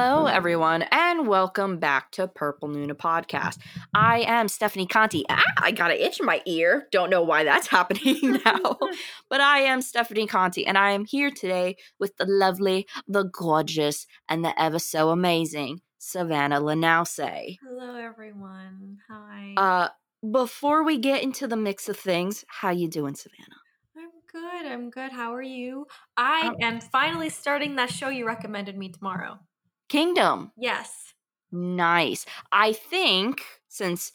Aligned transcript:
Hello, 0.00 0.26
everyone, 0.26 0.84
and 0.92 1.26
welcome 1.26 1.80
back 1.80 2.12
to 2.12 2.28
Purple 2.28 2.68
Nuna 2.68 2.92
Podcast. 2.92 3.58
I 3.92 4.20
am 4.20 4.46
Stephanie 4.46 4.86
Conti. 4.86 5.24
Ah, 5.28 5.42
I 5.56 5.72
got 5.72 5.90
an 5.90 5.96
itch 5.96 6.20
in 6.20 6.26
my 6.26 6.40
ear. 6.46 6.86
Don't 6.92 7.10
know 7.10 7.24
why 7.24 7.42
that's 7.42 7.66
happening 7.76 8.38
now, 8.44 8.78
but 9.28 9.40
I 9.40 9.62
am 9.62 9.82
Stephanie 9.82 10.28
Conti, 10.28 10.64
and 10.64 10.78
I 10.78 10.92
am 10.92 11.04
here 11.04 11.32
today 11.32 11.78
with 11.98 12.16
the 12.16 12.26
lovely, 12.26 12.86
the 13.08 13.24
gorgeous, 13.24 14.06
and 14.28 14.44
the 14.44 14.54
ever 14.62 14.78
so 14.78 15.10
amazing 15.10 15.80
Savanna 15.98 16.60
Lanause. 16.60 17.58
Hello, 17.60 17.96
everyone. 17.96 18.98
Hi. 19.10 19.54
Uh, 19.56 19.88
before 20.30 20.84
we 20.84 20.98
get 20.98 21.24
into 21.24 21.48
the 21.48 21.56
mix 21.56 21.88
of 21.88 21.96
things, 21.96 22.44
how 22.46 22.70
you 22.70 22.88
doing, 22.88 23.16
Savanna? 23.16 23.56
I'm 23.96 24.10
good. 24.30 24.64
I'm 24.64 24.90
good. 24.90 25.10
How 25.10 25.34
are 25.34 25.42
you? 25.42 25.88
I 26.16 26.54
am 26.60 26.80
finally 26.80 27.30
starting 27.30 27.74
that 27.74 27.90
show 27.90 28.10
you 28.10 28.28
recommended 28.28 28.78
me 28.78 28.90
tomorrow. 28.90 29.40
Kingdom. 29.88 30.52
Yes. 30.56 31.14
Nice. 31.50 32.26
I 32.52 32.72
think 32.72 33.42
since 33.68 34.12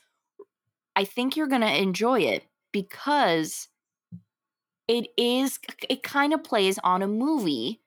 I 0.96 1.04
think 1.06 1.36
you're 1.36 1.48
going 1.48 1.62
to 1.62 1.82
enjoy 1.82 2.22
it 2.22 2.44
because 2.72 3.70
it 4.88 5.08
is 5.18 5.60
it 5.90 6.04
kind 6.04 6.34
of 6.34 6.44
plays 6.44 6.78
on 6.84 7.02
a 7.02 7.08
movie 7.08 7.82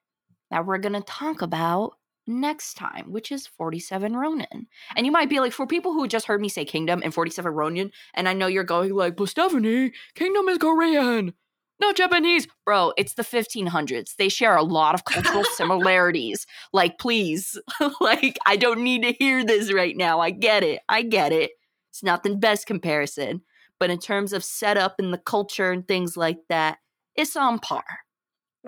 that 0.51 0.67
we're 0.67 0.79
going 0.79 0.95
to 0.95 1.01
talk 1.03 1.43
about 1.43 1.93
next 2.27 2.75
time, 2.75 3.13
which 3.13 3.31
is 3.31 3.47
47 3.47 4.17
Ronin. 4.17 4.67
And 4.97 5.07
you 5.07 5.13
might 5.13 5.31
be 5.31 5.39
like 5.39 5.53
for 5.53 5.67
people 5.67 5.93
who 5.93 6.09
just 6.09 6.27
heard 6.27 6.41
me 6.41 6.49
say 6.49 6.65
Kingdom 6.65 7.01
and 7.05 7.15
47 7.15 7.53
Ronin 7.53 7.93
and 8.15 8.29
I 8.29 8.33
know 8.33 8.47
you're 8.49 8.65
going 8.65 8.93
like, 8.95 9.17
"But 9.17 9.29
Stephanie, 9.29 9.93
Kingdom 10.15 10.49
is 10.49 10.59
Korean." 10.59 11.35
Not 11.79 11.97
Japanese. 11.97 12.49
Bro, 12.65 12.95
it's 12.97 13.15
the 13.15 13.23
1500s. 13.23 14.17
They 14.17 14.29
share 14.29 14.57
a 14.57 14.63
lot 14.63 14.95
of 14.95 15.05
cultural 15.05 15.45
similarities. 15.57 16.47
Like, 16.73 16.99
please. 16.99 17.59
like, 18.01 18.39
I 18.47 18.57
don't 18.57 18.81
need 18.81 19.03
to 19.03 19.13
hear 19.13 19.45
this 19.45 19.73
right 19.73 19.97
now. 19.97 20.21
I 20.21 20.31
get 20.31 20.63
it. 20.63 20.81
I 20.89 21.03
get 21.03 21.33
it. 21.33 21.51
It's 21.91 22.03
not 22.03 22.23
the 22.23 22.35
best 22.35 22.67
comparison. 22.67 23.43
But 23.79 23.91
in 23.91 23.99
terms 23.99 24.33
of 24.33 24.43
setup 24.43 24.97
and 24.99 25.13
the 25.13 25.19
culture 25.19 25.71
and 25.71 25.87
things 25.87 26.17
like 26.17 26.39
that, 26.49 26.79
it's 27.15 27.37
on 27.37 27.59
par. 27.59 27.85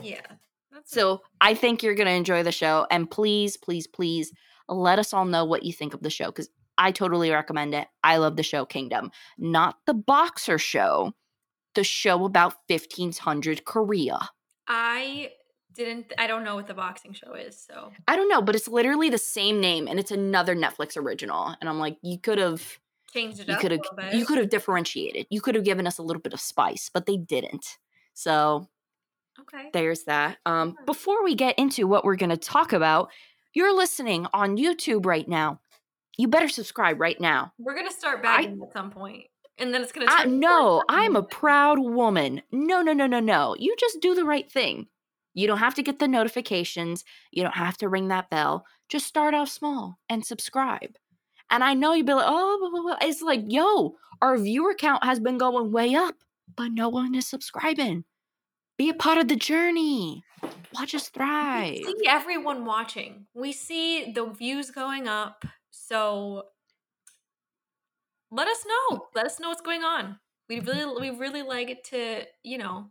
Yeah. 0.00 0.20
So 0.84 1.22
I 1.40 1.54
think 1.54 1.82
you're 1.82 1.94
going 1.94 2.06
to 2.06 2.12
enjoy 2.12 2.42
the 2.42 2.52
show. 2.52 2.86
And 2.90 3.10
please, 3.10 3.56
please, 3.56 3.86
please 3.86 4.32
let 4.68 4.98
us 4.98 5.12
all 5.12 5.24
know 5.24 5.44
what 5.44 5.62
you 5.62 5.72
think 5.72 5.94
of 5.94 6.02
the 6.02 6.10
show 6.10 6.26
because 6.26 6.50
I 6.76 6.92
totally 6.92 7.30
recommend 7.30 7.74
it. 7.74 7.88
I 8.04 8.18
love 8.18 8.36
the 8.36 8.42
show 8.42 8.64
Kingdom, 8.64 9.10
not 9.38 9.76
the 9.86 9.94
boxer 9.94 10.58
show, 10.58 11.12
the 11.78 11.84
show 11.84 12.24
about 12.24 12.54
1500 12.66 13.64
Korea. 13.64 14.18
I 14.66 15.30
didn't. 15.72 16.12
I 16.18 16.26
don't 16.26 16.42
know 16.42 16.56
what 16.56 16.66
the 16.66 16.74
boxing 16.74 17.12
show 17.12 17.34
is. 17.34 17.56
So 17.56 17.92
I 18.08 18.16
don't 18.16 18.28
know, 18.28 18.42
but 18.42 18.56
it's 18.56 18.66
literally 18.66 19.10
the 19.10 19.18
same 19.18 19.60
name 19.60 19.86
and 19.86 20.00
it's 20.00 20.10
another 20.10 20.56
Netflix 20.56 20.96
original. 20.96 21.54
And 21.60 21.68
I'm 21.70 21.78
like, 21.78 21.96
you 22.02 22.18
could 22.18 22.38
have 22.38 22.78
changed 23.12 23.38
it 23.40 23.48
you 23.48 23.54
up. 23.54 23.60
could 23.60 23.70
have 23.70 24.14
you 24.14 24.26
could 24.26 24.38
have 24.38 24.50
differentiated. 24.50 25.26
You 25.30 25.40
could 25.40 25.54
have 25.54 25.62
given 25.64 25.86
us 25.86 25.98
a 25.98 26.02
little 26.02 26.20
bit 26.20 26.32
of 26.34 26.40
spice, 26.40 26.90
but 26.92 27.06
they 27.06 27.16
didn't. 27.16 27.78
So 28.14 28.68
Okay. 29.40 29.70
there's 29.72 30.02
that. 30.04 30.38
Um, 30.46 30.74
before 30.84 31.22
we 31.22 31.36
get 31.36 31.56
into 31.60 31.86
what 31.86 32.04
we're 32.04 32.16
going 32.16 32.30
to 32.30 32.36
talk 32.36 32.72
about, 32.72 33.10
you're 33.54 33.72
listening 33.76 34.26
on 34.34 34.56
YouTube 34.56 35.06
right 35.06 35.28
now. 35.28 35.60
You 36.16 36.26
better 36.26 36.48
subscribe 36.48 37.00
right 37.00 37.20
now. 37.20 37.52
We're 37.60 37.76
gonna 37.76 37.92
start 37.92 38.18
I- 38.18 38.22
bagging 38.22 38.60
at 38.66 38.72
some 38.72 38.90
point, 38.90 39.26
and 39.58 39.74
then 39.74 39.82
it's 39.82 39.92
gonna. 39.92 40.06
I, 40.08 40.24
no, 40.24 40.82
I'm 40.88 41.16
a 41.16 41.22
proud 41.22 41.78
woman. 41.78 42.42
No, 42.52 42.82
no, 42.82 42.92
no, 42.92 43.06
no, 43.06 43.20
no. 43.20 43.56
You 43.58 43.74
just 43.78 44.00
do 44.00 44.14
the 44.14 44.24
right 44.24 44.50
thing. 44.50 44.86
You 45.34 45.46
don't 45.46 45.58
have 45.58 45.74
to 45.74 45.82
get 45.82 45.98
the 45.98 46.08
notifications. 46.08 47.04
You 47.30 47.42
don't 47.42 47.54
have 47.54 47.76
to 47.78 47.88
ring 47.88 48.08
that 48.08 48.30
bell. 48.30 48.66
Just 48.88 49.06
start 49.06 49.34
off 49.34 49.48
small 49.48 49.98
and 50.08 50.24
subscribe. 50.24 50.96
And 51.50 51.62
I 51.62 51.74
know 51.74 51.94
you'll 51.94 52.06
be 52.06 52.12
like, 52.12 52.26
oh, 52.26 52.58
blah, 52.60 52.70
blah, 52.70 52.82
blah." 52.82 53.08
it's 53.08 53.22
like, 53.22 53.42
yo, 53.46 53.94
our 54.20 54.36
viewer 54.36 54.74
count 54.74 55.04
has 55.04 55.20
been 55.20 55.38
going 55.38 55.72
way 55.72 55.94
up, 55.94 56.16
but 56.56 56.72
no 56.72 56.88
one 56.88 57.14
is 57.14 57.26
subscribing. 57.26 58.04
Be 58.76 58.90
a 58.90 58.94
part 58.94 59.18
of 59.18 59.28
the 59.28 59.36
journey. 59.36 60.22
Watch 60.74 60.94
us 60.94 61.08
thrive. 61.08 61.80
We 61.84 61.96
see 61.98 62.06
everyone 62.06 62.64
watching. 62.64 63.26
We 63.34 63.52
see 63.52 64.12
the 64.12 64.26
views 64.26 64.70
going 64.70 65.08
up. 65.08 65.44
So 65.70 66.44
let 68.30 68.48
us 68.48 68.64
know. 68.66 69.06
Let 69.14 69.26
us 69.26 69.40
know 69.40 69.48
what's 69.48 69.60
going 69.60 69.82
on. 69.82 70.18
We 70.48 70.60
really, 70.60 71.10
we 71.10 71.16
really 71.16 71.42
like 71.42 71.70
it 71.70 71.84
to, 71.84 72.24
you 72.42 72.58
know, 72.58 72.90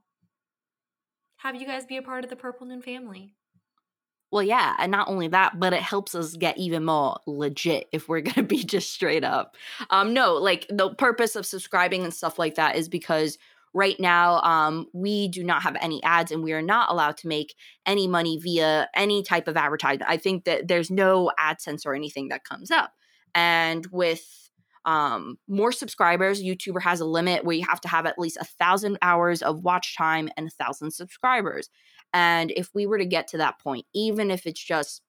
have 1.37 1.55
you 1.55 1.65
guys 1.65 1.85
be 1.85 1.97
a 1.97 2.01
part 2.01 2.23
of 2.23 2.29
the 2.29 2.35
Purple 2.35 2.67
Noon 2.67 2.81
family. 2.81 3.33
Well, 4.31 4.43
yeah, 4.43 4.75
and 4.77 4.91
not 4.91 5.07
only 5.07 5.29
that, 5.29 5.57
but 5.57 5.71
it 5.71 5.81
helps 5.81 6.13
us 6.13 6.35
get 6.35 6.57
even 6.57 6.83
more 6.83 7.17
legit 7.25 7.87
if 7.93 8.09
we're 8.09 8.21
gonna 8.21 8.45
be 8.45 8.63
just 8.63 8.91
straight 8.91 9.23
up. 9.23 9.55
Um, 9.89 10.13
no, 10.13 10.35
like 10.35 10.67
the 10.69 10.93
purpose 10.95 11.35
of 11.35 11.45
subscribing 11.45 12.03
and 12.03 12.13
stuff 12.13 12.37
like 12.37 12.55
that 12.55 12.75
is 12.75 12.89
because 12.89 13.37
right 13.73 13.99
now 13.99 14.41
um 14.41 14.87
we 14.93 15.27
do 15.27 15.43
not 15.43 15.61
have 15.61 15.75
any 15.81 16.01
ads 16.03 16.31
and 16.31 16.41
we 16.41 16.53
are 16.53 16.61
not 16.61 16.89
allowed 16.89 17.17
to 17.17 17.27
make 17.27 17.53
any 17.85 18.07
money 18.07 18.39
via 18.41 18.89
any 18.95 19.21
type 19.21 19.47
of 19.47 19.57
advertisement. 19.57 20.09
I 20.09 20.17
think 20.17 20.45
that 20.45 20.67
there's 20.67 20.89
no 20.89 21.31
AdSense 21.39 21.85
or 21.85 21.93
anything 21.93 22.29
that 22.29 22.43
comes 22.43 22.71
up. 22.71 22.93
And 23.35 23.85
with 23.91 24.46
um 24.87 25.37
more 25.47 25.71
subscribers, 25.71 26.41
YouTuber 26.41 26.81
has 26.81 26.99
a 27.01 27.05
limit 27.05 27.43
where 27.43 27.55
you 27.55 27.65
have 27.67 27.81
to 27.81 27.87
have 27.87 28.07
at 28.07 28.17
least 28.17 28.37
a 28.37 28.45
thousand 28.45 28.97
hours 29.03 29.43
of 29.43 29.61
watch 29.63 29.95
time 29.95 30.29
and 30.35 30.47
a 30.47 30.63
thousand 30.63 30.91
subscribers. 30.91 31.69
And 32.13 32.51
if 32.51 32.69
we 32.73 32.87
were 32.87 32.97
to 32.97 33.05
get 33.05 33.27
to 33.29 33.37
that 33.37 33.59
point, 33.59 33.85
even 33.93 34.31
if 34.31 34.47
it's 34.47 34.63
just 34.63 35.01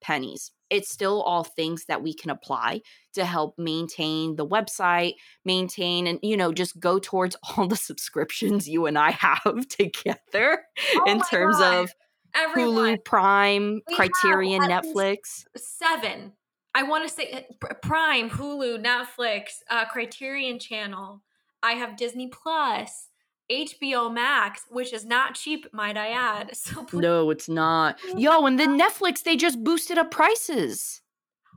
pennies, 0.00 0.50
it's 0.70 0.90
still 0.90 1.22
all 1.22 1.44
things 1.44 1.84
that 1.86 2.02
we 2.02 2.14
can 2.14 2.30
apply 2.30 2.80
to 3.14 3.24
help 3.24 3.54
maintain 3.58 4.36
the 4.36 4.46
website, 4.46 5.14
maintain 5.44 6.06
and, 6.06 6.18
you 6.22 6.36
know, 6.36 6.52
just 6.52 6.80
go 6.80 6.98
towards 6.98 7.36
all 7.56 7.68
the 7.68 7.76
subscriptions 7.76 8.68
you 8.68 8.86
and 8.86 8.98
I 8.98 9.12
have 9.12 9.68
together 9.68 10.62
Oh 10.94 11.04
in 11.06 11.20
terms 11.22 11.58
God. 11.58 11.82
of 11.84 11.94
Everyone, 12.34 12.96
Hulu, 12.96 13.04
Prime, 13.04 13.80
We 13.88 13.94
Criterion, 13.96 14.62
Netflix. 14.62 15.44
seven. 15.56 16.32
I 16.76 16.82
want 16.82 17.08
to 17.08 17.14
say 17.14 17.46
uh, 17.64 17.74
Prime, 17.80 18.28
Hulu, 18.28 18.84
Netflix, 18.84 19.62
uh, 19.70 19.86
Criterion 19.86 20.58
Channel. 20.58 21.22
I 21.62 21.72
have 21.72 21.96
Disney 21.96 22.28
Plus, 22.28 23.08
HBO 23.50 24.12
Max, 24.12 24.64
which 24.68 24.92
is 24.92 25.06
not 25.06 25.36
cheap, 25.36 25.66
might 25.72 25.96
I 25.96 26.08
add. 26.08 26.50
So 26.54 26.84
please, 26.84 27.00
No, 27.00 27.30
it's 27.30 27.48
not. 27.48 27.98
Yo, 28.16 28.44
and 28.44 28.60
then 28.60 28.78
Netflix, 28.78 29.22
they 29.22 29.36
just 29.36 29.64
boosted 29.64 29.96
up 29.96 30.10
prices. 30.10 31.00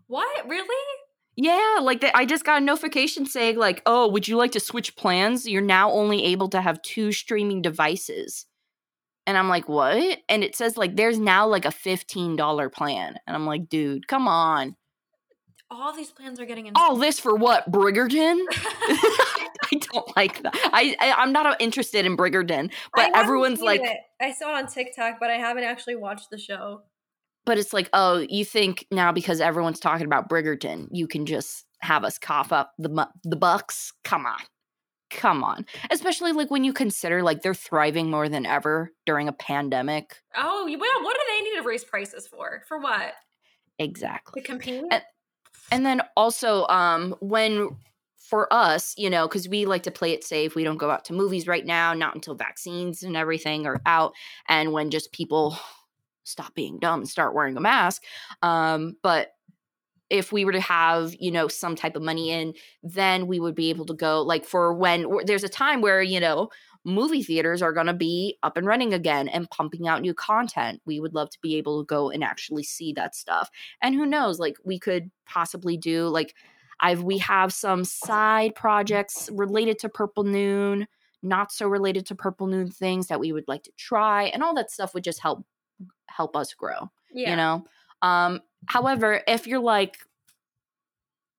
what 0.08 0.48
really? 0.48 0.86
Yeah, 1.36 1.80
like 1.82 2.06
I 2.16 2.26
just 2.26 2.46
got 2.46 2.62
a 2.62 2.66
notification 2.66 3.26
saying 3.26 3.58
like, 3.58 3.82
"Oh, 3.86 4.08
would 4.08 4.28
you 4.28 4.38
like 4.38 4.52
to 4.54 4.60
switch 4.62 4.96
plans? 4.96 5.46
You're 5.48 5.62
now 5.62 5.92
only 5.92 6.24
able 6.26 6.48
to 6.50 6.62
have 6.62 6.82
two 6.82 7.12
streaming 7.12 7.62
devices." 7.62 8.46
And 9.28 9.38
I'm 9.38 9.50
like, 9.50 9.68
"What?" 9.68 10.20
And 10.30 10.44
it 10.46 10.56
says 10.56 10.78
like 10.78 10.96
there's 10.96 11.20
now 11.20 11.46
like 11.46 11.66
a 11.66 11.70
$15 11.70 12.72
plan. 12.74 13.18
And 13.28 13.36
I'm 13.36 13.46
like, 13.46 13.68
"Dude, 13.70 14.08
come 14.08 14.28
on. 14.28 14.76
All 15.72 15.94
these 15.96 16.12
plans 16.12 16.40
are 16.40 16.46
getting 16.46 16.68
in. 16.68 16.74
All 16.76 16.96
this 16.96 17.20
for 17.20 17.36
what? 17.36 17.70
Bridgerton?" 17.72 18.40
I 19.72 19.78
don't 19.94 20.16
like 20.16 20.42
that. 20.44 20.56
I, 20.74 20.96
I 21.00 21.14
I'm 21.14 21.32
not 21.32 21.62
interested 21.62 22.06
in 22.06 22.18
Bridgerton, 22.18 22.72
but 22.96 23.16
everyone's 23.16 23.62
like 23.62 23.82
I 24.22 24.32
saw 24.34 24.50
it 24.58 24.64
on 24.64 24.68
TikTok, 24.68 25.18
but 25.20 25.30
I 25.30 25.36
haven't 25.38 25.64
actually 25.64 25.96
watched 25.96 26.30
the 26.32 26.38
show. 26.40 26.82
but 27.46 27.58
it's 27.58 27.74
like, 27.74 27.90
"Oh, 27.94 28.26
you 28.30 28.44
think 28.46 28.86
now 28.92 29.12
because 29.12 29.42
everyone's 29.42 29.80
talking 29.80 30.06
about 30.06 30.30
Bridgerton, 30.30 30.88
you 30.92 31.08
can 31.08 31.26
just 31.26 31.66
have 31.82 32.04
us 32.04 32.18
cough 32.18 32.52
up 32.52 32.74
the 32.80 33.08
the 33.24 33.36
bucks? 33.36 33.94
Come 34.04 34.26
on." 34.26 34.40
Come 35.12 35.44
on. 35.44 35.66
Especially 35.90 36.34
like 36.34 36.52
when 36.52 36.64
you 36.64 36.72
consider 36.72 37.24
like 37.24 37.42
they're 37.42 37.56
thriving 37.56 38.12
more 38.12 38.30
than 38.30 38.46
ever 38.46 38.92
during 39.08 39.28
a 39.28 39.32
pandemic. 39.34 40.16
Oh, 40.36 40.66
well, 40.66 41.04
what 41.04 41.16
do 41.16 41.22
they 41.36 41.42
need 41.50 41.56
to 41.56 41.68
raise 41.68 41.84
prices 41.84 42.28
for? 42.28 42.62
For 42.68 42.78
what? 42.78 43.14
To 43.80 43.84
Exactly. 43.84 44.44
compete? 44.44 44.84
And- 44.92 45.02
And 45.72 45.86
then 45.86 46.02
also 46.18 46.66
um 46.68 47.16
when 47.20 47.76
for 48.18 48.52
us, 48.54 48.94
you 48.98 49.10
know, 49.10 49.28
cuz 49.28 49.48
we 49.50 49.66
like 49.66 49.84
to 49.84 49.92
play 49.92 50.12
it 50.14 50.24
safe, 50.24 50.56
we 50.56 50.64
don't 50.64 50.78
go 50.78 50.92
out 50.92 51.06
to 51.06 51.14
movies 51.14 51.48
right 51.48 51.66
now, 51.66 51.94
not 51.94 52.16
until 52.16 52.36
vaccines 52.36 53.04
and 53.04 53.18
everything 53.18 53.66
are 53.66 53.82
out 53.86 54.14
and 54.48 54.72
when 54.72 54.90
just 54.92 55.12
people 55.12 55.58
stop 56.24 56.54
being 56.54 56.78
dumb 56.80 57.02
and 57.02 57.10
start 57.10 57.34
wearing 57.34 57.58
a 57.58 57.62
mask. 57.62 58.04
Um 58.42 58.98
but 59.04 59.34
if 60.10 60.32
we 60.32 60.44
were 60.44 60.52
to 60.52 60.60
have, 60.62 61.14
you 61.20 61.32
know, 61.32 61.48
some 61.48 61.76
type 61.76 61.96
of 61.96 62.02
money 62.02 62.32
in, 62.32 62.54
then 62.82 63.28
we 63.28 63.40
would 63.40 63.56
be 63.56 63.70
able 63.70 63.86
to 63.86 63.94
go 63.94 64.22
like 64.24 64.44
for 64.46 64.74
when 64.74 65.06
there's 65.26 65.44
a 65.44 65.50
time 65.50 65.82
where, 65.82 66.02
you 66.02 66.20
know, 66.20 66.50
movie 66.86 67.24
theaters 67.24 67.62
are 67.62 67.74
going 67.74 67.88
to 67.88 67.94
be 67.94 68.38
up 68.44 68.58
and 68.58 68.66
running 68.66 68.94
again 68.94 69.28
and 69.28 69.50
pumping 69.50 69.88
out 69.88 70.02
new 70.02 70.14
content. 70.14 70.82
We 70.86 71.00
would 71.00 71.14
love 71.14 71.30
to 71.32 71.40
be 71.42 71.56
able 71.56 71.82
to 71.82 71.86
go 71.86 72.10
and 72.10 72.24
actually 72.24 72.64
see 72.64 72.94
that 72.94 73.16
stuff. 73.16 73.50
And 73.82 73.96
who 73.96 74.06
knows, 74.06 74.40
like 74.40 74.58
we 74.64 74.80
could 74.80 75.12
possibly 75.26 75.78
do 75.78 76.08
like 76.08 76.36
I've 76.80 77.04
we 77.04 77.18
have 77.20 77.52
some 77.52 77.84
side 77.84 78.56
projects 78.56 79.30
related 79.34 79.80
to 79.80 79.90
Purple 79.90 80.24
Noon, 80.24 80.88
not 81.22 81.52
so 81.52 81.68
related 81.68 82.06
to 82.08 82.16
Purple 82.16 82.48
Noon 82.48 82.72
things 82.72 83.08
that 83.08 83.20
we 83.20 83.34
would 83.34 83.48
like 83.48 83.64
to 83.64 83.72
try 83.78 84.24
and 84.26 84.42
all 84.42 84.56
that 84.56 84.72
stuff 84.72 84.94
would 84.94 85.04
just 85.04 85.20
help 85.20 85.46
help 86.08 86.36
us 86.36 86.54
grow 86.54 86.90
yeah. 87.14 87.30
you 87.30 87.36
know 87.36 87.66
um 88.02 88.42
However, 88.68 89.22
if 89.28 89.48
you're 89.48 89.60
like, 89.60 89.98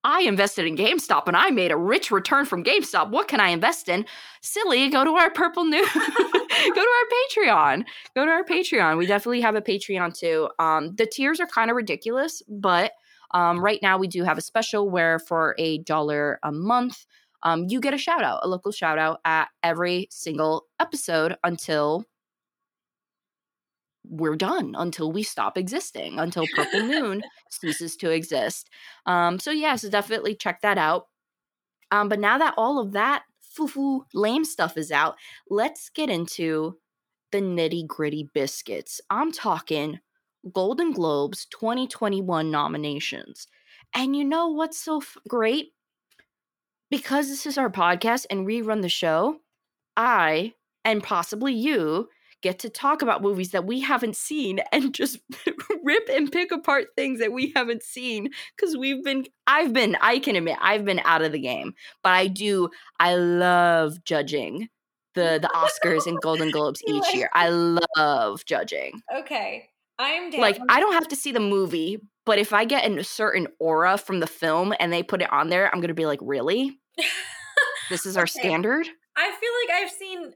I 0.02 0.22
invested 0.22 0.66
in 0.66 0.76
GameStop 0.76 1.26
and 1.26 1.36
I 1.36 1.50
made 1.50 1.70
a 1.70 1.76
rich 1.76 2.10
return 2.10 2.46
from 2.46 2.64
GameStop. 2.64 3.10
What 3.10 3.28
can 3.28 3.40
I 3.40 3.48
invest 3.48 3.88
in? 3.88 4.06
Silly, 4.40 4.88
go 4.88 5.04
to 5.04 5.10
our 5.12 5.30
Purple 5.30 5.64
new 5.64 5.84
go 5.94 6.74
to 6.74 6.80
our 6.80 7.46
Patreon. 7.46 7.84
Go 8.14 8.24
to 8.24 8.30
our 8.30 8.44
Patreon. 8.44 8.96
We 8.96 9.06
definitely 9.06 9.42
have 9.42 9.56
a 9.56 9.60
Patreon 9.60 10.18
too. 10.18 10.48
Um, 10.58 10.94
the 10.96 11.06
tiers 11.06 11.38
are 11.40 11.46
kind 11.46 11.70
of 11.70 11.76
ridiculous, 11.76 12.42
but 12.48 12.92
um, 13.32 13.62
right 13.62 13.80
now 13.82 13.98
we 13.98 14.08
do 14.08 14.24
have 14.24 14.38
a 14.38 14.42
special 14.42 14.88
where 14.88 15.18
for 15.18 15.54
a 15.58 15.78
dollar 15.78 16.40
a 16.42 16.50
month, 16.50 17.04
um, 17.42 17.66
you 17.68 17.80
get 17.80 17.94
a 17.94 17.98
shout 17.98 18.24
out, 18.24 18.40
a 18.42 18.48
local 18.48 18.72
shout 18.72 18.98
out 18.98 19.20
at 19.24 19.48
every 19.62 20.08
single 20.10 20.66
episode 20.78 21.36
until 21.44 22.04
we're 24.04 24.36
done 24.36 24.74
until 24.78 25.12
we 25.12 25.22
stop 25.22 25.58
existing, 25.58 26.18
until 26.18 26.46
Purple 26.54 26.82
Noon 26.86 27.22
ceases 27.50 27.96
to 27.96 28.10
exist. 28.10 28.68
Um, 29.06 29.38
so 29.38 29.50
yeah, 29.50 29.76
so 29.76 29.90
definitely 29.90 30.34
check 30.34 30.60
that 30.62 30.78
out. 30.78 31.06
Um, 31.90 32.08
but 32.08 32.20
now 32.20 32.38
that 32.38 32.54
all 32.56 32.78
of 32.78 32.92
that 32.92 33.24
foo-foo 33.40 34.04
lame 34.14 34.44
stuff 34.44 34.76
is 34.76 34.92
out, 34.92 35.16
let's 35.48 35.90
get 35.90 36.08
into 36.08 36.78
the 37.32 37.40
nitty 37.40 37.86
gritty 37.86 38.28
biscuits. 38.32 39.00
I'm 39.10 39.32
talking 39.32 40.00
Golden 40.52 40.92
Globes 40.92 41.46
2021 41.46 42.50
nominations. 42.50 43.46
And 43.94 44.16
you 44.16 44.24
know 44.24 44.48
what's 44.48 44.78
so 44.78 44.98
f- 44.98 45.16
great? 45.28 45.72
Because 46.90 47.28
this 47.28 47.46
is 47.46 47.58
our 47.58 47.70
podcast 47.70 48.26
and 48.30 48.44
we 48.44 48.62
run 48.62 48.80
the 48.80 48.88
show, 48.88 49.40
I 49.96 50.54
and 50.84 51.02
possibly 51.02 51.52
you 51.52 52.08
get 52.42 52.58
to 52.60 52.70
talk 52.70 53.02
about 53.02 53.22
movies 53.22 53.50
that 53.50 53.66
we 53.66 53.80
haven't 53.80 54.16
seen 54.16 54.60
and 54.72 54.94
just 54.94 55.18
rip 55.84 56.08
and 56.10 56.30
pick 56.32 56.50
apart 56.52 56.88
things 56.96 57.20
that 57.20 57.32
we 57.32 57.52
haven't 57.54 57.82
seen 57.82 58.30
because 58.56 58.76
we've 58.76 59.02
been 59.04 59.26
I've 59.46 59.72
been 59.72 59.96
I 60.00 60.18
can 60.18 60.36
admit 60.36 60.56
I've 60.60 60.84
been 60.84 61.00
out 61.04 61.22
of 61.22 61.32
the 61.32 61.38
game 61.40 61.74
but 62.02 62.12
I 62.12 62.26
do 62.26 62.70
I 62.98 63.16
love 63.16 64.02
judging 64.04 64.68
the 65.14 65.38
the 65.42 65.50
Oscars 65.54 66.06
and 66.06 66.20
Golden 66.20 66.50
Globes 66.52 66.82
each 66.86 67.14
year 67.14 67.28
I 67.32 67.48
love 67.50 68.44
judging 68.44 69.00
Okay. 69.14 69.68
I'm 69.98 70.30
down. 70.30 70.40
like 70.40 70.58
I 70.68 70.80
don't 70.80 70.94
have 70.94 71.08
to 71.08 71.16
see 71.16 71.32
the 71.32 71.40
movie 71.40 71.98
but 72.26 72.38
if 72.38 72.52
I 72.52 72.64
get 72.64 72.90
a 72.90 73.04
certain 73.04 73.48
aura 73.58 73.98
from 73.98 74.20
the 74.20 74.26
film 74.26 74.72
and 74.78 74.92
they 74.92 75.02
put 75.02 75.20
it 75.22 75.32
on 75.32 75.48
there 75.48 75.66
I'm 75.66 75.80
going 75.80 75.88
to 75.88 75.94
be 75.94 76.06
like 76.06 76.20
really 76.22 76.78
this 77.90 78.06
is 78.06 78.16
our 78.16 78.26
standard 78.26 78.86
I 79.16 79.30
feel 79.32 79.50
like 79.66 79.82
I've 79.82 79.90
seen. 79.90 80.32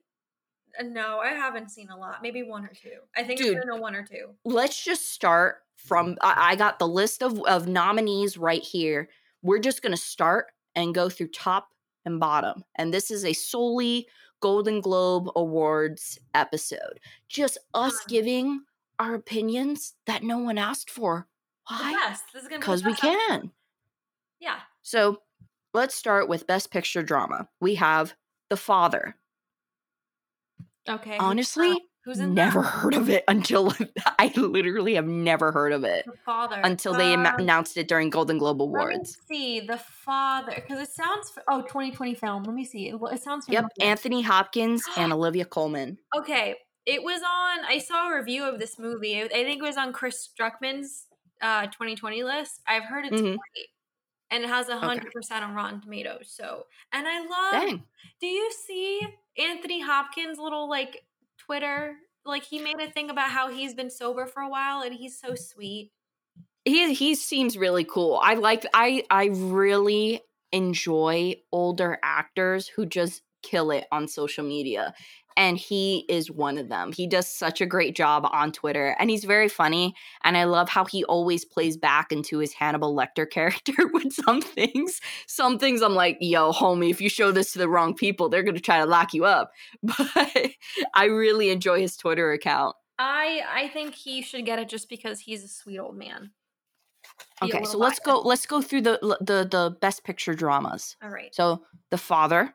Uh, 0.79 0.83
No, 0.85 1.19
I 1.19 1.29
haven't 1.29 1.71
seen 1.71 1.89
a 1.91 1.97
lot. 1.97 2.23
Maybe 2.23 2.43
one 2.43 2.65
or 2.65 2.73
two. 2.75 2.99
I 3.17 3.23
think 3.25 3.41
Dude. 3.41 3.55
Gonna 3.59 3.67
know 3.77 3.81
one 3.81 3.95
or 3.95 4.05
two. 4.05 4.31
let's 4.45 4.83
just 4.83 5.11
start 5.13 5.59
from 5.77 6.17
I, 6.21 6.53
I 6.53 6.57
got 6.57 6.79
the 6.79 6.89
list 6.89 7.23
of, 7.23 7.41
of 7.47 7.67
nominees 7.69 8.39
right 8.39 8.63
here 8.63 9.09
we're 9.43 9.59
just 9.59 9.83
going 9.83 9.93
to 9.93 10.01
start 10.01 10.47
and 10.75 10.95
go 10.95 11.09
through 11.11 11.29
top 11.29 11.69
and 12.07 12.19
bottom 12.21 12.65
and 12.77 12.95
this 12.95 13.11
is 13.11 13.25
a 13.25 13.33
solely 13.33 14.07
golden 14.41 14.81
globe 14.81 15.29
awards 15.37 16.19
episode 16.35 17.01
just 17.29 17.59
us 17.75 18.05
giving 18.09 18.63
our 18.99 19.15
opinions 19.15 19.95
that 20.07 20.23
no 20.23 20.39
one 20.39 20.59
asked 20.59 20.91
for 20.91 21.27
why 21.69 21.93
best. 22.09 22.23
This 22.33 22.43
is 22.45 22.49
gonna 22.49 22.61
be 22.61 22.63
because 22.63 22.85
we 22.85 22.95
can 22.95 23.51
Yeah. 24.41 24.61
so 24.83 25.23
let's 25.73 25.95
start 25.95 26.29
with 26.29 26.47
best 26.47 26.71
picture 26.71 27.03
drama 27.03 27.49
we 27.61 27.75
have 27.75 28.15
the 28.49 28.57
father 28.57 29.17
Okay. 30.89 31.17
honestly 31.19 31.75
who's 32.05 32.19
in 32.19 32.35
never 32.35 32.61
that? 32.61 32.69
heard 32.69 32.95
of 32.95 33.09
it 33.09 33.25
until 33.29 33.73
i 34.19 34.31
literally 34.37 34.95
have 34.95 35.07
never 35.07 35.51
heard 35.53 35.73
of 35.73 35.83
it 35.85 36.05
The 36.07 36.13
father. 36.27 36.61
until 36.63 36.93
they 36.93 37.13
am- 37.15 37.25
Um, 37.27 37.37
announced 37.39 37.77
it 37.79 37.89
during 37.89 38.11
Golden 38.11 38.37
Globe 38.39 38.61
Awards. 38.61 39.17
see 39.27 39.61
the 39.61 39.79
father 39.79 40.53
because 40.55 40.79
it 40.81 40.91
sounds. 40.93 41.33
Oh, 41.49 41.63
2020 41.63 42.15
film. 42.15 42.43
Let 42.43 42.55
me 42.55 42.65
see. 42.67 42.89
It, 42.91 42.97
it 43.13 43.23
sounds. 43.23 43.47
Yep, 43.49 43.65
familiar. 43.77 43.91
Anthony 43.91 44.21
Hopkins 44.23 44.83
and 44.99 45.13
Olivia 45.19 45.47
Colman. 45.47 45.97
Okay, 46.15 46.57
it 46.85 47.03
was 47.03 47.23
on. 47.23 47.65
I 47.65 47.79
saw 47.79 48.11
a 48.11 48.17
review 48.19 48.45
of 48.45 48.59
this 48.59 48.79
movie. 48.79 49.23
I 49.23 49.29
think 49.29 49.61
it 49.63 49.63
was 49.63 49.79
on 49.79 49.93
Chris 49.95 50.29
Stuckmann's 50.39 51.07
uh, 51.41 51.67
2020 51.67 52.23
list. 52.25 52.61
I've 52.69 52.85
heard 52.85 53.07
it's 53.07 53.21
Mhm. 53.21 53.37
great, 53.39 53.69
and 54.31 54.45
it 54.45 54.49
has 54.49 54.69
a 54.69 54.79
hundred 54.79 55.13
percent 55.13 55.45
on 55.45 55.55
Rotten 55.55 55.81
Tomatoes. 55.81 56.33
So, 56.35 56.67
and 56.93 57.07
I 57.07 57.21
love. 57.21 57.53
Dang. 57.53 57.83
Do 58.21 58.27
you 58.27 58.51
see 58.67 59.01
Anthony 59.39 59.81
Hopkins' 59.81 60.39
little 60.39 60.69
like 60.69 61.05
Twitter? 61.39 61.97
Like 62.25 62.45
he 62.45 62.59
made 62.59 62.81
a 62.81 62.91
thing 62.91 63.11
about 63.11 63.31
how 63.31 63.51
he's 63.51 63.75
been 63.75 63.91
sober 63.91 64.27
for 64.27 64.43
a 64.43 64.49
while, 64.49 64.83
and 64.83 64.95
he's 64.95 65.21
so 65.21 65.35
sweet. 65.35 65.93
He 66.65 66.95
he 66.95 67.15
seems 67.15 67.59
really 67.59 67.85
cool. 67.85 68.19
I 68.23 68.35
like 68.35 68.65
I 68.73 69.05
I 69.11 69.27
really 69.27 70.23
enjoy 70.53 71.35
older 71.53 71.99
actors 72.03 72.69
who 72.69 72.87
just 72.87 73.23
kill 73.43 73.71
it 73.71 73.87
on 73.93 74.09
social 74.09 74.45
media. 74.45 74.95
And 75.37 75.59
he 75.59 76.05
is 76.09 76.31
one 76.31 76.59
of 76.59 76.69
them. 76.69 76.93
He 76.93 77.07
does 77.07 77.27
such 77.27 77.61
a 77.61 77.67
great 77.67 77.97
job 77.97 78.29
on 78.31 78.53
Twitter 78.53 78.97
and 78.99 79.11
he's 79.11 79.25
very 79.25 79.49
funny. 79.49 79.95
And 80.23 80.37
I 80.37 80.45
love 80.45 80.69
how 80.69 80.85
he 80.85 81.05
always 81.05 81.45
plays 81.45 81.77
back 81.77 82.13
into 82.13 82.39
his 82.39 82.53
Hannibal 82.53 82.95
Lecter 82.95 83.29
character 83.31 83.73
with 83.93 84.13
some 84.13 84.41
things. 84.41 85.01
Some 85.27 85.59
things 85.59 85.83
I'm 85.83 85.95
like, 85.95 86.19
yo, 86.21 86.53
homie, 86.53 86.91
if 86.91 87.01
you 87.01 87.09
show 87.09 87.33
this 87.33 87.53
to 87.53 87.59
the 87.59 87.69
wrong 87.69 87.95
people, 87.95 88.29
they're 88.29 88.43
going 88.43 88.55
to 88.55 88.61
try 88.61 88.79
to 88.79 88.87
lock 88.87 89.15
you 89.15 89.25
up. 89.25 89.51
But 89.83 90.53
I 90.95 91.07
really 91.07 91.51
enjoy 91.51 91.81
his 91.81 91.97
Twitter 91.97 92.33
account. 92.33 92.77
I 92.99 93.43
I 93.51 93.69
think 93.69 93.95
he 93.95 94.23
should 94.23 94.45
get 94.45 94.59
it 94.59 94.69
just 94.69 94.89
because 94.89 95.21
he's 95.21 95.43
a 95.43 95.49
sweet 95.49 95.79
old 95.79 95.97
man. 95.97 96.31
Be 97.41 97.53
Okay, 97.53 97.65
so 97.65 97.79
let's 97.79 97.99
go. 97.99 98.21
Let's 98.21 98.47
go 98.47 98.63
through 98.63 98.83
the 98.83 98.99
the 99.21 99.45
the 99.45 99.77
best 99.81 100.05
picture 100.05 100.35
dramas. 100.35 100.97
All 101.03 101.11
right. 101.11 101.35
So, 101.35 101.63
The 101.91 101.99
Father. 101.99 102.55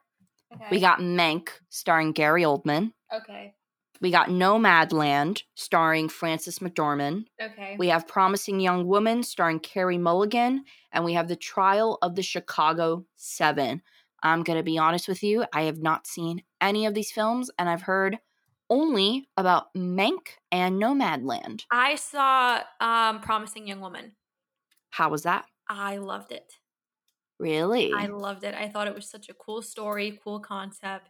Okay. 0.54 0.66
We 0.72 0.80
got 0.80 1.00
Mank, 1.00 1.50
starring 1.69 2.12
Gary 2.12 2.44
Oldman. 2.44 2.94
Okay. 3.13 3.54
We 4.01 4.12
got 4.12 4.30
Nomadland, 4.30 5.44
starring 5.56 6.07
Frances 6.07 6.60
McDormand. 6.60 7.25
Okay. 7.42 7.75
We 7.78 7.90
have 7.90 8.07
Promising 8.07 8.60
Young 8.62 8.88
Woman, 8.88 9.24
starring 9.24 9.60
Carey 9.60 9.98
Mulligan, 9.98 10.63
and 10.92 11.04
we 11.04 11.13
have 11.13 11.28
The 11.28 11.36
Trial 11.36 11.98
of 12.01 12.16
the 12.16 12.24
Chicago 12.24 13.06
Seven. 13.16 13.81
I'm 14.24 14.44
gonna 14.44 14.63
be 14.63 14.78
honest 14.78 15.07
with 15.07 15.22
you. 15.24 15.46
I 15.54 15.63
have 15.63 15.80
not 15.80 16.07
seen 16.07 16.44
any 16.62 16.86
of 16.86 16.94
these 16.94 17.12
films, 17.12 17.51
and 17.60 17.69
I've 17.69 17.84
heard 17.84 18.19
only 18.69 19.28
about 19.36 19.74
Mank 19.75 20.38
and 20.51 20.81
Nomadland. 20.81 21.63
I 21.72 21.96
saw 21.96 22.62
um 22.80 23.22
Promising 23.22 23.68
Young 23.68 23.81
Woman. 23.81 24.15
How 24.91 25.10
was 25.10 25.24
that? 25.24 25.46
I 25.68 25.98
loved 25.98 26.32
it. 26.32 26.53
Really? 27.39 27.96
I 27.98 28.08
loved 28.08 28.43
it. 28.43 28.53
I 28.53 28.69
thought 28.69 28.88
it 28.88 28.96
was 28.96 29.10
such 29.10 29.29
a 29.29 29.34
cool 29.34 29.62
story, 29.62 30.19
cool 30.24 30.39
concept. 30.39 31.10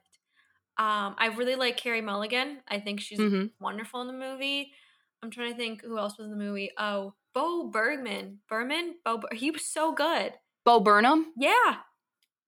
Um, 0.77 1.15
I 1.17 1.27
really 1.37 1.55
like 1.55 1.77
Carey 1.77 2.01
Mulligan. 2.01 2.61
I 2.67 2.79
think 2.79 3.01
she's 3.01 3.27
hmm 3.27 3.51
wonderful 3.59 4.01
in 4.01 4.07
the 4.07 4.13
movie. 4.13 4.73
I'm 5.21 5.31
trying 5.31 5.51
to 5.51 5.57
think 5.57 5.83
who 5.83 5.97
else 5.97 6.17
was 6.17 6.25
in 6.25 6.31
the 6.31 6.37
movie. 6.43 6.71
Oh, 6.77 7.15
Bo 7.33 7.69
Bergman. 7.69 8.41
Berman? 8.49 8.97
Bo 9.05 9.19
Ber- 9.19 9.35
he 9.35 9.51
was 9.51 9.65
so 9.65 9.93
good. 9.93 10.35
Bo 10.63 10.79
Burnham. 10.79 11.33
Yeah. 11.35 11.81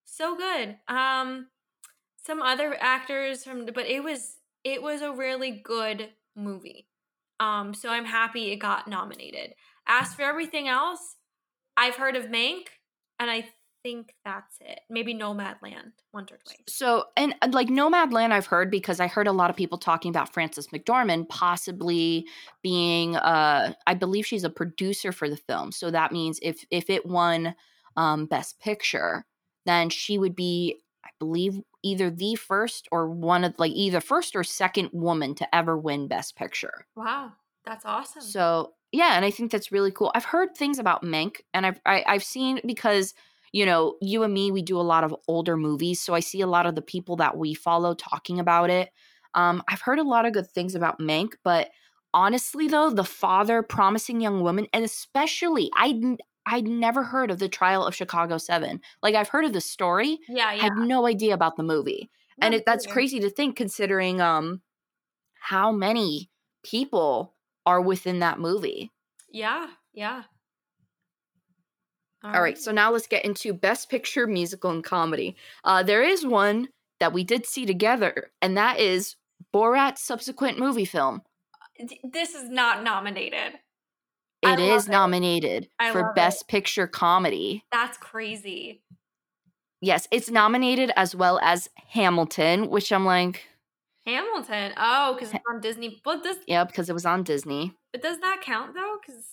So 0.06 0.36
good. 0.38 0.80
Um 0.88 1.50
some 2.18 2.42
other 2.42 2.76
actors 2.82 3.44
from 3.44 3.66
but 3.68 3.88
it 3.88 4.04
was 4.04 4.40
it 4.64 4.82
was 4.82 5.02
a 5.02 5.14
really 5.14 5.52
good 5.52 6.14
movie. 6.36 6.90
Um 7.40 7.74
so 7.74 7.90
I'm 7.90 8.06
happy 8.06 8.52
it 8.52 8.58
got 8.58 8.88
nominated. 8.88 9.56
As 9.88 10.14
for 10.16 10.24
everything 10.24 10.68
else, 10.68 11.18
I've 11.78 11.96
heard 11.98 12.16
of 12.16 12.26
Mank 12.28 12.68
and 13.20 13.32
I 13.32 13.50
think 13.84 14.14
that's 14.24 14.58
it. 14.62 14.82
Maybe 14.90 15.14
Nomadland 15.14 15.92
or 16.14 16.24
twice. 16.24 16.58
So, 16.68 17.06
and 17.18 17.36
uh, 17.42 17.50
like 17.52 17.68
Nomadland, 17.68 18.32
I've 18.32 18.46
heard 18.46 18.70
because 18.72 19.00
I 19.00 19.08
heard 19.08 19.28
a 19.28 19.32
lot 19.32 19.50
of 19.50 19.56
people 19.56 19.78
talking 19.78 20.10
about 20.10 20.34
Frances 20.34 20.68
McDormand 20.68 21.30
possibly 21.30 22.26
being, 22.62 23.16
uh, 23.16 23.74
I 23.88 23.94
believe 23.94 24.26
she's 24.26 24.44
a 24.44 24.50
producer 24.50 25.12
for 25.12 25.30
the 25.30 25.38
film. 25.38 25.72
So 25.72 25.92
that 25.92 26.12
means 26.12 26.40
if 26.42 26.66
if 26.72 26.90
it 26.90 27.06
won 27.06 27.56
um, 27.98 28.26
Best 28.26 28.60
Picture, 28.60 29.26
then 29.66 29.90
she 29.90 30.18
would 30.18 30.36
be, 30.36 30.78
I 31.06 31.10
believe, 31.20 31.60
either 31.84 32.10
the 32.10 32.36
first 32.36 32.88
or 32.92 33.10
one 33.10 33.44
of 33.44 33.56
like 33.58 33.72
either 33.72 34.02
first 34.02 34.36
or 34.36 34.44
second 34.44 34.90
woman 34.94 35.36
to 35.36 35.56
ever 35.56 35.78
win 35.78 36.08
Best 36.08 36.36
Picture. 36.36 36.86
Wow. 36.96 37.34
That's 37.66 37.86
awesome. 37.86 38.22
So 38.22 38.74
yeah, 38.92 39.16
and 39.16 39.24
I 39.24 39.32
think 39.32 39.52
that's 39.52 39.72
really 39.72 39.92
cool. 39.92 40.12
I've 40.14 40.26
heard 40.26 40.56
things 40.56 40.80
about 40.80 41.04
Mank, 41.04 41.38
and 41.54 41.66
I've 41.66 41.80
I, 41.86 42.04
I've 42.06 42.24
seen 42.24 42.60
because 42.66 43.14
you 43.52 43.66
know 43.66 43.98
you 44.02 44.24
and 44.24 44.34
me 44.34 44.52
we 44.52 44.62
do 44.62 44.80
a 44.80 44.82
lot 44.82 45.04
of 45.04 45.16
older 45.28 45.58
movies, 45.58 46.02
so 46.02 46.14
I 46.14 46.20
see 46.20 46.42
a 46.42 46.48
lot 46.48 46.66
of 46.66 46.76
the 46.76 46.82
people 46.82 47.16
that 47.18 47.38
we 47.38 47.54
follow 47.54 47.94
talking 47.94 48.40
about 48.40 48.70
it. 48.70 48.90
Um, 49.34 49.64
I've 49.68 49.82
heard 49.82 50.00
a 50.00 50.04
lot 50.04 50.26
of 50.26 50.34
good 50.34 50.50
things 50.50 50.76
about 50.76 51.00
Mank, 51.00 51.34
but 51.44 51.70
honestly 52.14 52.68
though, 52.68 52.90
the 52.90 53.04
father, 53.04 53.64
promising 53.64 54.22
young 54.22 54.42
woman, 54.42 54.68
and 54.74 54.84
especially 54.84 55.70
I 55.76 56.18
I'd 56.46 56.68
never 56.68 57.04
heard 57.04 57.30
of 57.32 57.40
the 57.40 57.48
trial 57.50 57.86
of 57.86 57.96
Chicago 57.96 58.38
Seven. 58.38 58.82
Like 59.04 59.16
I've 59.16 59.30
heard 59.30 59.46
of 59.46 59.54
the 59.54 59.62
story, 59.62 60.20
yeah, 60.28 60.48
I 60.48 60.54
yeah. 60.56 60.64
had 60.64 60.74
no 60.76 61.06
idea 61.06 61.34
about 61.34 61.56
the 61.56 61.64
movie 61.64 62.10
and 62.42 62.56
it, 62.56 62.64
that's 62.66 62.86
crazy 62.86 63.20
to 63.20 63.30
think 63.30 63.56
considering 63.56 64.20
um 64.20 64.62
how 65.40 65.72
many 65.72 66.30
people 66.64 67.36
are 67.66 67.82
within 67.82 68.20
that 68.20 68.40
movie 68.40 68.92
Yeah, 69.32 69.68
yeah. 69.94 70.24
All 72.24 72.42
right, 72.42 72.58
so 72.58 72.72
now 72.72 72.92
let's 72.92 73.08
get 73.08 73.26
into 73.26 73.52
Best 73.54 73.90
Picture 73.90 74.28
Musical 74.28 74.70
and 74.70 74.84
Comedy. 74.84 75.36
Uh, 75.64 75.82
there 75.82 76.04
is 76.04 76.26
one 76.26 76.68
that 77.00 77.14
we 77.14 77.24
did 77.24 77.46
see 77.48 77.66
together, 77.66 78.30
and 78.44 78.56
that 78.58 78.80
is 78.80 79.16
Borat's 79.54 80.02
subsequent 80.04 80.60
movie 80.60 80.86
film. 80.86 81.24
This 82.04 82.36
is 82.36 82.48
not 82.48 82.84
nominated. 82.84 83.56
It 84.44 84.48
I 84.48 84.54
is 84.62 84.84
love 84.84 84.88
it. 84.88 84.92
nominated 84.92 85.70
for 85.92 86.14
Best 86.14 86.48
Picture 86.48 86.86
Comedy. 86.88 87.64
That's 87.72 87.98
crazy. 87.98 88.84
Yes, 89.82 90.08
it's 90.12 90.30
nominated 90.30 90.92
as 90.96 91.16
well 91.16 91.40
as 91.42 91.70
Hamilton, 91.90 92.70
which 92.70 92.92
I'm 92.92 93.06
like, 93.06 93.48
Hamilton. 94.06 94.74
Oh, 94.78 95.14
because 95.16 95.34
it's 95.34 95.44
on 95.52 95.60
Disney. 95.60 96.02
But 96.04 96.24
does 96.24 96.38
yeah, 96.48 96.64
because 96.66 96.88
it 96.90 96.94
was 96.94 97.06
on 97.06 97.24
Disney. 97.24 97.74
but 97.92 98.04
does 98.04 98.20
that 98.20 98.42
count 98.44 98.76
though? 98.76 98.98
Because 99.04 99.24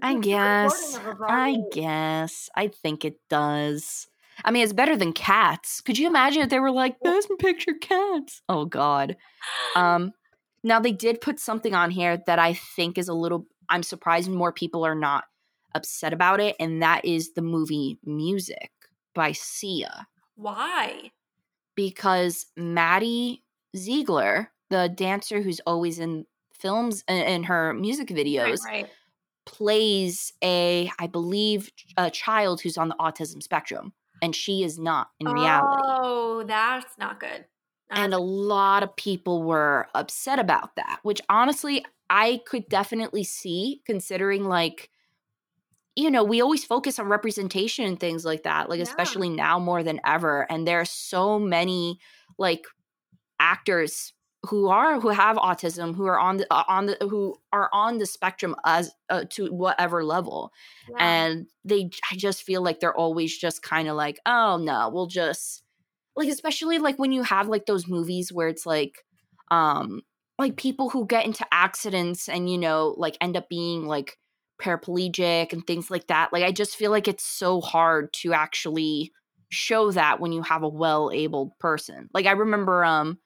I 0.00 0.14
guess. 0.14 0.98
I 1.28 1.56
guess. 1.72 2.48
I 2.54 2.68
think 2.68 3.04
it 3.04 3.16
does. 3.28 4.06
I 4.44 4.50
mean, 4.50 4.64
it's 4.64 4.72
better 4.72 4.96
than 4.96 5.12
Cats. 5.12 5.80
Could 5.80 5.98
you 5.98 6.06
imagine 6.06 6.42
if 6.42 6.48
they 6.48 6.60
were 6.60 6.70
like 6.70 7.00
Best 7.00 7.28
Picture 7.38 7.74
Cats? 7.80 8.42
Oh 8.48 8.64
God. 8.64 9.16
Um, 9.76 10.12
now 10.64 10.80
they 10.80 10.92
did 10.92 11.20
put 11.20 11.38
something 11.38 11.74
on 11.74 11.90
here 11.90 12.22
that 12.26 12.38
I 12.38 12.54
think 12.54 12.98
is 12.98 13.08
a 13.08 13.14
little. 13.14 13.46
I'm 13.68 13.82
surprised 13.82 14.30
more 14.30 14.52
people 14.52 14.84
are 14.84 14.94
not 14.94 15.24
upset 15.74 16.12
about 16.12 16.40
it, 16.40 16.56
and 16.60 16.82
that 16.82 17.04
is 17.04 17.32
the 17.32 17.42
movie 17.42 17.98
Music 18.04 18.70
by 19.14 19.32
Sia, 19.32 20.06
Why? 20.36 21.10
because 21.74 22.46
Maddie 22.56 23.42
Ziegler, 23.76 24.50
the 24.70 24.88
dancer 24.94 25.42
who's 25.42 25.60
always 25.66 25.98
in 25.98 26.26
films 26.54 27.04
in 27.08 27.44
her 27.44 27.72
music 27.74 28.10
Right, 28.10 28.18
videos, 28.18 28.64
right. 28.64 28.88
Plays 29.44 30.32
a, 30.42 30.90
I 30.98 31.06
believe, 31.06 31.70
a 31.96 32.10
child 32.10 32.60
who's 32.60 32.78
on 32.78 32.88
the 32.88 32.96
autism 32.96 33.42
spectrum, 33.42 33.92
and 34.20 34.34
she 34.34 34.62
is 34.62 34.78
not 34.78 35.08
in 35.20 35.28
reality. 35.28 35.82
Oh, 35.84 36.44
that's 36.46 36.98
not 36.98 37.20
good. 37.20 37.44
and 37.90 38.14
a 38.14 38.18
lot 38.18 38.82
of 38.82 38.96
people 38.96 39.42
were 39.42 39.86
upset 39.94 40.38
about 40.38 40.74
that 40.76 40.98
which 41.02 41.20
honestly 41.28 41.84
i 42.08 42.40
could 42.46 42.66
definitely 42.70 43.22
see 43.22 43.82
considering 43.84 44.44
like 44.44 44.88
you 45.94 46.10
know 46.10 46.24
we 46.24 46.40
always 46.40 46.64
focus 46.64 46.98
on 46.98 47.06
representation 47.06 47.84
and 47.84 48.00
things 48.00 48.24
like 48.24 48.44
that 48.44 48.70
like 48.70 48.78
Yeah. 48.78 48.84
especially 48.84 49.28
now 49.28 49.58
more 49.58 49.82
than 49.82 50.00
ever 50.06 50.50
and 50.50 50.66
there 50.66 50.80
are 50.80 50.86
so 50.86 51.38
many 51.38 51.98
like 52.38 52.64
actors 53.38 54.12
who 54.46 54.68
are 54.68 54.98
who 55.00 55.08
have 55.08 55.36
autism 55.36 55.94
who 55.94 56.04
are 56.06 56.18
on 56.18 56.38
the 56.38 56.46
uh, 56.50 56.64
on 56.66 56.86
the 56.86 56.96
who 57.00 57.36
are 57.52 57.70
on 57.72 57.98
the 57.98 58.06
spectrum 58.06 58.56
as 58.64 58.90
uh, 59.08 59.24
to 59.30 59.46
whatever 59.52 60.04
level. 60.04 60.52
And 60.98 61.46
they 61.64 61.90
i 62.10 62.16
just 62.16 62.42
feel 62.42 62.62
like 62.62 62.80
they're 62.80 62.96
always 62.96 63.36
just 63.36 63.62
kind 63.62 63.88
of 63.88 63.96
like 63.96 64.18
oh 64.26 64.58
no 64.58 64.90
we'll 64.92 65.06
just 65.06 65.62
like 66.16 66.28
especially 66.28 66.78
like 66.78 66.98
when 66.98 67.12
you 67.12 67.22
have 67.22 67.48
like 67.48 67.66
those 67.66 67.86
movies 67.86 68.32
where 68.32 68.48
it's 68.48 68.66
like 68.66 69.04
um 69.50 70.02
like 70.38 70.56
people 70.56 70.90
who 70.90 71.06
get 71.06 71.24
into 71.24 71.46
accidents 71.52 72.28
and 72.28 72.50
you 72.50 72.58
know 72.58 72.94
like 72.98 73.16
end 73.20 73.36
up 73.36 73.48
being 73.48 73.86
like 73.86 74.18
paraplegic 74.60 75.52
and 75.52 75.66
things 75.66 75.90
like 75.90 76.08
that 76.08 76.32
like 76.32 76.42
i 76.42 76.50
just 76.50 76.76
feel 76.76 76.90
like 76.90 77.06
it's 77.06 77.24
so 77.24 77.60
hard 77.60 78.12
to 78.12 78.32
actually 78.32 79.12
show 79.50 79.92
that 79.92 80.18
when 80.18 80.32
you 80.32 80.40
have 80.40 80.62
a 80.62 80.68
well-abled 80.68 81.58
person. 81.58 82.08
Like 82.14 82.26
i 82.26 82.32
remember 82.32 82.84
um 82.84 83.18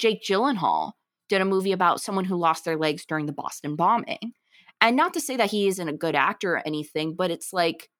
jake 0.00 0.22
gyllenhaal 0.22 0.92
did 1.28 1.40
a 1.40 1.44
movie 1.44 1.72
about 1.72 2.00
someone 2.00 2.24
who 2.24 2.36
lost 2.36 2.64
their 2.64 2.76
legs 2.76 3.04
during 3.06 3.26
the 3.26 3.32
boston 3.32 3.76
bombing 3.76 4.32
and 4.80 4.96
not 4.96 5.12
to 5.14 5.20
say 5.20 5.36
that 5.36 5.50
he 5.50 5.68
isn't 5.68 5.88
a 5.88 5.92
good 5.92 6.14
actor 6.14 6.54
or 6.54 6.62
anything 6.66 7.14
but 7.14 7.30
it's 7.30 7.52
like 7.52 7.90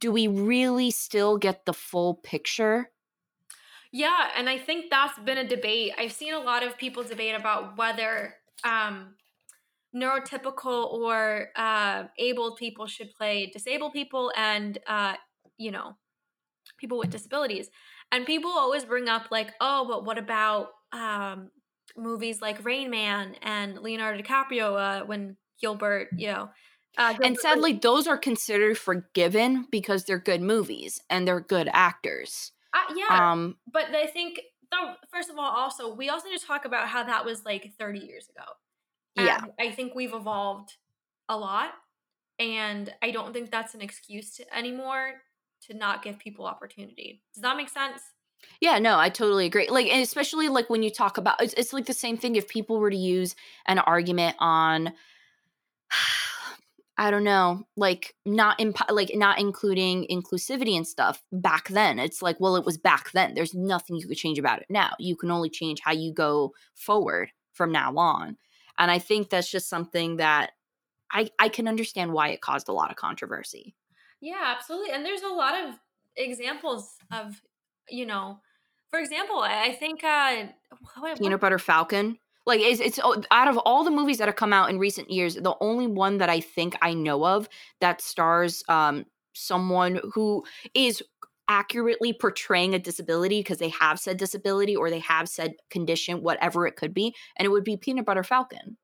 do 0.00 0.10
we 0.10 0.26
really 0.26 0.90
still 0.90 1.38
get 1.38 1.64
the 1.64 1.72
full 1.74 2.14
picture 2.16 2.90
Yeah, 3.92 4.30
and 4.36 4.48
I 4.48 4.58
think 4.58 4.90
that's 4.90 5.18
been 5.18 5.38
a 5.38 5.46
debate. 5.46 5.92
I've 5.98 6.12
seen 6.12 6.32
a 6.32 6.38
lot 6.40 6.62
of 6.62 6.78
people 6.78 7.02
debate 7.02 7.34
about 7.34 7.76
whether 7.76 8.34
um, 8.64 9.16
neurotypical 9.94 10.92
or 10.92 11.48
uh, 11.56 12.04
able 12.18 12.56
people 12.56 12.86
should 12.86 13.12
play 13.12 13.50
disabled 13.52 13.92
people 13.92 14.32
and, 14.36 14.78
uh, 14.86 15.14
you 15.58 15.70
know, 15.70 15.96
people 16.78 16.98
with 16.98 17.10
disabilities. 17.10 17.70
And 18.10 18.26
people 18.26 18.50
always 18.50 18.84
bring 18.84 19.08
up, 19.08 19.30
like, 19.30 19.52
oh, 19.60 19.86
but 19.86 20.04
what 20.04 20.18
about 20.18 20.68
um, 20.92 21.50
movies 21.96 22.40
like 22.40 22.64
Rain 22.64 22.90
Man 22.90 23.36
and 23.42 23.78
Leonardo 23.78 24.22
DiCaprio 24.22 25.02
uh, 25.02 25.04
when 25.06 25.36
Gilbert, 25.60 26.08
you 26.16 26.28
know. 26.28 26.50
Uh, 26.98 27.14
and 27.22 27.32
was- 27.32 27.40
sadly 27.40 27.72
those 27.72 28.06
are 28.06 28.18
considered 28.18 28.76
forgiven 28.76 29.66
because 29.70 30.04
they're 30.04 30.18
good 30.18 30.42
movies 30.42 31.00
and 31.08 31.26
they're 31.26 31.40
good 31.40 31.66
actors 31.72 32.52
uh, 32.74 32.94
yeah, 32.94 33.32
um 33.32 33.56
but 33.72 33.94
I 33.94 34.06
think 34.06 34.40
though 34.72 34.94
first 35.12 35.30
of 35.30 35.38
all, 35.38 35.50
also 35.50 35.94
we 35.94 36.08
also 36.08 36.28
need 36.28 36.40
to 36.40 36.46
talk 36.46 36.64
about 36.64 36.88
how 36.88 37.04
that 37.04 37.24
was 37.24 37.44
like 37.44 37.72
30 37.78 38.00
years 38.00 38.28
ago. 38.28 38.46
Yeah. 39.14 39.44
I 39.60 39.70
think 39.70 39.94
we've 39.94 40.14
evolved 40.14 40.74
a 41.28 41.36
lot, 41.36 41.72
and 42.38 42.92
I 43.02 43.10
don't 43.10 43.32
think 43.32 43.50
that's 43.50 43.74
an 43.74 43.82
excuse 43.82 44.36
to, 44.36 44.56
anymore 44.56 45.12
to 45.68 45.74
not 45.74 46.02
give 46.02 46.18
people 46.18 46.46
opportunity. 46.46 47.22
Does 47.34 47.42
that 47.42 47.56
make 47.56 47.68
sense? 47.68 48.00
Yeah, 48.60 48.78
no, 48.78 48.98
I 48.98 49.08
totally 49.08 49.46
agree. 49.46 49.68
Like, 49.68 49.86
and 49.88 50.02
especially 50.02 50.48
like 50.48 50.70
when 50.70 50.82
you 50.82 50.90
talk 50.90 51.18
about 51.18 51.42
it's, 51.42 51.54
it's 51.54 51.72
like 51.72 51.86
the 51.86 51.94
same 51.94 52.16
thing 52.16 52.36
if 52.36 52.48
people 52.48 52.78
were 52.78 52.90
to 52.90 52.96
use 52.96 53.34
an 53.66 53.78
argument 53.78 54.36
on, 54.38 54.92
I 56.98 57.10
don't 57.10 57.24
know, 57.24 57.66
like 57.76 58.14
not 58.26 58.60
imp- 58.60 58.90
like 58.90 59.10
not 59.14 59.40
including 59.40 60.06
inclusivity 60.10 60.76
and 60.76 60.86
stuff 60.86 61.22
back 61.32 61.68
then. 61.68 61.98
It's 61.98 62.22
like, 62.22 62.38
well, 62.38 62.56
it 62.56 62.64
was 62.64 62.78
back 62.78 63.10
then. 63.12 63.34
There's 63.34 63.54
nothing 63.54 63.96
you 63.96 64.06
could 64.06 64.18
change 64.18 64.38
about 64.38 64.60
it 64.60 64.66
now. 64.68 64.90
You 64.98 65.16
can 65.16 65.30
only 65.30 65.50
change 65.50 65.80
how 65.82 65.92
you 65.92 66.12
go 66.12 66.52
forward 66.74 67.30
from 67.52 67.72
now 67.72 67.96
on. 67.96 68.36
And 68.78 68.90
I 68.90 68.98
think 68.98 69.30
that's 69.30 69.50
just 69.50 69.68
something 69.68 70.16
that 70.16 70.52
I 71.10 71.30
I 71.38 71.48
can 71.48 71.66
understand 71.66 72.12
why 72.12 72.28
it 72.28 72.40
caused 72.40 72.68
a 72.68 72.72
lot 72.72 72.90
of 72.90 72.96
controversy. 72.96 73.74
Yeah, 74.20 74.54
absolutely. 74.56 74.92
And 74.92 75.04
there's 75.04 75.22
a 75.22 75.28
lot 75.28 75.54
of 75.54 75.74
examples 76.16 76.94
of, 77.10 77.42
you 77.88 78.06
know, 78.06 78.40
for 78.90 78.98
example, 79.00 79.40
I 79.40 79.72
think 79.72 80.04
uh, 80.04 80.44
what, 80.98 81.18
Peanut 81.18 81.40
Butter 81.40 81.58
Falcon. 81.58 82.18
Like 82.44 82.60
it's, 82.60 82.80
it's 82.80 82.98
oh, 83.02 83.22
out 83.30 83.48
of 83.48 83.56
all 83.58 83.84
the 83.84 83.90
movies 83.90 84.18
that 84.18 84.26
have 84.26 84.36
come 84.36 84.52
out 84.52 84.68
in 84.68 84.78
recent 84.78 85.10
years, 85.10 85.36
the 85.36 85.54
only 85.60 85.86
one 85.86 86.18
that 86.18 86.28
I 86.28 86.40
think 86.40 86.76
I 86.82 86.92
know 86.92 87.24
of 87.24 87.48
that 87.80 88.00
stars 88.00 88.64
um 88.68 89.04
someone 89.34 90.00
who 90.12 90.44
is 90.74 91.02
accurately 91.48 92.12
portraying 92.12 92.74
a 92.74 92.78
disability 92.78 93.40
because 93.40 93.58
they 93.58 93.68
have 93.68 93.98
said 93.98 94.16
disability 94.16 94.76
or 94.76 94.90
they 94.90 94.98
have 95.00 95.28
said 95.28 95.54
condition, 95.70 96.22
whatever 96.22 96.66
it 96.66 96.76
could 96.76 96.92
be, 96.94 97.14
and 97.36 97.46
it 97.46 97.50
would 97.50 97.64
be 97.64 97.76
Peanut 97.76 98.06
Butter 98.06 98.22
Falcon. 98.24 98.76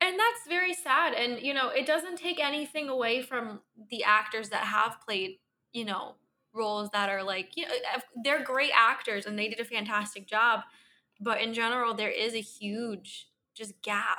and 0.00 0.18
that's 0.18 0.46
very 0.48 0.74
sad 0.74 1.14
and 1.14 1.40
you 1.40 1.54
know 1.54 1.68
it 1.68 1.86
doesn't 1.86 2.16
take 2.16 2.40
anything 2.40 2.88
away 2.88 3.22
from 3.22 3.60
the 3.90 4.04
actors 4.04 4.50
that 4.50 4.64
have 4.64 4.98
played 5.06 5.38
you 5.72 5.84
know 5.84 6.14
roles 6.56 6.90
that 6.90 7.08
are 7.08 7.22
like 7.22 7.56
you 7.56 7.66
know 7.66 7.74
they're 8.24 8.42
great 8.42 8.72
actors 8.74 9.26
and 9.26 9.38
they 9.38 9.48
did 9.48 9.60
a 9.60 9.64
fantastic 9.64 10.26
job 10.26 10.60
but 11.20 11.40
in 11.40 11.52
general 11.54 11.94
there 11.94 12.10
is 12.10 12.34
a 12.34 12.40
huge 12.40 13.28
just 13.54 13.80
gap 13.82 14.18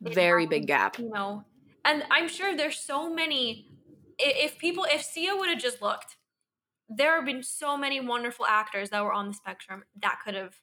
Very 0.00 0.46
big 0.46 0.66
gap. 0.66 0.98
you 0.98 1.10
know 1.10 1.44
and 1.84 2.04
i'm 2.10 2.28
sure 2.28 2.56
there's 2.56 2.78
so 2.78 3.12
many 3.12 3.68
if 4.18 4.58
people 4.58 4.86
if 4.88 5.02
sia 5.02 5.34
would 5.36 5.48
have 5.48 5.60
just 5.60 5.82
looked 5.82 6.16
there 6.88 7.16
have 7.16 7.24
been 7.24 7.42
so 7.42 7.76
many 7.76 8.00
wonderful 8.00 8.46
actors 8.46 8.90
that 8.90 9.02
were 9.04 9.12
on 9.12 9.28
the 9.28 9.34
spectrum 9.34 9.84
that 10.00 10.18
could 10.24 10.34
have 10.34 10.54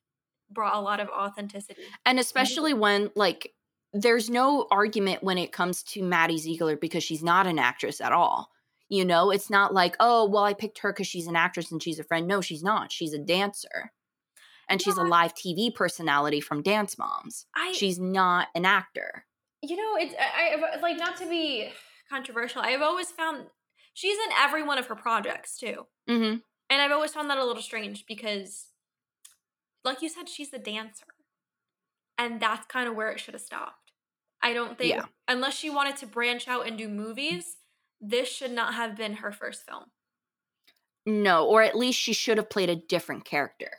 brought 0.50 0.75
a 0.75 0.79
lot 0.79 1.00
of 1.00 1.10
authenticity 1.10 1.82
And 2.06 2.20
especially 2.20 2.74
when 2.74 3.12
like 3.15 3.53
there's 3.94 4.29
no 4.29 4.67
argument 4.70 5.24
when 5.24 5.38
it 5.38 5.51
comes 5.51 5.84
to 5.84 6.03
Maddie 6.03 6.38
Ziegler 6.38 6.75
because 6.75 7.03
she's 7.03 7.24
not 7.24 7.48
an 7.48 7.58
actress 7.58 8.01
at 8.01 8.12
all. 8.12 8.51
You 8.89 9.03
know, 9.06 9.32
it's 9.32 9.50
not 9.50 9.74
like, 9.74 9.96
oh, 10.00 10.25
well, 10.29 10.44
I 10.44 10.53
picked 10.53 10.79
her 10.79 10.94
because 10.94 11.08
she's 11.08 11.27
an 11.27 11.36
actress 11.36 11.72
and 11.72 11.84
she's 11.84 12.00
a 12.00 12.03
friend. 12.03 12.25
No, 12.27 12.39
she's 12.41 12.63
not. 12.63 12.91
She's 12.91 13.13
a 13.13 13.17
dancer. 13.20 13.91
And 14.70 14.82
she's 14.82 14.98
a 14.98 15.03
live 15.03 15.34
TV 15.34 15.74
personality 15.74 16.41
from 16.41 16.62
Dance 16.62 16.98
Moms. 16.98 17.46
i 17.56 17.74
She's 17.74 18.00
not 18.00 18.48
an 18.56 18.65
actor. 18.65 19.25
you 19.62 19.75
know 19.77 19.96
it's 19.98 20.13
I, 20.20 20.56
I 20.75 20.79
like 20.82 20.98
not 20.98 21.17
to 21.17 21.25
be 21.29 21.70
controversial 22.10 22.62
i've 22.62 22.82
always 22.82 23.10
found 23.12 23.48
she's 23.94 24.17
in 24.17 24.32
every 24.39 24.63
one 24.63 24.77
of 24.77 24.86
her 24.88 24.96
projects 24.96 25.58
too 25.58 25.88
Mm-hmm. 26.10 26.38
and 26.70 26.82
i've 26.82 26.91
always 26.91 27.12
found 27.13 27.29
that 27.29 27.38
a 27.38 27.44
little 27.46 27.62
strange 27.62 28.06
because 28.08 28.67
like 29.84 30.01
you 30.01 30.08
said 30.10 30.29
she's 30.29 30.53
a 30.53 30.60
dancer 30.60 31.06
and 32.17 32.39
that's 32.39 32.65
kind 32.67 32.88
of 32.88 32.96
where 32.96 33.10
it 33.12 33.20
should 33.20 33.34
have 33.34 33.41
stopped 33.41 33.91
i 34.41 34.53
don't 34.53 34.77
think 34.77 34.94
Yeah. 34.94 35.06
unless 35.27 35.56
she 35.58 35.70
wanted 35.70 35.98
to 35.98 36.08
branch 36.08 36.48
out 36.48 36.65
and 36.67 36.77
do 36.77 36.88
movies 36.88 37.57
this 38.01 38.30
should 38.30 38.51
not 38.51 38.74
have 38.74 38.96
been 38.96 39.13
her 39.13 39.32
first 39.32 39.66
film 39.66 39.86
No, 41.06 41.46
or 41.46 41.62
at 41.63 41.75
least 41.75 42.00
she 42.00 42.13
should 42.13 42.38
have 42.38 42.50
played 42.50 42.70
a 42.70 42.75
different 42.75 43.25
character. 43.25 43.72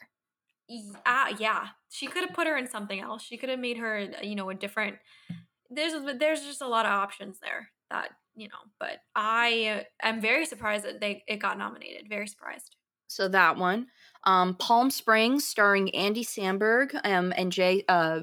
Ah 1.07 1.35
yeah 1.39 1.69
she 1.91 2.07
could 2.07 2.25
have 2.25 2.35
put 2.35 2.47
her 2.47 2.57
in 2.59 2.69
something 2.69 3.01
else 3.01 3.23
she 3.23 3.39
could 3.39 3.49
have 3.49 3.59
made 3.59 3.79
her 3.79 4.11
you 4.23 4.35
know 4.35 4.51
a 4.51 4.55
different 4.55 4.97
there's 5.71 5.95
there's 6.19 6.43
just 6.43 6.61
a 6.61 6.69
lot 6.69 6.85
of 6.85 6.93
options 6.93 7.39
there 7.41 7.71
that 7.91 8.11
you 8.39 8.47
know, 8.47 8.71
but 8.79 8.99
I 9.17 9.85
am 10.01 10.21
very 10.21 10.47
surprised 10.47 10.85
that 10.85 11.01
they 11.01 11.25
it 11.27 11.39
got 11.39 11.59
nominated. 11.59 12.09
Very 12.09 12.29
surprised. 12.29 12.77
So 13.09 13.29
that 13.29 13.57
one. 13.57 13.89
Um, 14.25 14.55
Palm 14.55 14.91
Springs, 14.91 15.45
starring 15.45 15.95
Andy 15.95 16.25
Samberg 16.25 16.95
um, 17.05 17.33
and 17.37 17.51
J. 17.51 17.85
Uh, 17.89 18.21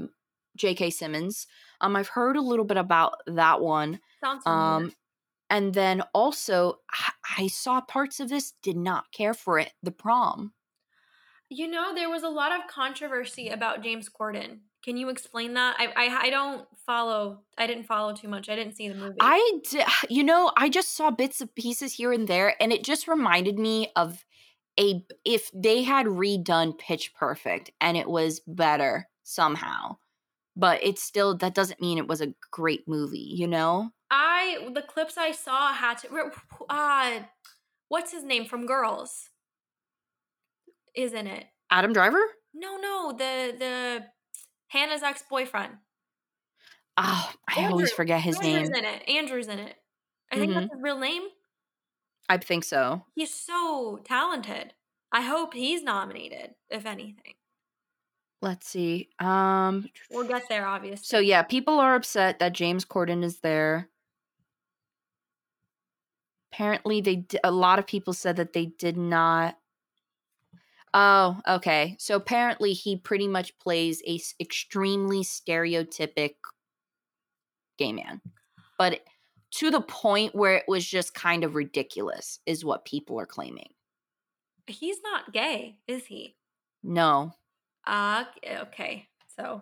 J.K. 0.56 0.90
Simmons. 0.92 1.48
Um, 1.82 1.98
I've 1.98 2.08
heard 2.08 2.38
a 2.38 2.42
little 2.42 2.64
bit 2.64 2.78
about 2.78 3.16
that 3.28 3.60
one. 3.60 4.00
Sounds 4.24 4.44
familiar. 4.44 4.86
Um, 4.86 4.94
and 5.50 5.74
then 5.74 6.02
also, 6.14 6.80
I, 6.92 7.12
I 7.40 7.48
saw 7.48 7.82
parts 7.82 8.20
of 8.20 8.30
this, 8.30 8.54
did 8.62 8.78
not 8.78 9.12
care 9.12 9.34
for 9.34 9.60
it. 9.60 9.74
The 9.84 9.92
prom. 9.92 10.54
You 11.50 11.68
know, 11.68 11.94
there 11.94 12.10
was 12.10 12.24
a 12.24 12.30
lot 12.30 12.52
of 12.52 12.68
controversy 12.68 13.50
about 13.50 13.84
James 13.84 14.10
Corden. 14.10 14.60
Can 14.84 14.98
you 14.98 15.10
explain 15.10 15.54
that? 15.56 15.76
I, 15.80 15.88
I 15.96 16.18
I 16.26 16.30
don't 16.30 16.68
follow. 16.86 17.42
I 17.58 17.66
didn't 17.68 17.86
follow 17.86 18.14
too 18.14 18.28
much. 18.28 18.50
I 18.50 18.56
didn't 18.56 18.76
see 18.76 18.88
the 18.88 18.96
movie. 18.96 19.18
I, 19.20 19.60
d- 19.70 19.84
you 20.10 20.24
know, 20.24 20.52
I 20.58 20.70
just 20.70 20.96
saw 20.96 21.12
bits 21.12 21.42
of 21.42 21.54
pieces 21.56 21.94
here 21.94 22.12
and 22.12 22.28
there, 22.28 22.56
and 22.62 22.72
it 22.72 22.84
just 22.84 23.08
reminded 23.08 23.58
me 23.58 23.92
of 23.96 24.26
a 24.80 25.04
if 25.24 25.50
they 25.54 25.84
had 25.84 26.06
redone 26.06 26.78
Pitch 26.78 27.14
Perfect 27.16 27.72
and 27.82 27.98
it 27.98 28.10
was 28.10 28.42
better 28.48 29.08
somehow, 29.24 29.98
but 30.56 30.84
it's 30.84 31.02
still 31.02 31.36
that 31.38 31.56
doesn't 31.56 31.82
mean 31.82 31.98
it 31.98 32.08
was 32.08 32.22
a 32.22 32.34
great 32.52 32.88
movie, 32.88 33.18
you 33.18 33.48
know. 33.48 33.92
I 34.10 34.70
the 34.74 34.82
clips 34.82 35.18
I 35.18 35.32
saw 35.32 35.74
had 35.74 35.98
to. 36.00 36.32
Uh, 36.70 37.20
what's 37.90 38.12
his 38.12 38.24
name 38.24 38.46
from 38.46 38.66
Girls? 38.66 39.30
Is 40.96 41.14
in 41.14 41.28
it? 41.28 41.46
Adam 41.70 41.94
Driver. 41.94 42.22
No, 42.54 42.78
no. 42.78 43.12
The 43.12 43.56
the 43.58 44.06
Hannah's 44.68 45.04
ex 45.04 45.24
boyfriend. 45.30 45.74
Oh, 46.98 47.32
I 47.48 47.66
always 47.66 47.92
forget 47.92 48.22
his 48.22 48.38
Andrew's 48.38 48.70
name. 48.70 48.86
in 48.86 48.86
it. 48.86 49.10
Andrew's 49.10 49.48
in 49.48 49.60
it. 49.60 49.76
I 50.32 50.38
think 50.38 50.54
that's 50.54 50.72
his 50.72 50.82
real 50.82 50.98
name. 50.98 51.24
I 52.30 52.38
think 52.38 52.64
so. 52.64 53.04
He's 53.16 53.34
so 53.34 54.00
talented. 54.06 54.74
I 55.12 55.22
hope 55.22 55.54
he's 55.54 55.84
nominated, 55.84 56.52
if 56.70 56.86
anything. 56.86 57.34
Let's 58.42 58.68
see. 58.68 59.10
Um. 59.20 59.88
We'll 60.12 60.28
get 60.28 60.44
there, 60.50 60.66
obviously. 60.66 61.04
So 61.04 61.20
yeah, 61.20 61.42
people 61.42 61.80
are 61.80 61.96
upset 61.96 62.40
that 62.40 62.54
James 62.54 62.86
Corden 62.86 63.24
is 63.24 63.40
there. 63.40 63.90
Apparently, 66.56 67.02
they 67.02 67.18
di- 67.18 67.40
a 67.44 67.52
lot 67.52 67.80
of 67.80 67.86
people 67.86 68.14
said 68.14 68.38
that 68.38 68.54
they 68.54 68.68
did 68.68 68.96
not. 68.96 69.58
Oh, 70.94 71.42
okay. 71.46 71.98
So 72.00 72.16
apparently, 72.16 72.72
he 72.72 72.96
pretty 72.96 73.28
much 73.28 73.58
plays 73.60 74.02
a 74.08 74.16
s- 74.16 74.34
extremely 74.40 75.20
stereotypic 75.22 76.36
gay 77.78 77.92
man, 77.92 78.22
but 78.78 79.02
to 79.52 79.70
the 79.70 79.82
point 79.82 80.34
where 80.34 80.56
it 80.56 80.64
was 80.66 80.86
just 80.86 81.14
kind 81.14 81.44
of 81.44 81.56
ridiculous, 81.56 82.40
is 82.46 82.64
what 82.64 82.86
people 82.86 83.20
are 83.20 83.26
claiming. 83.26 83.74
he's 84.68 85.02
not 85.04 85.34
gay, 85.34 85.78
is 85.90 86.06
he? 86.06 86.38
No, 86.84 87.34
Uh 87.86 88.24
okay. 88.62 89.10
So 89.36 89.62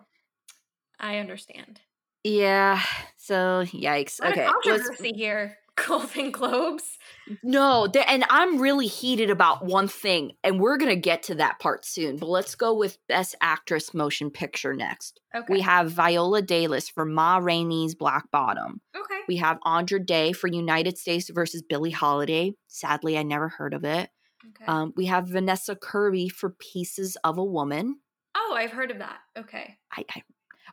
I 1.00 1.18
understand. 1.18 1.80
yeah. 2.22 2.80
So 3.16 3.64
yikes. 3.66 4.20
What 4.20 4.30
okay, 4.32 4.46
a 4.46 4.68
let's 4.68 4.84
controversy 4.84 5.12
here. 5.16 5.58
Golden 5.88 6.30
Globes. 6.30 6.98
No, 7.42 7.86
and 8.06 8.24
I'm 8.28 8.60
really 8.60 8.86
heated 8.86 9.30
about 9.30 9.64
one 9.64 9.88
thing, 9.88 10.32
and 10.44 10.60
we're 10.60 10.76
gonna 10.76 10.94
get 10.96 11.22
to 11.24 11.34
that 11.36 11.58
part 11.58 11.84
soon. 11.84 12.16
But 12.16 12.28
let's 12.28 12.54
go 12.54 12.74
with 12.74 12.98
Best 13.08 13.34
Actress 13.40 13.94
Motion 13.94 14.30
Picture 14.30 14.74
next. 14.74 15.20
Okay. 15.34 15.46
We 15.48 15.60
have 15.62 15.90
Viola 15.90 16.42
Davis 16.42 16.88
for 16.88 17.04
Ma 17.04 17.38
Rainey's 17.38 17.94
Black 17.94 18.30
Bottom. 18.30 18.80
okay. 18.96 19.20
We 19.26 19.36
have 19.38 19.58
Andra 19.64 19.98
Day 19.98 20.32
for 20.32 20.48
United 20.48 20.98
States 20.98 21.30
versus 21.30 21.62
Billie 21.62 21.90
Holiday. 21.90 22.52
Sadly, 22.68 23.16
I 23.18 23.22
never 23.22 23.48
heard 23.48 23.74
of 23.74 23.84
it. 23.84 24.10
Okay. 24.46 24.66
Um, 24.66 24.92
we 24.96 25.06
have 25.06 25.26
Vanessa 25.28 25.74
Kirby 25.74 26.28
for 26.28 26.50
Pieces 26.50 27.16
of 27.24 27.38
a 27.38 27.44
Woman. 27.44 28.00
oh, 28.36 28.54
I've 28.56 28.72
heard 28.72 28.90
of 28.90 28.98
that. 28.98 29.18
Okay. 29.38 29.78
I, 29.90 30.04
I, 30.14 30.22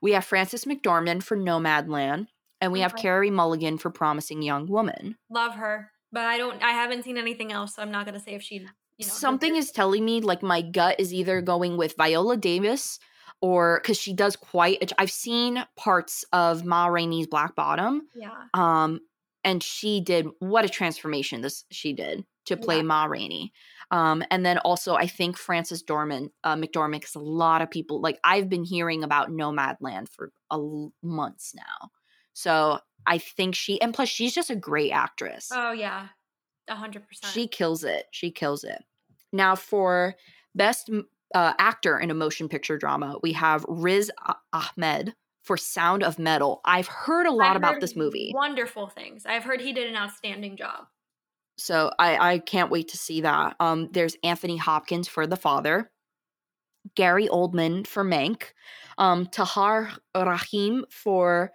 we 0.01 0.11
have 0.11 0.25
Frances 0.25 0.65
McDormand 0.65 1.23
for 1.23 1.37
Nomadland, 1.37 2.27
and 2.61 2.71
we 2.71 2.79
have 2.81 2.95
Carey 2.95 3.29
Mulligan 3.31 3.77
for 3.77 3.89
Promising 3.89 4.41
Young 4.41 4.67
Woman. 4.67 5.17
Love 5.29 5.55
her. 5.55 5.91
But 6.11 6.25
I 6.25 6.37
don't 6.37 6.61
I 6.63 6.71
haven't 6.71 7.03
seen 7.03 7.17
anything 7.17 7.51
else, 7.51 7.75
so 7.75 7.81
I'm 7.81 7.91
not 7.91 8.05
gonna 8.05 8.19
say 8.19 8.33
if 8.33 8.41
she 8.41 8.55
you 8.55 8.61
know 8.63 8.69
something 8.99 9.55
is 9.61 9.71
telling 9.71 10.05
me 10.05 10.21
like 10.21 10.43
my 10.43 10.61
gut 10.61 10.99
is 10.99 11.13
either 11.13 11.41
going 11.41 11.77
with 11.77 11.95
Viola 11.97 12.37
Davis 12.37 12.99
or 13.41 13.79
because 13.81 13.97
she 13.97 14.13
does 14.13 14.35
quite. 14.35 14.91
I've 14.97 15.11
seen 15.11 15.63
parts 15.75 16.23
of 16.31 16.63
Ma 16.65 16.87
Rainey's 16.87 17.27
Black 17.27 17.55
Bottom, 17.55 18.03
Yeah. 18.15 18.29
um, 18.53 18.99
and 19.43 19.63
she 19.63 20.01
did 20.01 20.27
what 20.39 20.65
a 20.65 20.69
transformation 20.69 21.41
this 21.41 21.63
she 21.71 21.93
did 21.93 22.23
to 22.45 22.57
play 22.57 22.77
Yeah. 22.77 22.83
Ma 22.83 23.05
Rainey. 23.05 23.51
Um, 23.89 24.23
and 24.31 24.45
then 24.45 24.57
also 24.59 24.95
I 24.95 25.07
think 25.07 25.37
Frances 25.37 25.81
Dorman, 25.81 26.29
uh, 26.43 26.55
McDormand, 26.55 26.99
because 27.01 27.15
a 27.15 27.19
lot 27.19 27.61
of 27.61 27.71
people 27.71 27.99
like 28.01 28.19
I've 28.23 28.49
been 28.49 28.63
hearing 28.63 29.03
about 29.03 29.31
Nomadland 29.31 30.09
for 30.09 30.31
a 30.51 30.59
months 31.01 31.53
now, 31.55 31.89
so 32.33 32.79
I 33.05 33.17
think 33.17 33.55
she 33.55 33.81
and 33.81 33.93
plus 33.93 34.09
she's 34.09 34.33
just 34.33 34.49
a 34.49 34.55
great 34.55 34.91
actress. 34.91 35.49
Oh 35.53 35.71
yeah. 35.71 36.07
A 36.67 36.75
hundred 36.75 37.07
percent. 37.07 37.33
She 37.33 37.47
kills 37.47 37.83
it. 37.83 38.05
She 38.11 38.31
kills 38.31 38.63
it. 38.63 38.83
Now, 39.33 39.55
for 39.55 40.15
best 40.55 40.89
uh, 41.33 41.53
actor 41.57 41.97
in 41.99 42.11
a 42.11 42.13
motion 42.13 42.47
picture 42.49 42.77
drama, 42.77 43.17
we 43.23 43.33
have 43.33 43.65
Riz 43.67 44.11
Ah- 44.25 44.39
Ahmed 44.77 45.15
for 45.43 45.57
Sound 45.57 46.03
of 46.03 46.19
Metal. 46.19 46.61
I've 46.65 46.87
heard 46.87 47.25
a 47.25 47.31
lot 47.31 47.51
I've 47.51 47.55
about 47.57 47.79
this 47.81 47.95
movie, 47.95 48.31
Wonderful 48.35 48.87
things. 48.87 49.25
I've 49.25 49.43
heard 49.43 49.59
he 49.61 49.73
did 49.73 49.89
an 49.89 49.95
outstanding 49.95 50.55
job. 50.57 50.85
so 51.57 51.91
I, 51.97 52.33
I 52.33 52.39
can't 52.39 52.69
wait 52.69 52.89
to 52.89 52.97
see 52.97 53.21
that. 53.21 53.55
Um, 53.59 53.89
there's 53.91 54.15
Anthony 54.23 54.57
Hopkins 54.57 55.07
for 55.07 55.25
The 55.25 55.35
Father, 55.37 55.89
Gary 56.95 57.27
Oldman 57.27 57.87
for 57.87 58.03
Mank, 58.03 58.51
um, 58.97 59.25
Tahar 59.27 59.91
Rahim 60.15 60.85
for 60.89 61.51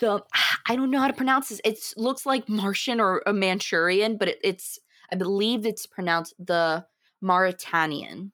the 0.00 0.22
I 0.68 0.76
don't 0.76 0.90
know 0.90 1.00
how 1.00 1.08
to 1.08 1.12
pronounce 1.14 1.48
this. 1.48 1.60
It 1.64 1.78
looks 1.96 2.26
like 2.26 2.48
Martian 2.48 3.00
or 3.00 3.22
a 3.26 3.32
Manchurian, 3.32 4.16
but 4.16 4.28
it, 4.28 4.38
it's 4.42 4.78
I 5.12 5.16
believe 5.16 5.64
it's 5.66 5.86
pronounced 5.86 6.34
the 6.38 6.84
Mauritanian. 7.20 8.32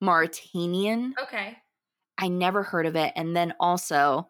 Mauritanian. 0.00 1.14
Okay. 1.22 1.56
I 2.18 2.28
never 2.28 2.62
heard 2.62 2.86
of 2.86 2.94
it. 2.94 3.12
And 3.16 3.34
then 3.34 3.54
also, 3.58 4.28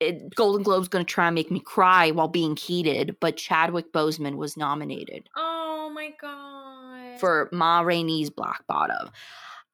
it, 0.00 0.34
Golden 0.34 0.62
Globe's 0.62 0.88
going 0.88 1.04
to 1.04 1.10
try 1.12 1.26
and 1.26 1.34
make 1.34 1.50
me 1.50 1.60
cry 1.60 2.10
while 2.10 2.28
being 2.28 2.56
heated, 2.56 3.16
but 3.20 3.36
Chadwick 3.36 3.92
Boseman 3.92 4.36
was 4.36 4.56
nominated 4.56 5.28
Oh 5.36 5.90
my 5.94 6.10
god. 6.20 7.20
for 7.20 7.48
Ma 7.52 7.80
Rainey's 7.80 8.30
Black 8.30 8.66
Bottom. 8.66 9.10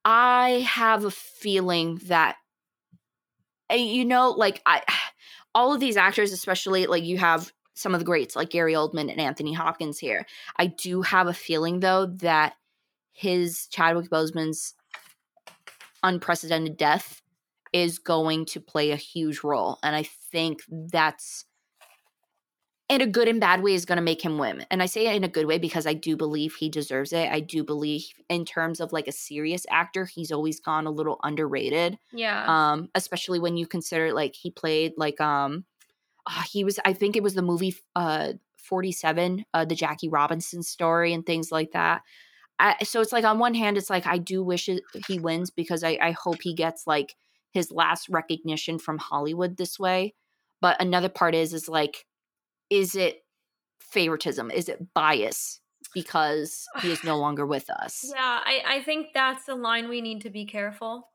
I 0.05 0.67
have 0.69 1.05
a 1.05 1.11
feeling 1.11 2.01
that, 2.07 2.37
eh, 3.69 3.77
you 3.77 4.05
know, 4.05 4.31
like 4.31 4.61
I, 4.67 4.83
all 5.55 5.73
of 5.73 5.81
these 5.81 5.97
actors, 5.97 6.33
especially 6.33 6.87
like 6.87 7.05
you 7.05 7.19
have 7.19 7.53
some 7.75 7.95
of 7.95 8.01
the 8.01 8.05
greats 8.05 8.37
like 8.37 8.51
Gary 8.51 8.75
Oldman 8.75 9.11
and 9.11 9.21
Anthony 9.21 9.53
Hopkins 9.53 9.99
here. 9.99 10.27
I 10.57 10.67
do 10.67 11.03
have 11.03 11.27
a 11.27 11.33
feeling 11.33 11.81
though 11.81 12.07
that 12.07 12.55
his 13.13 13.67
Chadwick 13.69 14.11
Boseman's 14.11 14.75
unprecedented 16.03 16.77
death 16.77 17.23
is 17.73 17.99
going 17.99 18.47
to 18.47 18.61
play 18.61 18.91
a 18.91 18.97
huge 18.97 19.45
role, 19.45 19.79
and 19.83 19.95
I 19.95 20.03
think 20.03 20.63
that's 20.69 21.45
in 22.91 23.01
a 23.01 23.07
good 23.07 23.29
and 23.29 23.41
bad 23.41 23.63
way 23.63 23.73
is 23.73 23.85
going 23.85 23.97
to 23.97 24.03
make 24.03 24.21
him 24.21 24.37
win. 24.37 24.67
And 24.69 24.83
I 24.83 24.87
say 24.87 25.07
it 25.07 25.15
in 25.15 25.23
a 25.23 25.29
good 25.29 25.47
way 25.47 25.59
because 25.59 25.87
I 25.87 25.95
do 25.95 26.17
believe 26.17 26.57
he 26.57 26.69
deserves 26.69 27.13
it. 27.13 27.31
I 27.31 27.39
do 27.39 27.63
believe 27.63 28.09
in 28.29 28.45
terms 28.45 28.81
of 28.81 28.93
like 28.93 29.07
a 29.07 29.13
serious 29.13 29.65
actor, 29.71 30.07
he's 30.07 30.33
always 30.33 30.59
gone 30.59 30.87
a 30.87 30.91
little 30.91 31.21
underrated. 31.23 31.99
yeah. 32.13 32.45
Um, 32.49 32.91
especially 32.97 33.39
when 33.39 33.57
you 33.57 33.69
consider 33.69 34.13
like 34.13 34.35
he 34.35 34.51
played 34.51 34.95
like 34.97 35.21
um 35.21 35.65
ah, 36.27 36.45
he 36.51 36.65
was 36.65 36.81
I 36.85 36.93
think 36.93 37.17
it 37.17 37.23
was 37.23 37.35
the 37.35 37.43
movie 37.43 37.77
uh 37.95 38.33
47, 38.57 39.45
uh 39.55 39.65
the 39.65 39.77
Jackie 39.77 40.09
Robinson 40.09 40.65
story 40.65 41.13
and 41.13 41.25
things 41.25 41.53
like 41.53 41.71
that. 41.71 42.03
I, 42.59 42.83
so 42.83 43.01
it's 43.01 43.13
like 43.13 43.25
on 43.25 43.39
one 43.39 43.55
hand, 43.55 43.79
it's 43.79 43.89
like 43.89 44.07
I 44.07 44.19
do 44.19 44.43
wish 44.43 44.69
it, 44.69 44.83
he 45.07 45.21
wins 45.21 45.51
because 45.51 45.85
I, 45.85 45.97
I 46.03 46.11
hope 46.11 46.43
he 46.43 46.55
gets 46.55 46.89
like 46.89 47.15
his 47.53 47.71
last 47.71 48.09
recognition 48.09 48.81
from 48.81 48.99
Hollywood 48.99 49.57
this 49.57 49.79
way. 49.79 50.15
But 50.61 50.83
another 50.83 51.09
part 51.09 51.37
is 51.37 51.55
is 51.55 51.69
like, 51.69 52.05
is 52.71 52.95
it 52.95 53.25
favoritism? 53.81 54.51
Is 54.51 54.69
it 54.69 54.95
bias 54.95 55.61
because 55.95 56.67
he 56.83 56.91
is 56.91 57.05
no 57.05 57.17
longer 57.19 57.47
with 57.47 57.69
us? 57.71 58.05
Yeah, 58.15 58.41
I, 58.45 58.63
I 58.67 58.83
think 58.83 59.09
that's 59.15 59.47
the 59.47 59.55
line 59.55 59.89
we 59.89 60.01
need 60.01 60.23
to 60.23 60.31
be 60.31 60.45
careful. 60.47 61.09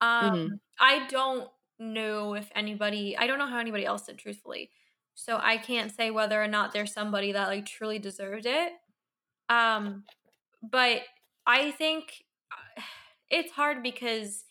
Um, 0.00 0.34
Mhm. 0.34 0.60
I 0.78 1.06
don't 1.08 1.50
know 1.78 2.34
if 2.34 2.50
anybody, 2.54 3.16
I 3.16 3.26
don't 3.26 3.38
know 3.38 3.46
how 3.46 3.58
anybody 3.58 3.84
else 3.84 4.06
did, 4.06 4.18
truthfully. 4.18 4.70
So 5.14 5.38
I 5.40 5.58
can't 5.58 5.94
say 5.94 6.10
whether 6.10 6.42
or 6.42 6.48
not 6.48 6.72
there's 6.72 6.92
somebody 6.92 7.32
that 7.32 7.48
like 7.48 7.66
truly 7.66 7.98
deserved 7.98 8.46
it. 8.46 8.72
Um, 9.48 10.04
but 10.62 11.02
I 11.46 11.70
think 11.72 12.24
uh, 12.52 12.82
it's 13.30 13.52
hard 13.52 13.82
because 13.82 14.44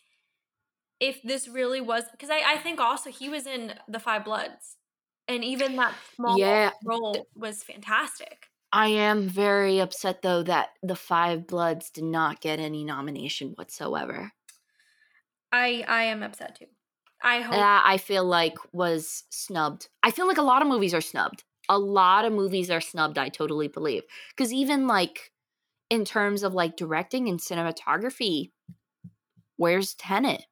if 0.99 1.21
this 1.23 1.47
really 1.47 1.81
was, 1.81 2.05
because 2.11 2.29
I, 2.29 2.53
I 2.53 2.57
think 2.57 2.79
also 2.79 3.11
he 3.11 3.29
was 3.29 3.45
in 3.45 3.73
the 3.87 3.99
Five 3.99 4.25
Bloods. 4.25 4.77
And 5.27 5.43
even 5.43 5.75
that 5.77 5.99
small 6.15 6.37
Yeah. 6.37 6.73
role 6.83 7.29
was 7.35 7.63
fantastic. 7.63 8.49
I 8.73 8.87
am 8.89 9.29
very 9.29 9.79
upset 9.79 10.21
though 10.21 10.43
that 10.43 10.71
the 10.81 10.97
Five 10.97 11.47
Bloods 11.47 11.89
did 11.89 12.03
not 12.03 12.41
get 12.41 12.59
any 12.59 12.83
nomination 12.83 13.51
whatsoever. 13.51 14.33
I 15.53 15.83
I 15.87 16.03
am 16.03 16.21
upset 16.23 16.55
too. 16.55 16.67
I 17.21 17.41
hope 17.41 17.69
That 17.69 17.83
I 17.85 17.97
feel 17.97 18.25
like 18.25 18.57
was 18.73 19.23
snubbed. 19.29 19.89
I 20.01 20.11
feel 20.11 20.27
like 20.27 20.37
a 20.37 20.41
lot 20.43 20.61
of 20.61 20.67
movies 20.67 20.93
are 20.93 21.01
snubbed. 21.01 21.43
A 21.69 21.77
lot 21.77 22.25
of 22.25 22.33
movies 22.33 22.69
are 22.71 22.81
snubbed, 22.81 23.17
I 23.17 23.29
totally 23.29 23.67
believe. 23.67 24.03
Because 24.29 24.51
even 24.51 24.87
like 24.87 25.31
in 25.89 26.05
terms 26.05 26.43
of 26.43 26.53
like 26.53 26.77
directing 26.77 27.29
and 27.29 27.39
cinematography, 27.39 28.51
where's 29.57 29.95
Tenet? 29.95 30.45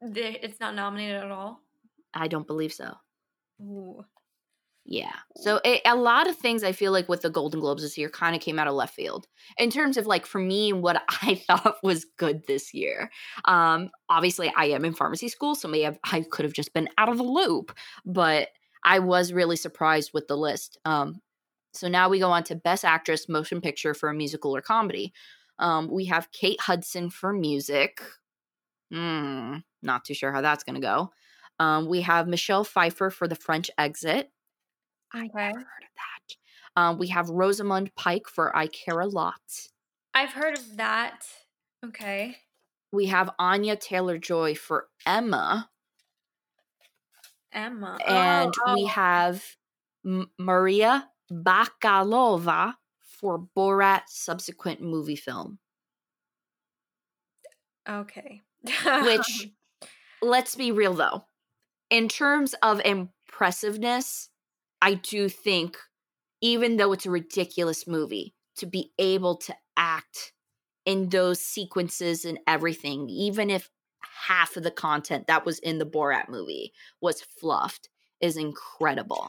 it's 0.00 0.60
not 0.60 0.74
nominated 0.74 1.22
at 1.22 1.30
all. 1.30 1.62
I 2.14 2.28
don't 2.28 2.46
believe 2.46 2.72
so. 2.72 2.94
Ooh. 3.62 4.04
Yeah. 4.84 5.12
So 5.36 5.60
it, 5.64 5.80
a 5.86 5.94
lot 5.94 6.28
of 6.28 6.36
things 6.36 6.64
I 6.64 6.72
feel 6.72 6.90
like 6.90 7.08
with 7.08 7.22
the 7.22 7.30
Golden 7.30 7.60
Globes 7.60 7.82
this 7.82 7.96
year 7.96 8.08
kind 8.10 8.34
of 8.34 8.42
came 8.42 8.58
out 8.58 8.66
of 8.66 8.74
left 8.74 8.94
field 8.94 9.28
in 9.56 9.70
terms 9.70 9.96
of 9.96 10.06
like 10.06 10.26
for 10.26 10.40
me 10.40 10.72
what 10.72 11.02
I 11.22 11.36
thought 11.36 11.76
was 11.84 12.06
good 12.18 12.46
this 12.48 12.74
year. 12.74 13.10
Um 13.44 13.90
obviously 14.08 14.52
I 14.56 14.66
am 14.66 14.84
in 14.84 14.94
pharmacy 14.94 15.28
school 15.28 15.54
so 15.54 15.68
maybe 15.68 15.86
I've, 15.86 15.98
I 16.04 16.22
could 16.30 16.44
have 16.44 16.52
just 16.54 16.74
been 16.74 16.88
out 16.98 17.08
of 17.08 17.18
the 17.18 17.22
loop, 17.24 17.72
but 18.04 18.48
I 18.84 18.98
was 18.98 19.32
really 19.32 19.56
surprised 19.56 20.10
with 20.14 20.26
the 20.26 20.36
list. 20.36 20.78
Um 20.84 21.20
so 21.74 21.88
now 21.88 22.08
we 22.08 22.18
go 22.18 22.30
on 22.32 22.42
to 22.44 22.56
best 22.56 22.84
actress 22.84 23.28
motion 23.28 23.60
picture 23.60 23.94
for 23.94 24.08
a 24.08 24.14
musical 24.14 24.54
or 24.56 24.62
comedy. 24.62 25.12
Um 25.60 25.88
we 25.92 26.06
have 26.06 26.32
Kate 26.32 26.60
Hudson 26.60 27.08
for 27.08 27.32
music. 27.32 28.00
Hmm, 28.90 29.58
not 29.82 30.04
too 30.04 30.14
sure 30.14 30.32
how 30.32 30.40
that's 30.42 30.64
going 30.64 30.74
to 30.74 30.80
go. 30.80 31.12
Um, 31.62 31.86
we 31.86 32.00
have 32.00 32.26
Michelle 32.26 32.64
Pfeiffer 32.64 33.08
for 33.10 33.28
The 33.28 33.36
French 33.36 33.70
Exit. 33.78 34.30
I 35.12 35.26
Okay. 35.26 35.28
never 35.46 35.58
heard 35.58 35.84
of 35.84 35.94
that. 35.96 36.36
Um, 36.80 36.98
we 36.98 37.06
have 37.08 37.28
Rosamund 37.30 37.94
Pike 37.94 38.26
for 38.26 38.54
I 38.56 38.66
Care 38.66 38.98
a 39.00 39.06
Lot. 39.06 39.40
I've 40.12 40.32
heard 40.32 40.58
of 40.58 40.76
that. 40.78 41.24
Okay. 41.84 42.36
We 42.90 43.06
have 43.06 43.30
Anya 43.38 43.76
Taylor 43.76 44.18
Joy 44.18 44.54
for 44.56 44.88
Emma. 45.06 45.70
Emma. 47.52 47.98
And 48.06 48.52
Oh, 48.66 48.74
we 48.74 48.82
oh. 48.84 48.86
have 48.88 49.44
M- 50.04 50.30
Maria 50.38 51.08
Bakalova 51.30 52.74
for 53.00 53.38
Borat 53.56 54.02
subsequent 54.08 54.80
movie 54.80 55.16
film. 55.16 55.58
Okay. 57.88 58.40
Which, 59.04 59.48
let's 60.20 60.54
be 60.54 60.72
real 60.72 60.94
though, 60.94 61.24
in 61.92 62.08
terms 62.08 62.54
of 62.62 62.80
impressiveness, 62.86 64.30
I 64.80 64.94
do 64.94 65.28
think, 65.28 65.76
even 66.40 66.78
though 66.78 66.92
it's 66.92 67.04
a 67.04 67.10
ridiculous 67.10 67.86
movie, 67.86 68.34
to 68.56 68.66
be 68.66 68.92
able 68.98 69.36
to 69.36 69.54
act 69.76 70.32
in 70.86 71.10
those 71.10 71.38
sequences 71.40 72.24
and 72.24 72.38
everything, 72.46 73.10
even 73.10 73.50
if 73.50 73.68
half 74.26 74.56
of 74.56 74.62
the 74.62 74.70
content 74.70 75.26
that 75.26 75.44
was 75.44 75.58
in 75.58 75.78
the 75.78 75.86
Borat 75.86 76.30
movie 76.30 76.72
was 77.02 77.20
fluffed, 77.20 77.90
is 78.22 78.38
incredible. 78.38 79.28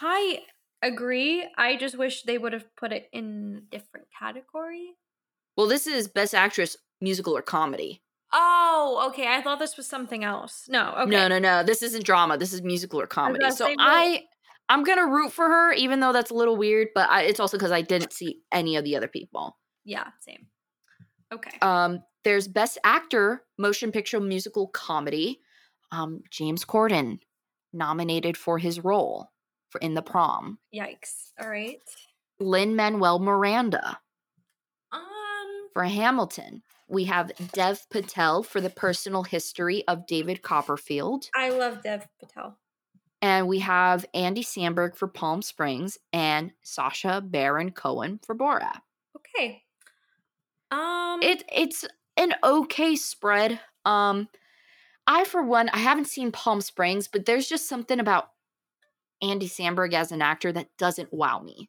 I 0.00 0.40
agree. 0.82 1.46
I 1.56 1.76
just 1.76 1.96
wish 1.96 2.22
they 2.22 2.38
would 2.38 2.52
have 2.52 2.64
put 2.76 2.92
it 2.92 3.08
in 3.12 3.66
different 3.70 4.08
category. 4.18 4.96
Well, 5.56 5.68
this 5.68 5.86
is 5.86 6.08
Best 6.08 6.34
Actress, 6.34 6.76
Musical 7.00 7.36
or 7.36 7.42
Comedy. 7.42 8.02
Oh, 8.32 9.06
okay. 9.08 9.26
I 9.26 9.42
thought 9.42 9.58
this 9.58 9.76
was 9.76 9.86
something 9.86 10.22
else. 10.24 10.66
No, 10.68 10.94
okay. 11.00 11.10
No, 11.10 11.28
no, 11.28 11.38
no. 11.38 11.62
This 11.62 11.82
isn't 11.82 12.04
drama. 12.04 12.38
This 12.38 12.52
is 12.52 12.62
musical 12.62 13.00
or 13.00 13.06
comedy. 13.06 13.50
So 13.50 13.66
say, 13.66 13.76
I, 13.78 14.22
I'm 14.68 14.84
gonna 14.84 15.06
root 15.06 15.32
for 15.32 15.46
her, 15.48 15.72
even 15.72 16.00
though 16.00 16.12
that's 16.12 16.30
a 16.30 16.34
little 16.34 16.56
weird. 16.56 16.88
But 16.94 17.10
I, 17.10 17.22
it's 17.22 17.40
also 17.40 17.56
because 17.56 17.72
I 17.72 17.82
didn't 17.82 18.12
see 18.12 18.38
any 18.52 18.76
of 18.76 18.84
the 18.84 18.96
other 18.96 19.08
people. 19.08 19.56
Yeah, 19.84 20.04
same. 20.20 20.46
Okay. 21.32 21.58
Um, 21.60 22.02
there's 22.24 22.46
Best 22.48 22.78
Actor, 22.84 23.42
Motion 23.58 23.92
Picture 23.92 24.20
Musical 24.20 24.68
Comedy. 24.68 25.40
Um, 25.92 26.20
James 26.30 26.64
Corden 26.64 27.18
nominated 27.72 28.36
for 28.36 28.58
his 28.58 28.82
role 28.84 29.30
for 29.70 29.80
in 29.80 29.94
the 29.94 30.02
prom. 30.02 30.58
Yikes. 30.74 31.30
All 31.40 31.48
right. 31.48 31.78
Lin 32.38 32.74
Manuel 32.76 33.18
Miranda 33.18 33.98
Um, 34.92 35.00
for 35.72 35.84
Hamilton. 35.84 36.62
We 36.90 37.04
have 37.04 37.30
Dev 37.52 37.88
Patel 37.88 38.42
for 38.42 38.60
the 38.60 38.68
personal 38.68 39.22
history 39.22 39.86
of 39.86 40.06
David 40.06 40.42
Copperfield. 40.42 41.30
I 41.34 41.50
love 41.50 41.82
Dev 41.82 42.08
Patel. 42.18 42.58
And 43.22 43.46
we 43.46 43.60
have 43.60 44.04
Andy 44.12 44.42
Samberg 44.42 44.96
for 44.96 45.06
Palm 45.06 45.40
Springs 45.42 45.98
and 46.12 46.52
Sacha 46.62 47.20
Baron 47.20 47.70
Cohen 47.70 48.18
for 48.24 48.34
Borat. 48.34 48.80
Okay. 49.16 49.62
Um, 50.70 51.20
It 51.22 51.44
it's 51.52 51.84
an 52.16 52.34
okay 52.42 52.96
spread. 52.96 53.60
Um 53.84 54.28
I 55.06 55.24
for 55.24 55.42
one 55.42 55.68
I 55.68 55.78
haven't 55.78 56.06
seen 56.06 56.32
Palm 56.32 56.60
Springs, 56.60 57.08
but 57.08 57.24
there's 57.24 57.48
just 57.48 57.68
something 57.68 58.00
about 58.00 58.30
Andy 59.22 59.48
Samberg 59.48 59.92
as 59.92 60.10
an 60.12 60.22
actor 60.22 60.50
that 60.52 60.76
doesn't 60.76 61.12
wow 61.12 61.40
me. 61.40 61.68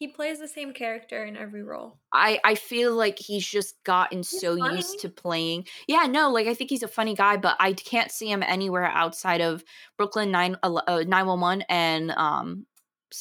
He 0.00 0.08
plays 0.08 0.40
the 0.40 0.48
same 0.48 0.72
character 0.72 1.26
in 1.26 1.36
every 1.36 1.62
role. 1.62 1.98
I 2.10 2.40
I 2.42 2.54
feel 2.54 2.94
like 2.94 3.18
he's 3.18 3.46
just 3.46 3.74
gotten 3.84 4.22
so 4.22 4.56
funny. 4.56 4.76
used 4.76 4.98
to 5.00 5.10
playing. 5.10 5.66
Yeah, 5.86 6.06
no, 6.08 6.30
like 6.30 6.46
I 6.46 6.54
think 6.54 6.70
he's 6.70 6.82
a 6.82 6.88
funny 6.88 7.14
guy, 7.14 7.36
but 7.36 7.54
I 7.60 7.74
can't 7.74 8.10
see 8.10 8.30
him 8.30 8.42
anywhere 8.42 8.86
outside 8.86 9.42
of 9.42 9.62
Brooklyn 9.98 10.30
9 10.30 10.56
uh, 10.62 11.04
911 11.06 11.64
and 11.68 12.10
um 12.12 12.66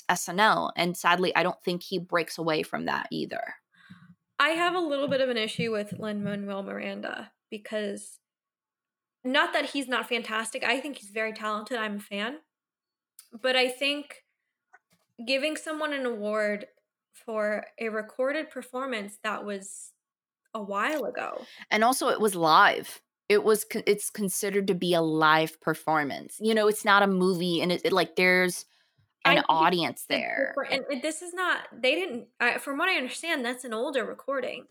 SNL 0.10 0.72
and 0.78 0.96
sadly 0.96 1.36
I 1.36 1.44
don't 1.44 1.62
think 1.66 1.84
he 1.84 2.00
breaks 2.00 2.38
away 2.38 2.64
from 2.64 2.86
that 2.86 3.08
either. 3.12 3.56
I 4.40 4.52
have 4.52 4.74
a 4.74 4.80
little 4.80 5.10
bit 5.10 5.20
of 5.20 5.28
an 5.28 5.38
issue 5.38 5.74
with 5.74 6.00
Lin 6.00 6.24
Manuel 6.24 6.64
Miranda 6.64 7.32
because 7.52 8.20
not 9.26 9.52
that 9.52 9.72
he's 9.72 9.90
not 9.90 10.08
fantastic. 10.08 10.64
I 10.64 10.80
think 10.80 11.00
he's 11.00 11.10
very 11.10 11.34
talented. 11.34 11.78
I'm 11.78 11.98
a 11.98 12.00
fan. 12.00 12.38
But 13.34 13.58
I 13.58 13.68
think 13.68 14.24
giving 15.26 15.56
someone 15.58 15.94
an 15.94 16.06
award 16.06 16.68
for 17.14 17.66
a 17.80 17.90
recorded 17.90 18.50
performance 18.50 19.18
that 19.24 19.44
was 19.46 19.92
a 20.54 20.62
while 20.62 21.06
ago. 21.06 21.46
And 21.72 21.84
also 21.84 22.08
it 22.10 22.20
was 22.20 22.36
live. 22.36 23.02
It 23.28 23.44
was 23.44 23.64
con- 23.66 23.84
it's 23.86 24.10
considered 24.10 24.68
to 24.68 24.74
be 24.74 24.94
a 24.94 25.02
live 25.02 25.60
performance. 25.62 26.38
You 26.40 26.56
know, 26.56 26.68
it's 26.68 26.86
not 26.86 27.04
a 27.04 27.08
movie 27.08 27.62
and 27.62 27.72
it, 27.72 27.82
it- 27.86 27.94
like 27.94 28.16
there's 28.16 28.66
an 29.26 29.44
audience 29.50 30.06
there. 30.10 30.56
And, 30.72 31.02
this 31.04 31.22
is 31.22 31.34
not, 31.34 31.60
they 31.78 31.94
didn't, 31.94 32.28
I, 32.40 32.58
from 32.58 32.78
what 32.80 32.90
I 32.90 32.96
understand, 32.96 33.44
that's 33.46 33.66
an 33.66 33.74
older 33.74 34.06
recording. 34.06 34.66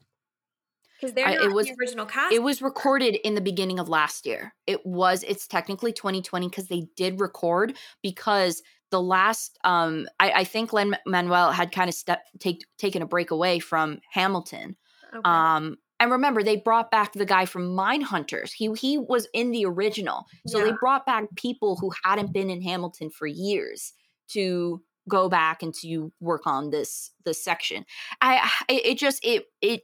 Because 1.01 1.15
they're 1.15 1.29
I- 1.29 1.35
not 1.35 1.45
it 1.45 1.53
was- 1.53 1.67
the 1.67 1.77
original 1.79 2.07
cast. 2.07 2.33
It 2.33 2.43
was 2.43 2.61
recorded 2.63 3.17
in 3.25 3.35
the 3.37 3.41
beginning 3.41 3.79
of 3.79 3.89
last 3.89 4.27
year. 4.27 4.55
It 4.67 4.85
was 4.85 5.23
it's 5.23 5.47
technically 5.47 5.93
2020 5.93 6.49
because 6.49 6.67
they 6.67 6.89
did 6.97 7.21
record 7.21 7.77
because 8.03 8.63
the 8.91 9.01
last 9.01 9.59
um 9.65 10.07
I, 10.19 10.31
I 10.31 10.45
think 10.45 10.73
Len 10.73 10.97
Manuel 11.07 11.53
had 11.53 11.73
kind 11.73 11.89
of 11.89 11.95
step 11.95 12.25
take 12.39 12.65
taken 12.79 13.03
a 13.03 13.07
break 13.07 13.31
away 13.31 13.59
from 13.59 14.01
Hamilton. 14.13 14.77
Okay. 15.11 15.21
Um 15.25 15.77
and 16.01 16.13
remember 16.13 16.43
they 16.43 16.57
brought 16.57 16.91
back 16.91 17.13
the 17.13 17.27
guy 17.27 17.45
from 17.45 17.77
Mindhunters. 17.77 18.53
He 18.53 18.73
he 18.75 18.99
was 18.99 19.29
in 19.35 19.51
the 19.51 19.65
original. 19.65 20.27
So 20.47 20.65
they 20.65 20.73
brought 20.73 21.05
back 21.07 21.25
people 21.37 21.77
who 21.77 21.91
hadn't 22.05 22.33
been 22.33 22.51
in 22.51 22.63
Hamilton 22.63 23.11
for 23.11 23.27
years 23.27 23.93
to 24.29 24.83
go 25.09 25.29
back 25.29 25.63
and 25.63 25.75
to 25.83 26.13
work 26.21 26.47
on 26.47 26.71
this 26.71 27.11
this 27.25 27.43
section. 27.43 27.85
I 28.21 28.49
it 28.69 28.99
just 28.99 29.25
it 29.25 29.47
it 29.61 29.83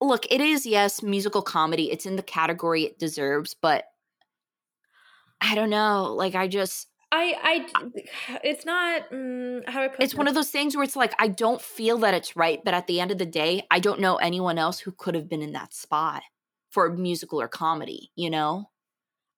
look, 0.00 0.26
it 0.30 0.40
is 0.40 0.66
yes, 0.66 1.02
musical 1.02 1.42
comedy. 1.42 1.90
It's 1.90 2.06
in 2.06 2.16
the 2.16 2.22
category 2.22 2.84
it 2.84 2.98
deserves, 2.98 3.54
but 3.60 3.84
I 5.40 5.54
don't 5.54 5.70
know. 5.70 6.14
Like 6.14 6.34
I 6.34 6.48
just 6.48 6.88
I, 7.12 7.36
I, 7.76 8.40
it's 8.44 8.64
not, 8.66 9.10
mm, 9.10 9.68
how 9.68 9.82
I 9.82 9.88
put 9.88 10.00
it? 10.00 10.04
it's 10.04 10.14
one 10.14 10.26
of 10.28 10.34
those 10.34 10.50
things 10.50 10.74
where 10.74 10.84
it's 10.84 10.96
like 10.96 11.14
I 11.18 11.28
don't 11.28 11.60
feel 11.62 11.98
that 11.98 12.14
it's 12.14 12.36
right, 12.36 12.60
but 12.64 12.74
at 12.74 12.86
the 12.86 13.00
end 13.00 13.10
of 13.10 13.18
the 13.18 13.26
day, 13.26 13.66
I 13.70 13.78
don't 13.80 14.00
know 14.00 14.16
anyone 14.16 14.58
else 14.58 14.80
who 14.80 14.92
could 14.92 15.14
have 15.14 15.28
been 15.28 15.42
in 15.42 15.52
that 15.52 15.74
spot 15.74 16.22
for 16.70 16.86
a 16.86 16.96
musical 16.96 17.40
or 17.40 17.48
comedy, 17.48 18.10
you 18.16 18.30
know? 18.30 18.70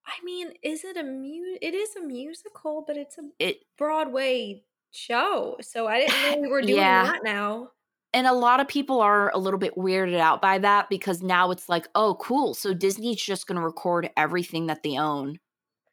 I 0.05 0.23
mean, 0.23 0.53
is 0.63 0.83
it 0.83 0.97
a 0.97 1.03
mu? 1.03 1.57
It 1.61 1.73
is 1.73 1.95
a 1.95 2.01
musical, 2.01 2.83
but 2.85 2.97
it's 2.97 3.17
a 3.17 3.23
It 3.39 3.57
Broadway 3.77 4.63
show. 4.91 5.57
So 5.61 5.87
I 5.87 5.99
didn't 5.99 6.21
know 6.21 6.35
we 6.35 6.47
were 6.47 6.61
doing 6.61 6.77
Yeah. 6.77 7.03
that 7.03 7.23
now. 7.23 7.71
and 8.13 8.27
a 8.27 8.33
lot 8.33 8.59
of 8.61 8.67
people 8.67 9.01
are 9.01 9.29
a 9.33 9.37
little 9.37 9.59
bit 9.59 9.75
weirded 9.75 10.19
out 10.19 10.41
by 10.41 10.57
that 10.59 10.89
because 10.89 11.21
now 11.21 11.51
it's 11.51 11.67
like, 11.67 11.87
oh, 11.95 12.15
cool. 12.21 12.53
So 12.53 12.73
Disney's 12.73 13.21
just 13.21 13.47
going 13.47 13.57
to 13.57 13.61
record 13.65 14.09
everything 14.15 14.67
that 14.67 14.83
they 14.83 14.97
own 14.97 15.39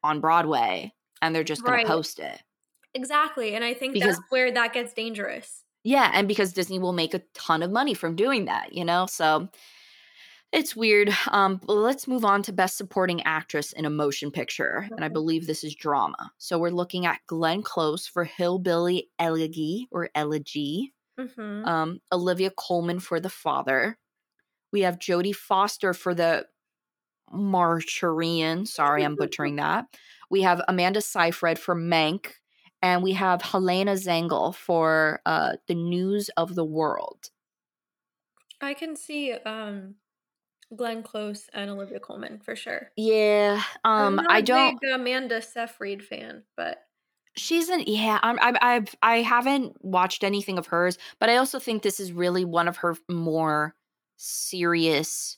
on 0.04 0.20
Broadway 0.20 0.92
and 1.22 1.35
they're 1.35 1.42
just 1.44 1.62
going 1.62 1.72
Right. 1.76 1.87
to 1.87 1.92
post 1.92 2.18
it. 2.18 2.42
Exactly. 2.92 3.54
And 3.54 3.64
I 3.64 3.72
think 3.72 3.94
Because- 3.94 4.16
that's 4.16 4.30
where 4.30 4.52
that 4.52 4.74
gets 4.74 4.92
dangerous. 4.92 5.64
Yeah, 5.85 6.11
and 6.12 6.28
because 6.28 6.52
Disney 6.52 6.78
will 6.78 6.92
make 6.92 7.14
a 7.14 7.22
ton 7.35 7.62
of 7.62 7.70
money 7.70 7.94
from 7.94 8.14
doing 8.14 8.44
that, 8.44 8.74
you 8.74 8.85
know? 8.85 9.06
So 9.06 9.48
It's 10.52 10.76
weird. 10.76 11.08
Um, 11.28 11.62
let's 11.64 12.06
move 12.06 12.26
on 12.26 12.42
to 12.42 12.52
best 12.52 12.76
supporting 12.76 13.22
actress 13.22 13.72
in 13.72 13.87
a 13.87 13.90
motion 13.90 14.30
picture, 14.30 14.87
and 14.90 15.02
I 15.02 15.08
believe 15.08 15.46
this 15.46 15.64
is 15.64 15.74
drama. 15.74 16.30
So 16.37 16.58
we're 16.58 16.68
looking 16.68 17.06
at 17.06 17.20
Glenn 17.26 17.62
Close 17.62 18.06
for 18.06 18.24
Hillbilly 18.24 19.08
Elegy 19.18 19.88
or 19.90 20.11
Elegy, 20.14 20.92
Mm-hmm. 21.18 21.64
um, 21.66 22.00
Olivia 22.12 22.50
Colman 22.50 23.00
for 23.00 23.18
The 23.18 23.30
Father. 23.30 23.96
We 24.72 24.82
have 24.82 24.98
Jodie 24.98 25.35
Foster 25.35 25.94
for 25.94 26.14
the 26.14 26.46
Marcharian. 27.32 28.66
Sorry, 28.68 29.04
I'm 29.04 29.16
butchering 29.16 29.56
that. 29.56 29.87
We 30.32 30.42
have 30.42 30.62
Amanda 30.66 31.02
Seyfried 31.02 31.58
for 31.58 31.76
Mank, 31.76 32.32
and 32.80 33.02
we 33.02 33.12
have 33.12 33.42
Helena 33.42 33.92
Zengel 33.92 34.54
for 34.54 35.20
uh, 35.26 35.56
The 35.68 35.74
News 35.74 36.30
of 36.38 36.54
the 36.54 36.64
World. 36.64 37.28
I 38.62 38.72
can 38.72 38.96
see 38.96 39.32
um 39.32 39.96
Glenn 40.74 41.02
Close 41.02 41.50
and 41.52 41.70
Olivia 41.70 42.00
Colman 42.00 42.40
for 42.40 42.56
sure. 42.56 42.90
Yeah, 42.96 43.62
I'm 43.84 44.06
um, 44.06 44.16
not 44.16 44.30
I 44.30 44.38
a 44.38 44.42
don't. 44.42 44.80
big 44.80 44.90
Amanda 44.90 45.42
Seyfried 45.42 46.02
fan, 46.02 46.44
but 46.56 46.78
She's 47.36 47.68
an 47.68 47.84
yeah. 47.86 48.18
I'm, 48.22 48.38
I 48.40 48.58
I've 48.62 48.94
I 49.02 49.16
haven't 49.16 49.84
watched 49.84 50.24
anything 50.24 50.56
of 50.56 50.66
hers, 50.66 50.96
but 51.18 51.28
I 51.28 51.36
also 51.36 51.58
think 51.58 51.82
this 51.82 52.00
is 52.00 52.10
really 52.10 52.46
one 52.46 52.68
of 52.68 52.78
her 52.78 52.96
more 53.06 53.74
serious 54.16 55.36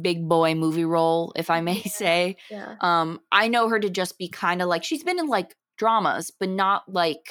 big 0.00 0.28
boy 0.28 0.54
movie 0.54 0.84
role, 0.84 1.32
if 1.36 1.50
I 1.50 1.60
may 1.60 1.82
say. 1.82 2.36
yeah. 2.50 2.76
Um, 2.80 3.20
I 3.30 3.48
know 3.48 3.68
her 3.68 3.78
to 3.78 3.90
just 3.90 4.18
be 4.18 4.28
kind 4.28 4.62
of 4.62 4.68
like 4.68 4.84
she's 4.84 5.04
been 5.04 5.18
in 5.18 5.26
like 5.28 5.54
dramas, 5.76 6.30
but 6.30 6.48
not 6.48 6.90
like 6.90 7.26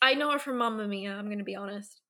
I 0.00 0.14
know 0.14 0.30
her 0.30 0.38
from 0.38 0.58
Mamma 0.58 0.86
Mia, 0.86 1.12
I'm 1.14 1.28
gonna 1.28 1.44
be 1.44 1.56
honest. 1.56 2.00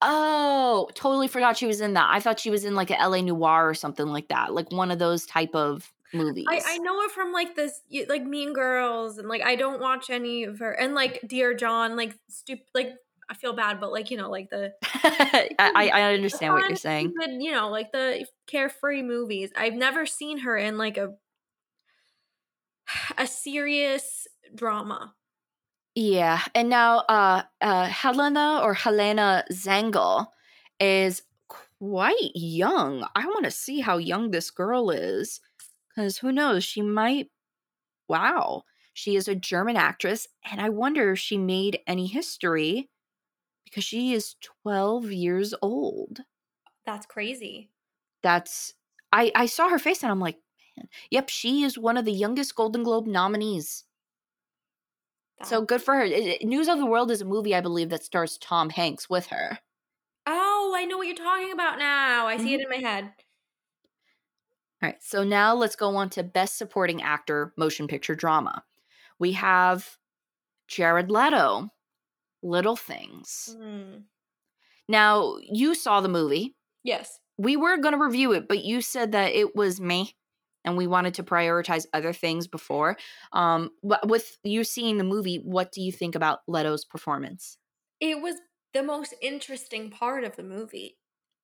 oh, 0.00 0.88
totally 0.94 1.28
forgot 1.28 1.56
she 1.56 1.66
was 1.66 1.80
in 1.80 1.94
that. 1.94 2.08
I 2.10 2.20
thought 2.20 2.40
she 2.40 2.50
was 2.50 2.64
in 2.64 2.74
like 2.74 2.90
a 2.90 2.94
LA 2.94 3.20
Noir 3.20 3.68
or 3.68 3.74
something 3.74 4.06
like 4.06 4.28
that, 4.28 4.52
like 4.52 4.70
one 4.72 4.90
of 4.90 4.98
those 4.98 5.26
type 5.26 5.54
of 5.54 5.92
movies. 6.12 6.46
I, 6.48 6.60
I 6.66 6.78
know 6.78 7.00
her 7.02 7.08
from 7.08 7.32
like 7.32 7.54
this 7.56 7.80
like 8.08 8.24
Mean 8.24 8.52
Girls 8.52 9.18
and 9.18 9.28
like 9.28 9.42
I 9.42 9.54
don't 9.56 9.80
watch 9.80 10.10
any 10.10 10.44
of 10.44 10.58
her 10.58 10.72
and 10.72 10.94
like 10.94 11.20
Dear 11.26 11.54
John, 11.54 11.96
like 11.96 12.14
stupid 12.28 12.66
like 12.74 12.94
I 13.32 13.34
feel 13.34 13.54
bad, 13.54 13.80
but 13.80 13.90
like 13.90 14.10
you 14.10 14.18
know, 14.18 14.28
like 14.28 14.50
the 14.50 14.74
I, 15.58 15.90
I 15.90 16.12
understand 16.12 16.52
what 16.52 16.68
you're 16.68 16.76
saying. 16.76 17.14
you 17.40 17.50
know, 17.50 17.70
like 17.70 17.90
the 17.90 18.26
carefree 18.46 19.02
movies. 19.02 19.50
I've 19.56 19.72
never 19.72 20.04
seen 20.04 20.40
her 20.40 20.54
in 20.54 20.76
like 20.76 20.98
a 20.98 21.14
a 23.16 23.26
serious 23.26 24.28
drama. 24.54 25.14
Yeah, 25.94 26.42
and 26.54 26.68
now 26.68 26.98
uh, 27.08 27.44
uh, 27.62 27.86
Helena 27.86 28.60
or 28.62 28.74
Helena 28.74 29.44
Zengel 29.50 30.26
is 30.78 31.22
quite 31.48 32.32
young. 32.34 33.08
I 33.16 33.24
want 33.24 33.46
to 33.46 33.50
see 33.50 33.80
how 33.80 33.96
young 33.96 34.30
this 34.30 34.50
girl 34.50 34.90
is, 34.90 35.40
because 35.88 36.18
who 36.18 36.32
knows? 36.32 36.64
She 36.64 36.82
might. 36.82 37.30
Wow, 38.08 38.64
she 38.92 39.16
is 39.16 39.26
a 39.26 39.34
German 39.34 39.76
actress, 39.76 40.28
and 40.50 40.60
I 40.60 40.68
wonder 40.68 41.12
if 41.12 41.18
she 41.18 41.38
made 41.38 41.78
any 41.86 42.06
history 42.06 42.90
because 43.72 43.84
she 43.84 44.12
is 44.12 44.36
twelve 44.62 45.10
years 45.10 45.54
old. 45.62 46.20
That's 46.86 47.06
crazy. 47.06 47.70
That's 48.22 48.74
I 49.12 49.32
I 49.34 49.46
saw 49.46 49.68
her 49.70 49.78
face 49.78 50.02
and 50.02 50.12
I'm 50.12 50.20
like, 50.20 50.38
man, 50.76 50.88
yep, 51.10 51.28
she 51.30 51.62
is 51.64 51.78
one 51.78 51.96
of 51.96 52.04
the 52.04 52.12
youngest 52.12 52.54
Golden 52.54 52.82
Globe 52.84 53.06
nominees. 53.06 53.84
So 55.44 55.60
good 55.62 55.82
for 55.82 55.94
her. 55.96 56.06
News 56.42 56.68
of 56.68 56.78
the 56.78 56.86
World 56.86 57.10
is 57.10 57.20
a 57.20 57.24
movie 57.24 57.52
I 57.54 57.60
believe 57.60 57.88
that 57.90 58.04
stars 58.04 58.38
Tom 58.38 58.70
Hanks 58.70 59.10
with 59.10 59.26
her. 59.26 59.58
oh, 60.26 60.72
I 60.76 60.84
know 60.84 60.98
what 60.98 61.08
you're 61.08 61.16
talking 61.16 61.50
about 61.52 61.78
now. 61.80 62.26
I 62.28 62.36
see 62.36 62.54
it 62.54 62.60
Mm-hmm. 62.60 62.72
in 62.72 62.82
my 62.82 62.88
head. 62.88 63.04
All 64.82 64.88
right, 64.88 65.02
so 65.02 65.24
now 65.24 65.54
let's 65.54 65.74
go 65.76 65.96
on 65.96 66.10
to 66.10 66.22
Best 66.22 66.58
Supporting 66.58 67.02
Actor 67.02 67.52
Motion 67.56 67.86
Picture 67.88 68.14
Drama. 68.14 68.64
We 69.18 69.32
have 69.32 69.96
Jared 70.68 71.10
Leto, 71.10 71.70
Little 72.42 72.76
Things. 72.76 73.56
Mm. 73.58 74.02
Now, 74.88 75.36
you 75.40 75.74
saw 75.74 76.00
the 76.00 76.08
movie. 76.08 76.54
Yes. 76.82 77.18
We 77.38 77.56
were 77.56 77.78
going 77.78 77.94
to 77.94 78.04
review 78.04 78.32
it, 78.32 78.48
but 78.48 78.64
you 78.64 78.80
said 78.80 79.12
that 79.12 79.32
it 79.32 79.56
was 79.56 79.80
me 79.80 80.16
and 80.64 80.76
we 80.76 80.86
wanted 80.86 81.14
to 81.14 81.22
prioritize 81.22 81.86
other 81.92 82.12
things 82.12 82.46
before. 82.46 82.96
Um, 83.32 83.70
with 83.82 84.38
you 84.44 84.64
seeing 84.64 84.98
the 84.98 85.04
movie, 85.04 85.36
what 85.36 85.72
do 85.72 85.80
you 85.80 85.92
think 85.92 86.14
about 86.14 86.40
Leto's 86.46 86.84
performance? 86.84 87.58
It 88.00 88.20
was 88.20 88.36
the 88.74 88.82
most 88.82 89.14
interesting 89.20 89.90
part 89.90 90.24
of 90.24 90.36
the 90.36 90.42
movie. 90.42 90.98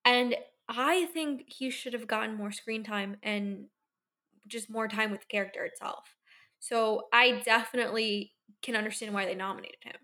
And 0.05 0.37
I 0.69 1.07
think 1.07 1.45
he 1.47 1.71
should 1.71 1.93
have 1.95 2.07
gotten 2.07 2.37
more 2.37 2.53
screen 2.53 2.85
time 2.85 3.17
and 3.23 3.67
just 4.47 4.71
more 4.71 4.89
time 4.89 5.11
with 5.11 5.21
the 5.21 5.27
character 5.27 5.65
itself. 5.65 6.17
So 6.61 7.05
I 7.13 7.43
definitely 7.45 8.33
can 8.63 8.77
understand 8.77 9.15
why 9.15 9.25
they 9.25 9.35
nominated 9.35 9.79
him. 9.83 9.97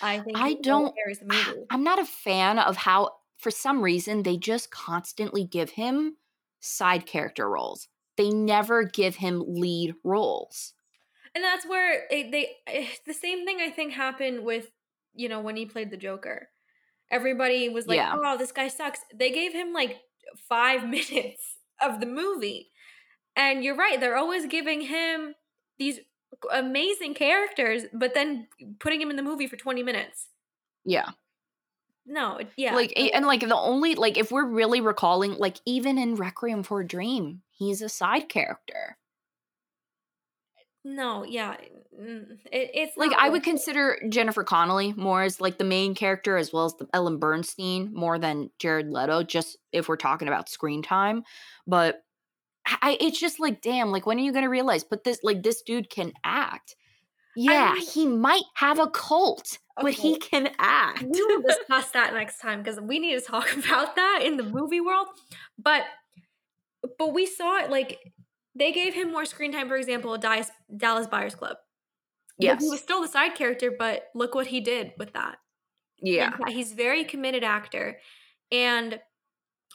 I 0.00 0.20
think 0.20 0.38
I 0.38 0.54
don't-. 0.54 0.94
I'm 1.70 1.84
not 1.84 1.98
a 1.98 2.04
fan 2.04 2.58
of 2.58 2.76
how, 2.76 3.10
for 3.38 3.50
some 3.50 3.82
reason, 3.82 4.22
they 4.22 4.36
just 4.36 4.70
constantly 4.70 5.44
give 5.44 5.70
him 5.70 6.16
side 6.60 7.06
character 7.06 7.48
roles. 7.48 7.88
They 8.16 8.30
never 8.30 8.84
give 8.84 9.16
him 9.16 9.42
lead 9.46 9.94
roles. 10.04 10.74
And 11.34 11.42
that's 11.42 11.66
where 11.66 12.06
it, 12.10 12.30
they 12.30 12.56
eh, 12.66 12.88
the 13.06 13.14
same 13.14 13.46
thing 13.46 13.58
I 13.60 13.70
think 13.70 13.92
happened 13.92 14.44
with 14.44 14.70
you 15.14 15.28
know 15.28 15.40
when 15.40 15.56
he 15.56 15.66
played 15.66 15.90
the 15.90 15.96
Joker. 15.96 16.48
Everybody 17.10 17.68
was 17.68 17.86
like, 17.86 17.96
Yeah. 17.96 18.14
"Oh, 18.16 18.36
this 18.38 18.52
guy 18.52 18.68
sucks." 18.68 19.00
They 19.14 19.30
gave 19.30 19.52
him 19.52 19.72
like 19.72 20.00
5 20.48 20.84
minutes 20.88 21.58
of 21.80 22.00
the 22.00 22.06
movie. 22.06 22.70
And 23.34 23.64
you're 23.64 23.76
right, 23.76 23.98
they're 23.98 24.16
always 24.16 24.46
giving 24.46 24.82
him 24.82 25.34
these 25.78 26.00
amazing 26.52 27.14
characters 27.14 27.84
but 27.92 28.14
then 28.14 28.46
putting 28.78 29.00
him 29.00 29.10
in 29.10 29.16
the 29.16 29.22
movie 29.22 29.46
for 29.46 29.56
20 29.56 29.82
minutes. 29.82 30.28
Yeah. 30.84 31.10
No, 32.04 32.40
yeah. 32.56 32.74
like 32.74 32.92
and 32.96 33.26
like 33.26 33.40
the 33.40 33.56
only 33.56 33.94
like 33.94 34.18
if 34.18 34.32
we're 34.32 34.46
really 34.46 34.80
recalling 34.80 35.34
like 35.38 35.58
even 35.64 35.98
in 35.98 36.16
requiem 36.16 36.64
for 36.64 36.80
a 36.80 36.86
dream 36.86 37.42
he's 37.52 37.80
a 37.80 37.88
side 37.88 38.28
character 38.28 38.98
no, 40.84 41.24
yeah. 41.24 41.56
mm, 41.96 42.26
It, 42.50 42.70
it's 42.74 42.96
like 42.96 43.12
i 43.16 43.28
would 43.28 43.44
consider 43.44 44.02
jennifer 44.08 44.42
connelly 44.42 44.92
more 44.94 45.22
as 45.22 45.40
like 45.40 45.58
the 45.58 45.64
main 45.64 45.94
character 45.94 46.36
as 46.36 46.52
well 46.52 46.64
as 46.64 46.74
the 46.74 46.88
ellen 46.92 47.20
burstyn 47.20 47.92
more 47.92 48.18
than 48.18 48.50
jared 48.58 48.90
leto 48.90 49.22
just 49.22 49.58
if 49.70 49.88
we're 49.88 49.96
talking 49.96 50.26
about 50.26 50.48
screen 50.48 50.82
time 50.82 51.22
but 51.68 52.02
I, 52.66 52.96
it's 53.00 53.18
just 53.18 53.40
like 53.40 53.60
damn 53.60 53.90
like 53.90 54.06
when 54.06 54.18
are 54.18 54.22
you 54.22 54.32
gonna 54.32 54.48
realize 54.48 54.84
but 54.84 55.04
this 55.04 55.20
like 55.22 55.42
this 55.42 55.62
dude 55.62 55.90
can 55.90 56.12
act 56.24 56.76
yeah 57.36 57.72
mean- 57.72 57.86
he 57.86 58.06
might 58.06 58.44
have 58.54 58.78
a 58.78 58.88
cult 58.88 59.58
but 59.80 59.92
he 59.92 60.18
can 60.18 60.50
act 60.58 61.02
we 61.02 61.24
will 61.24 61.42
discuss 61.48 61.90
that 61.90 62.12
next 62.12 62.38
time 62.38 62.62
because 62.62 62.80
we 62.80 62.98
need 62.98 63.18
to 63.18 63.24
talk 63.24 63.52
about 63.64 63.96
that 63.96 64.20
in 64.22 64.36
the 64.36 64.42
movie 64.42 64.80
world. 64.80 65.06
But 65.58 65.84
but 66.98 67.14
we 67.14 67.26
saw 67.26 67.58
it 67.58 67.70
like 67.70 67.98
they 68.54 68.72
gave 68.72 68.92
him 68.92 69.10
more 69.12 69.24
screen 69.24 69.52
time, 69.52 69.68
for 69.68 69.76
example, 69.76 70.16
Dallas, 70.18 70.50
Dallas 70.76 71.06
Buyers 71.06 71.34
Club. 71.34 71.56
Like, 72.38 72.60
he 72.60 72.68
was 72.68 72.80
still 72.80 73.00
the 73.00 73.08
side 73.08 73.34
character, 73.34 73.72
but 73.76 74.08
look 74.14 74.34
what 74.34 74.46
he 74.46 74.60
did 74.60 74.92
with 74.98 75.12
that. 75.14 75.38
yeah 76.02 76.32
he's 76.48 76.72
a 76.72 76.74
very 76.74 77.04
committed 77.04 77.44
actor, 77.44 77.98
and 78.50 78.98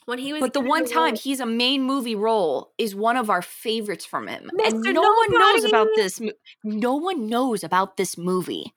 when 0.08 0.20
he 0.20 0.34
was 0.34 0.40
But 0.40 0.54
the 0.54 0.62
one 0.62 0.84
role- 0.84 0.92
time 0.92 1.16
he's 1.16 1.40
a 1.40 1.46
main 1.46 1.84
movie 1.84 2.16
role 2.16 2.72
is 2.78 2.96
one 2.96 3.18
of 3.18 3.30
our 3.30 3.42
favorites 3.42 4.06
from 4.06 4.28
him. 4.28 4.50
And 4.64 4.76
Mr. 4.84 4.94
no 4.94 5.02
one 5.02 5.32
knows 5.32 5.64
about 5.66 5.88
this. 5.96 6.22
No 6.64 6.96
one 6.96 7.28
knows 7.28 7.64
about 7.64 7.98
this 7.98 8.18
movie. 8.18 8.74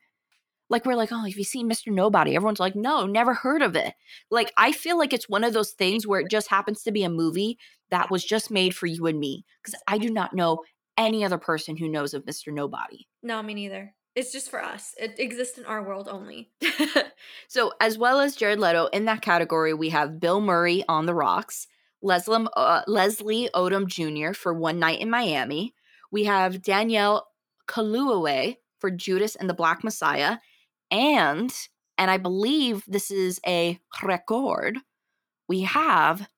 Like 0.68 0.84
we're 0.84 0.94
like, 0.96 1.10
oh, 1.12 1.24
have 1.24 1.36
you 1.36 1.44
seen 1.44 1.68
Mr. 1.70 1.92
Nobody? 1.92 2.36
Everyone's 2.36 2.60
like, 2.60 2.76
no, 2.76 3.06
never 3.06 3.34
heard 3.34 3.62
of 3.62 3.74
it. 3.76 3.94
Like 4.30 4.52
I 4.56 4.72
feel 4.72 4.98
like 4.98 5.12
it's 5.12 5.28
one 5.28 5.44
of 5.44 5.52
those 5.52 5.70
things 5.72 6.06
where 6.06 6.20
it 6.20 6.30
just 6.30 6.48
happens 6.48 6.82
to 6.82 6.92
be 6.92 7.02
a 7.04 7.10
movie 7.10 7.58
that 7.90 8.10
was 8.10 8.24
just 8.24 8.50
made 8.50 8.74
for 8.74 8.86
you 8.86 9.06
and 9.06 9.18
me 9.18 9.44
because 9.62 9.80
I 9.88 9.98
do 9.98 10.10
not 10.10 10.34
know 10.34 10.62
any 10.96 11.24
other 11.24 11.38
person 11.38 11.76
who 11.76 11.88
knows 11.88 12.12
of 12.14 12.24
Mr. 12.24 12.52
Nobody. 12.52 13.06
no, 13.22 13.42
me 13.42 13.54
neither. 13.54 13.94
It's 14.14 14.32
just 14.32 14.50
for 14.50 14.62
us. 14.62 14.94
It 14.98 15.18
exists 15.18 15.58
in 15.58 15.64
our 15.64 15.82
world 15.82 16.08
only. 16.10 16.50
so, 17.48 17.72
as 17.80 17.96
well 17.96 18.20
as 18.20 18.34
Jared 18.34 18.58
Leto, 18.58 18.86
in 18.86 19.04
that 19.04 19.22
category, 19.22 19.72
we 19.72 19.90
have 19.90 20.18
Bill 20.18 20.40
Murray 20.40 20.84
on 20.88 21.06
The 21.06 21.14
Rocks, 21.14 21.68
Leslie, 22.02 22.46
uh, 22.56 22.82
Leslie 22.86 23.50
Odom 23.54 23.86
Jr. 23.86 24.32
for 24.32 24.52
One 24.52 24.78
Night 24.78 25.00
in 25.00 25.10
Miami. 25.10 25.74
We 26.10 26.24
have 26.24 26.62
Daniel 26.62 27.26
Kaluuya 27.68 28.56
for 28.80 28.90
Judas 28.90 29.36
and 29.36 29.48
the 29.48 29.54
Black 29.54 29.84
Messiah. 29.84 30.38
And, 30.90 31.54
and 31.96 32.10
I 32.10 32.16
believe 32.16 32.82
this 32.88 33.12
is 33.12 33.40
a 33.46 33.78
record, 34.02 34.78
we 35.46 35.60
have 35.60 36.28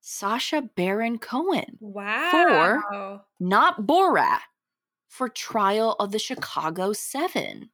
Sacha 0.00 0.62
Baron 0.62 1.18
Cohen, 1.18 1.76
Wow. 1.80 2.30
For 2.32 3.22
not 3.38 3.82
Borat, 3.82 4.40
for 5.10 5.28
Trial 5.28 5.94
of 6.00 6.12
the 6.12 6.18
Chicago 6.18 6.94
Seven. 6.94 7.68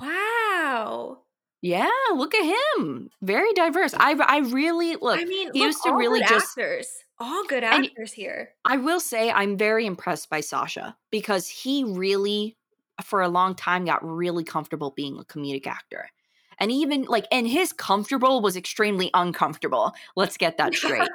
Wow. 0.00 1.18
Yeah, 1.60 1.88
look 2.14 2.34
at 2.34 2.54
him. 2.76 3.10
Very 3.22 3.52
diverse. 3.54 3.94
I 3.96 4.14
I 4.14 4.38
really 4.40 4.96
look. 4.96 5.18
I 5.18 5.24
mean, 5.24 5.52
he 5.52 5.60
look, 5.60 5.66
used 5.68 5.82
to 5.84 5.90
all 5.90 5.96
really 5.96 6.20
just- 6.20 6.58
actors. 6.58 6.88
all 7.20 7.44
good 7.44 7.62
actors 7.62 8.12
here. 8.12 8.50
I 8.64 8.78
will 8.78 8.98
say 9.00 9.30
I'm 9.30 9.56
very 9.56 9.86
impressed 9.86 10.28
by 10.28 10.40
Sacha 10.40 10.96
because 11.10 11.46
he 11.48 11.84
really, 11.84 12.56
for 13.04 13.22
a 13.22 13.28
long 13.28 13.54
time, 13.54 13.84
got 13.84 14.04
really 14.04 14.42
comfortable 14.42 14.90
being 14.90 15.18
a 15.18 15.24
comedic 15.24 15.68
actor. 15.68 16.10
And 16.58 16.70
even 16.72 17.04
like, 17.04 17.26
and 17.30 17.46
his 17.46 17.72
comfortable 17.72 18.40
was 18.42 18.56
extremely 18.56 19.10
uncomfortable. 19.14 19.92
Let's 20.16 20.36
get 20.36 20.58
that 20.58 20.74
straight. 20.74 21.08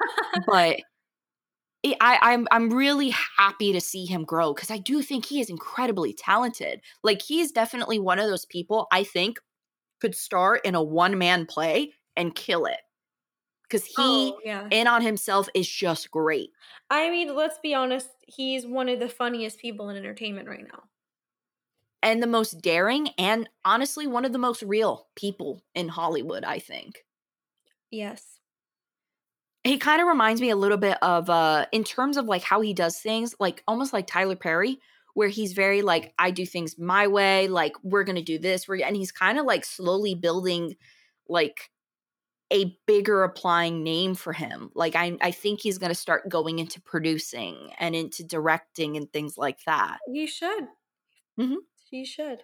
but 0.48 0.78
it, 1.92 1.98
I, 2.02 2.20
I'm 2.22 2.48
I'm 2.52 2.72
really 2.72 3.14
happy 3.38 3.74
to 3.74 3.82
see 3.82 4.06
him 4.06 4.24
grow 4.24 4.54
because 4.54 4.72
I 4.72 4.78
do 4.78 5.02
think 5.02 5.26
he 5.26 5.40
is 5.40 5.50
incredibly 5.50 6.14
talented. 6.14 6.82
Like 7.04 7.22
he's 7.22 7.52
definitely 7.52 8.00
one 8.00 8.20
of 8.20 8.30
those 8.30 8.46
people 8.46 8.88
I 8.92 9.04
think 9.04 9.40
could 10.02 10.16
star 10.16 10.56
in 10.58 10.76
a 10.76 10.84
one 10.84 11.18
man 11.18 11.46
play 11.46 11.94
and 12.16 12.36
kill 12.36 12.66
it 12.66 12.80
because 13.64 13.86
he 13.86 13.96
oh, 13.98 14.40
yeah. 14.46 14.68
in 14.72 14.88
on 14.88 15.02
himself 15.02 15.50
is 15.54 15.68
just 15.68 16.12
great. 16.12 16.52
I 16.90 17.10
mean, 17.10 17.36
let's 17.36 17.60
be 17.60 17.74
honest. 17.74 18.10
He's 18.28 18.66
one 18.66 18.90
of 18.90 19.00
the 19.00 19.10
funniest 19.10 19.60
people 19.60 19.90
in 19.90 19.98
entertainment 19.98 20.48
right 20.48 20.64
now. 20.64 20.84
and 22.04 22.22
the 22.22 22.28
most 22.28 22.62
daring 22.62 23.10
and 23.18 23.50
honestly 23.66 24.08
one 24.08 24.26
of 24.26 24.32
the 24.32 24.38
most 24.38 24.62
real 24.64 25.08
people 25.16 25.64
in 25.76 25.90
Hollywood, 25.90 26.44
I 26.44 26.60
think. 26.60 27.04
Yes. 27.92 28.37
He 29.68 29.78
kind 29.78 30.02
of 30.02 30.08
reminds 30.08 30.42
me 30.42 30.50
a 30.50 30.56
little 30.56 30.78
bit 30.78 30.98
of 31.02 31.30
uh 31.30 31.66
in 31.72 31.84
terms 31.84 32.18
of 32.18 32.26
like 32.26 32.44
how 32.44 32.62
he 32.62 32.74
does 32.74 33.00
things, 33.00 33.36
like 33.40 33.64
almost 33.68 33.94
like 33.94 34.08
Tyler 34.08 34.36
Perry 34.36 34.80
where 35.14 35.30
he's 35.30 35.54
very 35.54 35.82
like 35.82 36.14
I 36.20 36.30
do 36.30 36.46
things 36.46 36.78
my 36.78 37.08
way, 37.08 37.48
like 37.48 37.74
we're 37.82 38.04
going 38.04 38.18
to 38.18 38.22
do 38.22 38.38
this, 38.38 38.68
we're 38.68 38.86
and 38.86 38.96
he's 38.96 39.12
kind 39.12 39.40
of 39.40 39.48
like 39.48 39.66
slowly 39.66 40.14
building 40.14 40.76
like 41.28 41.72
a 42.54 42.78
bigger 42.86 43.24
applying 43.24 43.84
name 43.84 44.14
for 44.14 44.32
him. 44.32 44.70
Like 44.76 44.96
I 44.96 45.18
I 45.22 45.32
think 45.32 45.62
he's 45.62 45.80
going 45.80 45.90
to 45.90 45.96
start 45.96 46.30
going 46.30 46.60
into 46.60 46.80
producing 46.80 47.72
and 47.80 47.96
into 47.96 48.24
directing 48.24 48.96
and 48.96 49.12
things 49.12 49.40
like 49.40 49.58
that. 49.66 49.98
You 50.08 50.28
should. 50.28 50.68
Mhm. 51.40 51.56
You 51.90 52.06
should. 52.06 52.44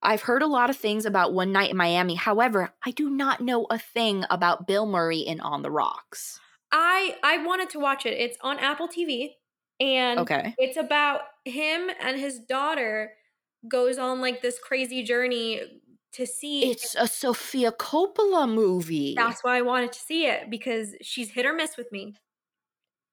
I've 0.00 0.22
heard 0.22 0.42
a 0.42 0.46
lot 0.46 0.70
of 0.70 0.76
things 0.76 1.06
about 1.06 1.32
One 1.32 1.50
Night 1.50 1.70
in 1.70 1.76
Miami. 1.76 2.14
However, 2.14 2.74
I 2.84 2.92
do 2.92 3.10
not 3.10 3.40
know 3.40 3.66
a 3.70 3.78
thing 3.78 4.24
about 4.30 4.68
Bill 4.68 4.86
Murray 4.86 5.18
in 5.20 5.40
On 5.40 5.62
the 5.62 5.70
Rocks. 5.70 6.38
I 6.74 7.18
I 7.22 7.38
wanted 7.46 7.70
to 7.70 7.80
watch 7.80 8.06
it. 8.06 8.14
It's 8.14 8.38
on 8.42 8.58
Apple 8.58 8.88
TV 8.88 9.38
and 9.80 10.22
Okay. 10.22 10.56
it's 10.58 10.76
about 10.76 11.22
him 11.46 11.90
and 12.00 12.18
his 12.18 12.40
daughter 12.40 13.16
goes 13.68 13.98
on 13.98 14.20
like 14.20 14.42
this 14.42 14.58
crazy 14.58 15.04
journey 15.04 15.82
to 16.12 16.26
see 16.26 16.72
It's 16.72 16.96
a 16.96 17.06
Sofia 17.06 17.70
Coppola 17.70 18.52
movie. 18.52 19.14
that's 19.16 19.42
why 19.44 19.56
I 19.58 19.62
wanted 19.62 19.92
to 19.92 19.98
see 20.00 20.26
it 20.26 20.50
because 20.50 20.94
she's 21.02 21.30
hit 21.30 21.46
or 21.46 21.52
miss 21.52 21.76
with 21.76 21.90
me. 21.92 22.16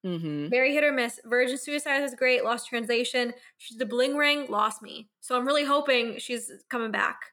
hmm 0.04 0.50
Very 0.50 0.72
hit 0.74 0.84
or 0.84 0.92
miss. 0.92 1.20
Virgin 1.24 1.56
Suicide 1.58 2.02
is 2.02 2.14
great. 2.14 2.44
Lost 2.44 2.68
Translation. 2.68 3.32
She's 3.58 3.78
the 3.78 3.86
Bling 3.86 4.16
Ring 4.16 4.46
lost 4.48 4.82
me. 4.82 5.10
So 5.20 5.36
I'm 5.36 5.46
really 5.46 5.64
hoping 5.64 6.18
she's 6.18 6.50
coming 6.68 6.90
back. 6.90 7.32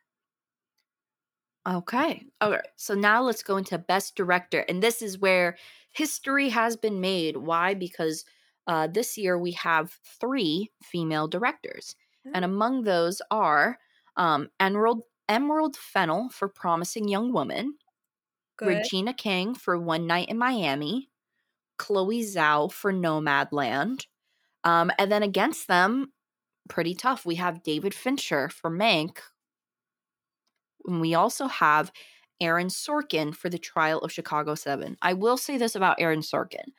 Okay. 1.67 2.25
All 2.41 2.51
right. 2.51 2.67
So 2.77 2.95
now 2.95 3.21
let's 3.21 3.43
go 3.43 3.57
into 3.57 3.77
Best 3.77 4.15
Director. 4.15 4.59
And 4.61 4.81
this 4.81 5.01
is 5.01 5.19
where 5.19 5.57
history 5.91 6.49
has 6.49 6.77
been 6.77 7.01
made. 7.01 7.37
Why? 7.37 7.73
Because 7.73 8.25
uh, 8.67 8.87
this 8.87 9.17
year 9.17 9.37
we 9.37 9.51
have 9.53 9.97
three 10.19 10.71
female 10.83 11.27
directors. 11.27 11.95
And 12.33 12.45
among 12.45 12.83
those 12.83 13.21
are 13.31 13.79
um, 14.15 14.49
Emerald, 14.59 15.03
Emerald 15.27 15.75
Fennell 15.75 16.29
for 16.29 16.47
Promising 16.47 17.07
Young 17.07 17.33
Woman, 17.33 17.75
Good. 18.57 18.67
Regina 18.67 19.13
King 19.13 19.55
for 19.55 19.79
One 19.79 20.05
Night 20.05 20.29
in 20.29 20.37
Miami, 20.37 21.09
Chloe 21.77 22.21
Zhao 22.21 22.71
for 22.71 22.91
Nomadland, 22.91 24.05
um, 24.63 24.91
and 24.99 25.11
then 25.11 25.23
against 25.23 25.67
them, 25.67 26.11
pretty 26.67 26.93
tough. 26.93 27.25
We 27.25 27.35
have 27.35 27.63
David 27.63 27.93
Fincher 27.93 28.49
for 28.49 28.69
Mank. 28.69 29.17
And 30.85 31.01
we 31.01 31.13
also 31.13 31.47
have 31.47 31.91
Aaron 32.41 32.67
Sorkin 32.67 33.35
for 33.35 33.49
The 33.49 33.57
Trial 33.59 33.99
of 33.99 34.11
Chicago 34.11 34.55
7. 34.55 34.97
I 35.01 35.13
will 35.13 35.37
say 35.37 35.57
this 35.57 35.75
about 35.75 35.99
Aaron 35.99 36.21
Sorkin. 36.21 36.73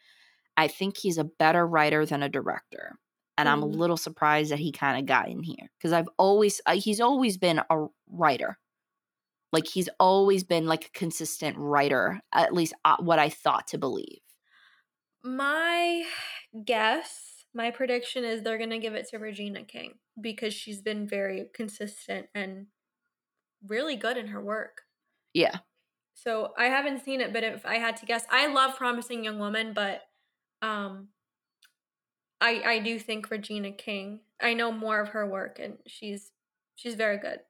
I 0.57 0.69
think 0.69 0.99
he's 0.99 1.19
a 1.19 1.25
better 1.25 1.67
writer 1.67 2.07
than 2.07 2.23
a 2.23 2.29
director. 2.29 2.99
And 3.39 3.49
I'm 3.49 3.63
a 3.63 3.67
Mm. 3.67 3.75
little 3.75 3.97
surprised 3.97 4.53
that 4.53 4.59
he 4.59 4.73
kind 4.73 4.99
of 4.99 5.07
got 5.07 5.29
in 5.29 5.43
here 5.43 5.71
because 5.79 5.93
I've 5.93 6.09
always, 6.19 6.61
uh, 6.67 6.77
he's 6.77 7.01
always 7.01 7.39
been 7.39 7.61
a 7.71 7.87
writer. 8.09 8.59
Like 9.53 9.67
he's 9.67 9.89
always 10.01 10.45
been 10.45 10.67
like 10.67 10.87
a 10.87 10.91
consistent 10.91 11.57
writer, 11.59 12.21
at 12.33 12.55
least 12.55 12.75
uh, 12.85 12.97
what 13.01 13.19
I 13.19 13.29
thought 13.31 13.69
to 13.69 13.79
believe. 13.79 14.21
My 15.23 16.07
guess, 16.65 17.45
my 17.53 17.71
prediction 17.71 18.25
is 18.25 18.43
they're 18.43 18.59
going 18.59 18.71
to 18.71 18.79
give 18.79 18.95
it 18.95 19.09
to 19.11 19.19
Regina 19.19 19.65
King 19.65 19.99
because 20.21 20.55
she's 20.55 20.81
been 20.81 21.07
very 21.07 21.49
consistent 21.55 22.29
and 22.35 22.69
really 23.67 23.97
good 23.97 24.17
in 24.17 24.29
her 24.29 24.43
work. 24.43 24.83
Yeah. 25.35 25.59
So 26.15 26.53
I 26.59 26.67
haven't 26.67 27.05
seen 27.05 27.21
it, 27.21 27.33
but 27.33 27.45
if 27.45 27.65
I 27.65 27.77
had 27.77 27.97
to 27.99 28.07
guess, 28.07 28.25
I 28.31 28.47
love 28.49 28.77
Promising 28.77 29.25
Young 29.25 29.39
Woman, 29.39 29.73
but 29.75 30.03
um, 30.61 31.09
I 32.41 32.63
I 32.65 32.79
do 32.81 32.99
think 32.99 33.31
Regina 33.31 33.73
King. 33.73 34.21
I 34.41 34.55
know 34.55 34.73
more 34.73 35.01
of 35.01 35.11
her 35.11 35.27
work, 35.27 35.59
and 35.59 35.79
she's 35.87 36.31
she's 36.77 36.95
very 36.95 37.19
good. 37.19 37.41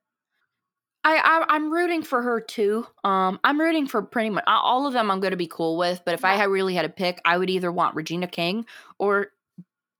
I, 1.02 1.16
I 1.16 1.54
I'm 1.54 1.72
rooting 1.72 2.02
for 2.02 2.22
her 2.22 2.40
too. 2.40 2.86
Um, 3.04 3.40
I'm 3.42 3.58
rooting 3.58 3.86
for 3.86 4.02
pretty 4.02 4.30
much 4.30 4.44
all 4.46 4.86
of 4.86 4.92
them. 4.92 5.10
I'm 5.10 5.20
going 5.20 5.30
to 5.30 5.36
be 5.36 5.46
cool 5.46 5.76
with, 5.76 6.02
but 6.04 6.14
if 6.14 6.24
I 6.24 6.34
had 6.34 6.50
really 6.50 6.74
had 6.74 6.82
to 6.82 6.88
pick, 6.90 7.20
I 7.24 7.38
would 7.38 7.50
either 7.50 7.72
want 7.72 7.96
Regina 7.96 8.26
King 8.26 8.66
or 8.98 9.28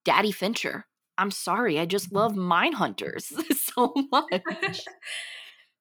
Daddy 0.05 0.33
Fincher. 0.33 0.87
I'm 1.17 1.31
sorry, 1.31 1.79
I 1.79 1.87
just 1.87 2.13
love 2.13 2.33
Mindhunters 2.35 3.25
so 3.75 3.95
much. 4.13 4.85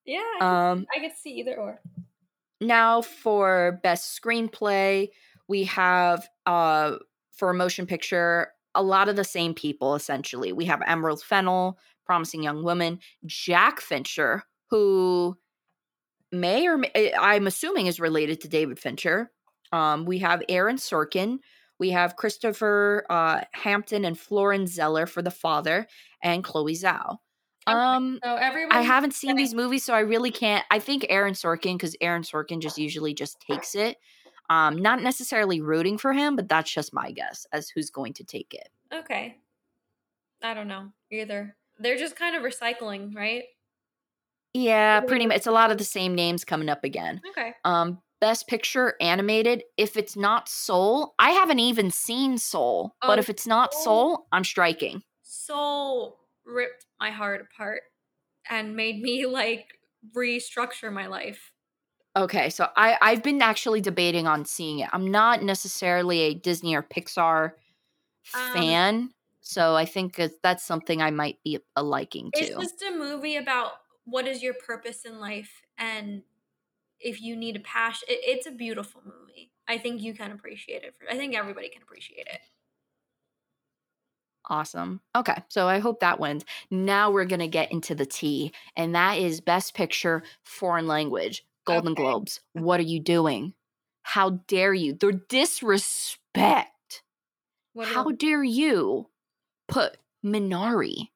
Yeah, 0.10 0.24
I, 0.42 0.72
Um, 0.72 0.86
I 0.96 1.00
could 1.00 1.16
see 1.16 1.32
either 1.40 1.56
or. 1.56 1.82
now 2.60 3.02
for 3.02 3.80
best 3.84 4.20
screenplay, 4.20 5.10
we 5.48 5.64
have 5.66 6.28
uh 6.46 6.98
for 7.32 7.50
a 7.52 7.54
motion 7.54 7.86
picture 7.86 8.52
a 8.76 8.84
lot 8.84 9.10
of 9.10 9.16
the 9.16 9.24
same 9.24 9.54
people 9.54 9.96
essentially. 9.96 10.52
We 10.54 10.66
have 10.66 10.82
Emerald 10.86 11.22
Fennell, 11.24 11.78
Promising 12.06 12.44
Young 12.44 12.64
Woman, 12.64 13.00
Jack 13.26 13.82
Fincher, 13.82 14.44
who 14.70 15.38
may 16.32 16.68
or 16.68 16.78
may, 16.78 16.92
eh, 16.96 17.12
I'm 17.20 17.48
assuming 17.48 17.88
is 17.88 18.00
related 18.00 18.42
to 18.42 18.48
David 18.48 18.80
Fincher. 18.80 19.32
Um, 19.72 20.06
we 20.06 20.20
have 20.20 20.44
Aaron 20.50 20.78
Sorkin. 20.78 21.40
We 21.80 21.90
have 21.92 22.16
Christopher 22.16 23.06
uh, 23.10 23.42
Hampton 23.54 24.06
and 24.06 24.20
Florian 24.20 24.68
Zeller 24.68 25.06
for 25.06 25.22
The 25.22 25.32
Father, 25.32 25.88
and 26.22 26.44
Chloe 26.44 26.76
Zhao. 26.76 27.18
Um, 27.68 28.20
So 28.24 28.36
everyone, 28.36 28.76
I 28.76 28.82
haven't 28.82 29.14
seen 29.14 29.36
these 29.36 29.54
movies, 29.54 29.84
so 29.84 29.94
I 29.94 30.00
really 30.00 30.32
can't. 30.32 30.66
I 30.72 30.80
think 30.80 31.06
Aaron 31.10 31.34
Sorkin, 31.34 31.76
because 31.76 31.96
Aaron 32.02 32.24
Sorkin 32.24 32.62
just 32.62 32.78
usually 32.78 33.14
just 33.14 33.40
takes 33.40 33.76
it. 33.76 33.98
Um, 34.50 34.78
not 34.78 35.02
necessarily 35.04 35.62
rooting 35.62 35.98
for 36.00 36.12
him, 36.14 36.36
but 36.36 36.50
that's 36.50 36.72
just 36.72 36.94
my 36.94 37.12
guess 37.12 37.46
as 37.54 37.70
who's 37.70 37.92
going 37.92 38.14
to 38.14 38.24
take 38.24 38.54
it. 38.54 38.70
Okay. 38.94 39.38
I 40.42 40.54
don't 40.56 40.68
know 40.68 40.92
either. 41.12 41.56
They're 41.78 41.98
just 41.98 42.16
kind 42.16 42.36
of 42.36 42.42
recycling, 42.42 43.16
right? 43.16 43.44
Yeah, 44.54 45.02
pretty 45.02 45.28
much. 45.28 45.38
It's 45.38 45.48
a 45.48 45.52
lot 45.52 45.72
of 45.72 45.78
the 45.78 45.84
same 45.84 46.16
names 46.16 46.44
coming 46.44 46.70
up 46.70 46.84
again. 46.84 47.22
Okay. 47.30 47.54
Um, 47.64 48.02
best 48.20 48.48
picture 48.48 48.96
animated. 49.00 49.64
If 49.78 49.96
it's 49.96 50.16
not 50.16 50.50
Soul, 50.50 51.14
I 51.20 51.32
haven't 51.32 51.60
even 51.60 51.92
seen 51.92 52.38
Soul, 52.40 52.96
Oh, 53.04 53.08
but 53.08 53.20
if 53.20 53.30
it's 53.30 53.46
not 53.46 53.74
Soul, 53.74 54.28
I'm 54.32 54.44
striking. 54.44 55.04
Soul 55.22 56.18
ripped 56.46 56.86
my 57.00 57.12
heart 57.12 57.42
apart 57.42 57.84
and 58.50 58.76
made 58.76 59.02
me 59.02 59.26
like 59.26 59.80
restructure 60.16 60.92
my 60.94 61.08
life. 61.08 61.54
Okay, 62.16 62.50
so 62.50 62.68
I 62.76 62.98
I've 63.02 63.24
been 63.24 63.42
actually 63.42 63.82
debating 63.82 64.28
on 64.28 64.44
seeing 64.46 64.80
it. 64.80 64.90
I'm 64.92 65.10
not 65.12 65.44
necessarily 65.44 66.22
a 66.22 66.34
Disney 66.34 66.76
or 66.76 66.82
Pixar 66.84 67.54
Um, 68.34 68.64
fan, 68.64 69.14
so 69.42 69.76
I 69.76 69.86
think 69.86 70.20
that's 70.44 70.64
something 70.66 71.02
I 71.02 71.12
might 71.12 71.42
be 71.44 71.60
a 71.76 71.84
liking 71.84 72.32
It's 72.32 72.56
to. 72.56 72.70
just 72.70 72.82
a 72.82 72.92
movie 72.92 73.36
about 73.36 73.74
what 74.06 74.28
is 74.28 74.42
your 74.44 74.54
purpose 74.54 75.06
in 75.06 75.20
life 75.20 75.62
and 75.78 76.24
if 77.00 77.22
you 77.22 77.36
need 77.36 77.58
a 77.58 77.62
passion. 77.62 78.08
It, 78.10 78.20
it's 78.24 78.48
a 78.48 78.52
beautiful 78.52 79.02
movie. 79.06 79.54
I 79.68 79.78
think 79.78 80.02
you 80.02 80.14
can 80.14 80.32
appreciate 80.32 80.84
it. 80.84 80.96
For, 80.98 81.10
I 81.10 81.18
think 81.18 81.36
everybody 81.36 81.70
can 81.70 81.84
appreciate 81.84 82.28
it. 82.28 82.42
Awesome. 84.50 85.00
Okay, 85.16 85.36
so 85.48 85.68
I 85.68 85.78
hope 85.80 86.00
that 86.00 86.20
wins. 86.20 86.44
Now 86.72 87.12
we're 87.12 87.26
gonna 87.26 87.48
get 87.48 87.72
into 87.72 87.94
the 87.94 88.06
T, 88.06 88.52
and 88.76 88.96
that 88.96 89.20
is 89.20 89.42
Best 89.42 89.76
Picture 89.76 90.24
Foreign 90.44 90.88
Language, 90.88 91.46
Golden 91.66 91.92
Okay. 91.92 92.02
Globes. 92.04 92.42
What 92.54 92.80
are 92.80 92.84
you 92.84 93.00
doing? 93.00 93.54
How 94.02 94.32
dare 94.48 94.74
you? 94.74 94.94
The 94.94 95.14
disrespect. 95.30 97.04
What 97.74 97.88
How 97.90 98.08
you- 98.10 98.16
dare 98.16 98.44
you 98.44 99.10
put 99.68 99.98
Minari 100.26 101.10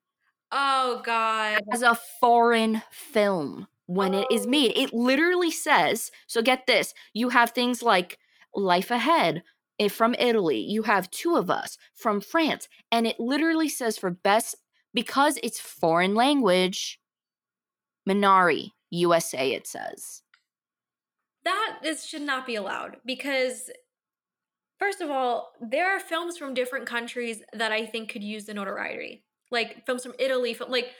oh 0.51 1.01
God. 1.03 1.61
as 1.71 1.81
a 1.81 1.95
foreign 2.19 2.84
film 2.91 3.67
when 3.88 4.13
it 4.13 4.27
is 4.31 4.45
Oh. 4.45 4.49
made? 4.49 4.77
It 4.77 4.93
literally 4.93 5.49
says, 5.51 6.11
so 6.27 6.41
get 6.43 6.67
this, 6.67 6.93
you 7.13 7.29
have 7.29 7.51
things 7.51 7.81
like 7.81 8.19
Life 8.55 8.91
Ahead, 8.91 9.43
Eh, 9.80 9.88
from 9.88 10.15
Italy. 10.19 10.59
You 10.59 10.84
have 10.84 11.09
two 11.09 11.36
of 11.36 11.49
us 11.49 11.78
from 11.93 12.21
France. 12.21 12.67
And 12.91 13.07
it 13.07 13.19
literally 13.19 13.69
says 13.69 13.97
for 13.97 14.11
best, 14.11 14.55
because 14.93 15.39
it's 15.41 15.59
foreign 15.59 16.13
language, 16.13 16.99
Minari, 18.07 18.71
USA, 18.91 19.51
it 19.51 19.65
says. 19.65 20.21
That 21.43 21.80
is 21.84 22.05
should 22.05 22.21
not 22.21 22.45
be 22.45 22.55
allowed 22.55 22.97
because 23.05 23.69
first 24.80 25.01
of 25.01 25.09
all, 25.09 25.51
there 25.59 25.89
are 25.89 25.99
films 25.99 26.38
from 26.38 26.53
different 26.53 26.86
countries 26.86 27.41
that 27.53 27.71
I 27.71 27.86
think 27.86 28.09
could 28.09 28.24
use 28.24 28.45
the 28.45 28.53
notoriety. 28.53 29.26
Like 29.51 29.86
films 29.86 30.03
from 30.03 30.13
Italy, 30.19 30.53
film, 30.53 30.71
like 30.71 30.91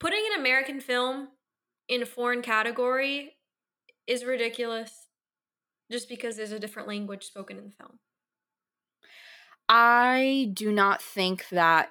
putting 0.00 0.22
an 0.32 0.40
American 0.40 0.80
film 0.80 1.28
in 1.88 2.02
a 2.02 2.06
foreign 2.06 2.42
category 2.42 3.34
is 4.06 4.24
ridiculous 4.24 5.06
just 5.92 6.08
because 6.08 6.36
there's 6.36 6.50
a 6.50 6.58
different 6.58 6.88
language 6.88 7.24
spoken 7.24 7.58
in 7.58 7.64
the 7.64 7.70
film. 7.70 7.98
I 9.68 10.50
do 10.54 10.72
not 10.72 11.02
think 11.02 11.48
that 11.48 11.90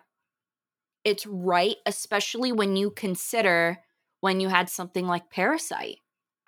it's 1.04 1.26
right, 1.26 1.76
especially 1.86 2.52
when 2.52 2.76
you 2.76 2.92
consider 2.92 3.80
when 4.22 4.40
you 4.40 4.48
had 4.48 4.70
something 4.70 5.06
like 5.06 5.30
Parasite. 5.30 5.98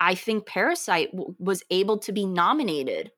I 0.00 0.14
think 0.14 0.46
Parasite 0.46 1.10
w- 1.12 1.34
was 1.38 1.62
able 1.70 1.98
to 2.00 2.12
be 2.12 2.24
nominated 2.24 3.12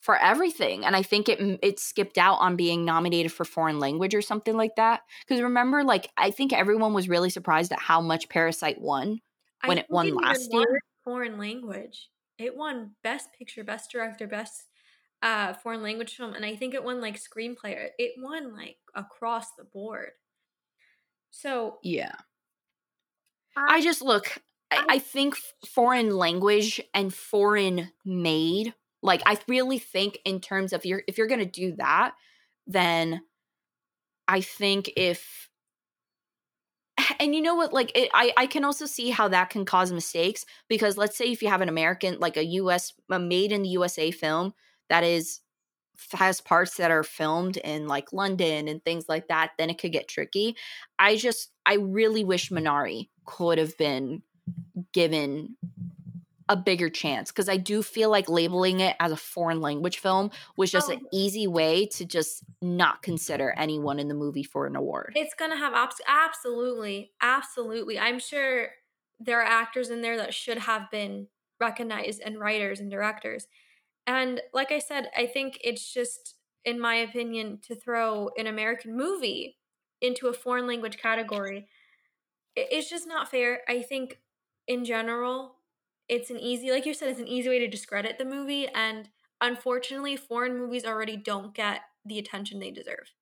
for 0.00 0.16
everything, 0.18 0.84
and 0.84 0.94
I 0.94 1.02
think 1.02 1.28
it 1.28 1.40
it 1.62 1.78
skipped 1.80 2.18
out 2.18 2.36
on 2.36 2.56
being 2.56 2.84
nominated 2.84 3.32
for 3.32 3.44
foreign 3.44 3.78
language 3.78 4.14
or 4.14 4.20
something 4.22 4.56
like 4.56 4.76
that. 4.76 5.00
Because 5.26 5.42
remember, 5.42 5.82
like 5.82 6.10
I 6.16 6.30
think 6.30 6.52
everyone 6.52 6.92
was 6.92 7.08
really 7.08 7.30
surprised 7.30 7.72
at 7.72 7.80
how 7.80 8.00
much 8.00 8.28
Parasite 8.28 8.80
won 8.80 9.20
when 9.64 9.78
I 9.78 9.80
it 9.80 9.86
won 9.88 10.14
last 10.14 10.52
year. 10.52 10.80
foreign 11.04 11.38
language. 11.38 12.10
It 12.38 12.56
won 12.56 12.96
best 13.02 13.32
picture, 13.32 13.64
best 13.64 13.90
director, 13.90 14.26
best 14.26 14.64
uh 15.24 15.54
foreign 15.54 15.82
language 15.82 16.16
film, 16.16 16.34
and 16.34 16.46
I 16.46 16.56
think 16.56 16.74
it 16.74 16.84
won 16.84 17.00
like 17.02 17.16
screenplay. 17.16 17.90
It 17.98 18.14
won 18.18 18.54
like 18.54 18.78
across 18.94 19.52
the 19.56 19.64
board. 19.64 20.12
So 21.30 21.78
Yeah. 21.82 22.14
I, 23.56 23.76
I 23.76 23.80
just 23.80 24.02
look. 24.02 24.38
I, 24.70 24.76
I- 24.78 24.84
I 24.94 24.98
think 24.98 25.36
foreign 25.66 26.10
language 26.16 26.80
and 26.92 27.12
foreign 27.14 27.90
made. 28.04 28.74
Like 29.02 29.22
I 29.26 29.38
really 29.48 29.78
think 29.78 30.18
in 30.24 30.40
terms 30.40 30.72
of 30.72 30.84
you're 30.86 31.02
if 31.06 31.18
you're 31.18 31.26
gonna 31.26 31.44
do 31.44 31.72
that, 31.76 32.14
then 32.66 33.22
I 34.28 34.40
think 34.40 34.90
if 34.96 35.50
and 37.20 37.34
you 37.34 37.40
know 37.42 37.54
what 37.54 37.72
like 37.72 37.92
it, 37.96 38.10
I 38.14 38.32
I 38.36 38.46
can 38.46 38.64
also 38.64 38.86
see 38.86 39.10
how 39.10 39.28
that 39.28 39.50
can 39.50 39.64
cause 39.64 39.92
mistakes 39.92 40.44
because 40.68 40.96
let's 40.96 41.16
say 41.16 41.26
if 41.30 41.42
you 41.42 41.48
have 41.48 41.60
an 41.60 41.68
American 41.68 42.18
like 42.20 42.36
a 42.36 42.44
US 42.44 42.92
a 43.10 43.18
made 43.18 43.52
in 43.52 43.62
the 43.62 43.70
USA 43.70 44.10
film 44.10 44.54
that 44.88 45.04
is 45.04 45.40
has 46.12 46.40
parts 46.40 46.76
that 46.76 46.90
are 46.90 47.04
filmed 47.04 47.56
in 47.58 47.86
like 47.86 48.12
London 48.12 48.66
and 48.68 48.84
things 48.84 49.08
like 49.08 49.28
that, 49.28 49.52
then 49.58 49.70
it 49.70 49.78
could 49.78 49.92
get 49.92 50.08
tricky. 50.08 50.56
I 50.98 51.16
just 51.16 51.50
I 51.66 51.74
really 51.74 52.24
wish 52.24 52.50
Minari 52.50 53.08
could 53.26 53.58
have 53.58 53.76
been 53.78 54.22
given 54.92 55.56
a 56.48 56.56
bigger 56.56 56.90
chance 56.90 57.30
because 57.30 57.48
I 57.48 57.56
do 57.56 57.82
feel 57.82 58.10
like 58.10 58.28
labeling 58.28 58.80
it 58.80 58.96
as 59.00 59.12
a 59.12 59.16
foreign 59.16 59.62
language 59.62 59.98
film 59.98 60.30
was 60.58 60.70
just 60.70 60.90
an 60.90 61.00
Oh. 61.02 61.08
easy 61.10 61.46
way 61.46 61.86
to 61.86 62.04
just 62.04 62.42
not 62.60 63.00
consider 63.00 63.54
anyone 63.56 63.98
in 63.98 64.08
the 64.08 64.14
movie 64.14 64.42
for 64.42 64.66
an 64.66 64.76
award. 64.76 65.14
it's 65.16 65.32
gonna 65.34 65.56
have 65.56 65.72
abs- 65.72 66.02
absolutely, 66.06 67.12
absolutely. 67.22 67.98
I'm 67.98 68.18
sure 68.18 68.72
there 69.18 69.40
are 69.40 69.44
actors 69.46 69.88
in 69.88 70.02
there 70.02 70.18
that 70.18 70.34
should 70.34 70.58
have 70.58 70.90
been 70.90 71.28
recognized, 71.60 72.20
and 72.20 72.38
writers 72.38 72.80
and 72.80 72.90
directors. 72.90 73.46
And 74.06 74.42
like 74.52 74.72
I 74.72 74.78
said, 74.78 75.10
I 75.16 75.26
think 75.26 75.58
it's 75.62 75.92
just, 75.92 76.36
in 76.64 76.80
my 76.80 76.94
opinion, 76.96 77.60
to 77.62 77.74
throw 77.74 78.30
an 78.36 78.46
American 78.46 78.96
movie 78.96 79.58
into 80.00 80.28
a 80.28 80.32
foreign 80.34 80.66
language 80.66 80.98
category, 80.98 81.68
it's 82.56 82.90
just 82.90 83.06
not 83.08 83.30
fair. 83.30 83.62
I 83.68 83.82
think, 83.82 84.20
in 84.66 84.84
general, 84.84 85.56
it's 86.08 86.30
an 86.30 86.38
easy, 86.38 86.70
like 86.70 86.86
you 86.86 86.94
said, 86.94 87.10
it's 87.10 87.20
an 87.20 87.28
easy 87.28 87.48
way 87.48 87.58
to 87.60 87.68
discredit 87.68 88.18
the 88.18 88.24
movie. 88.24 88.68
And 88.68 89.10
unfortunately, 89.40 90.16
foreign 90.16 90.58
movies 90.58 90.84
already 90.84 91.16
don't 91.16 91.54
get 91.54 91.82
the 92.04 92.18
attention 92.18 92.60
they 92.60 92.70
deserve. 92.70 93.12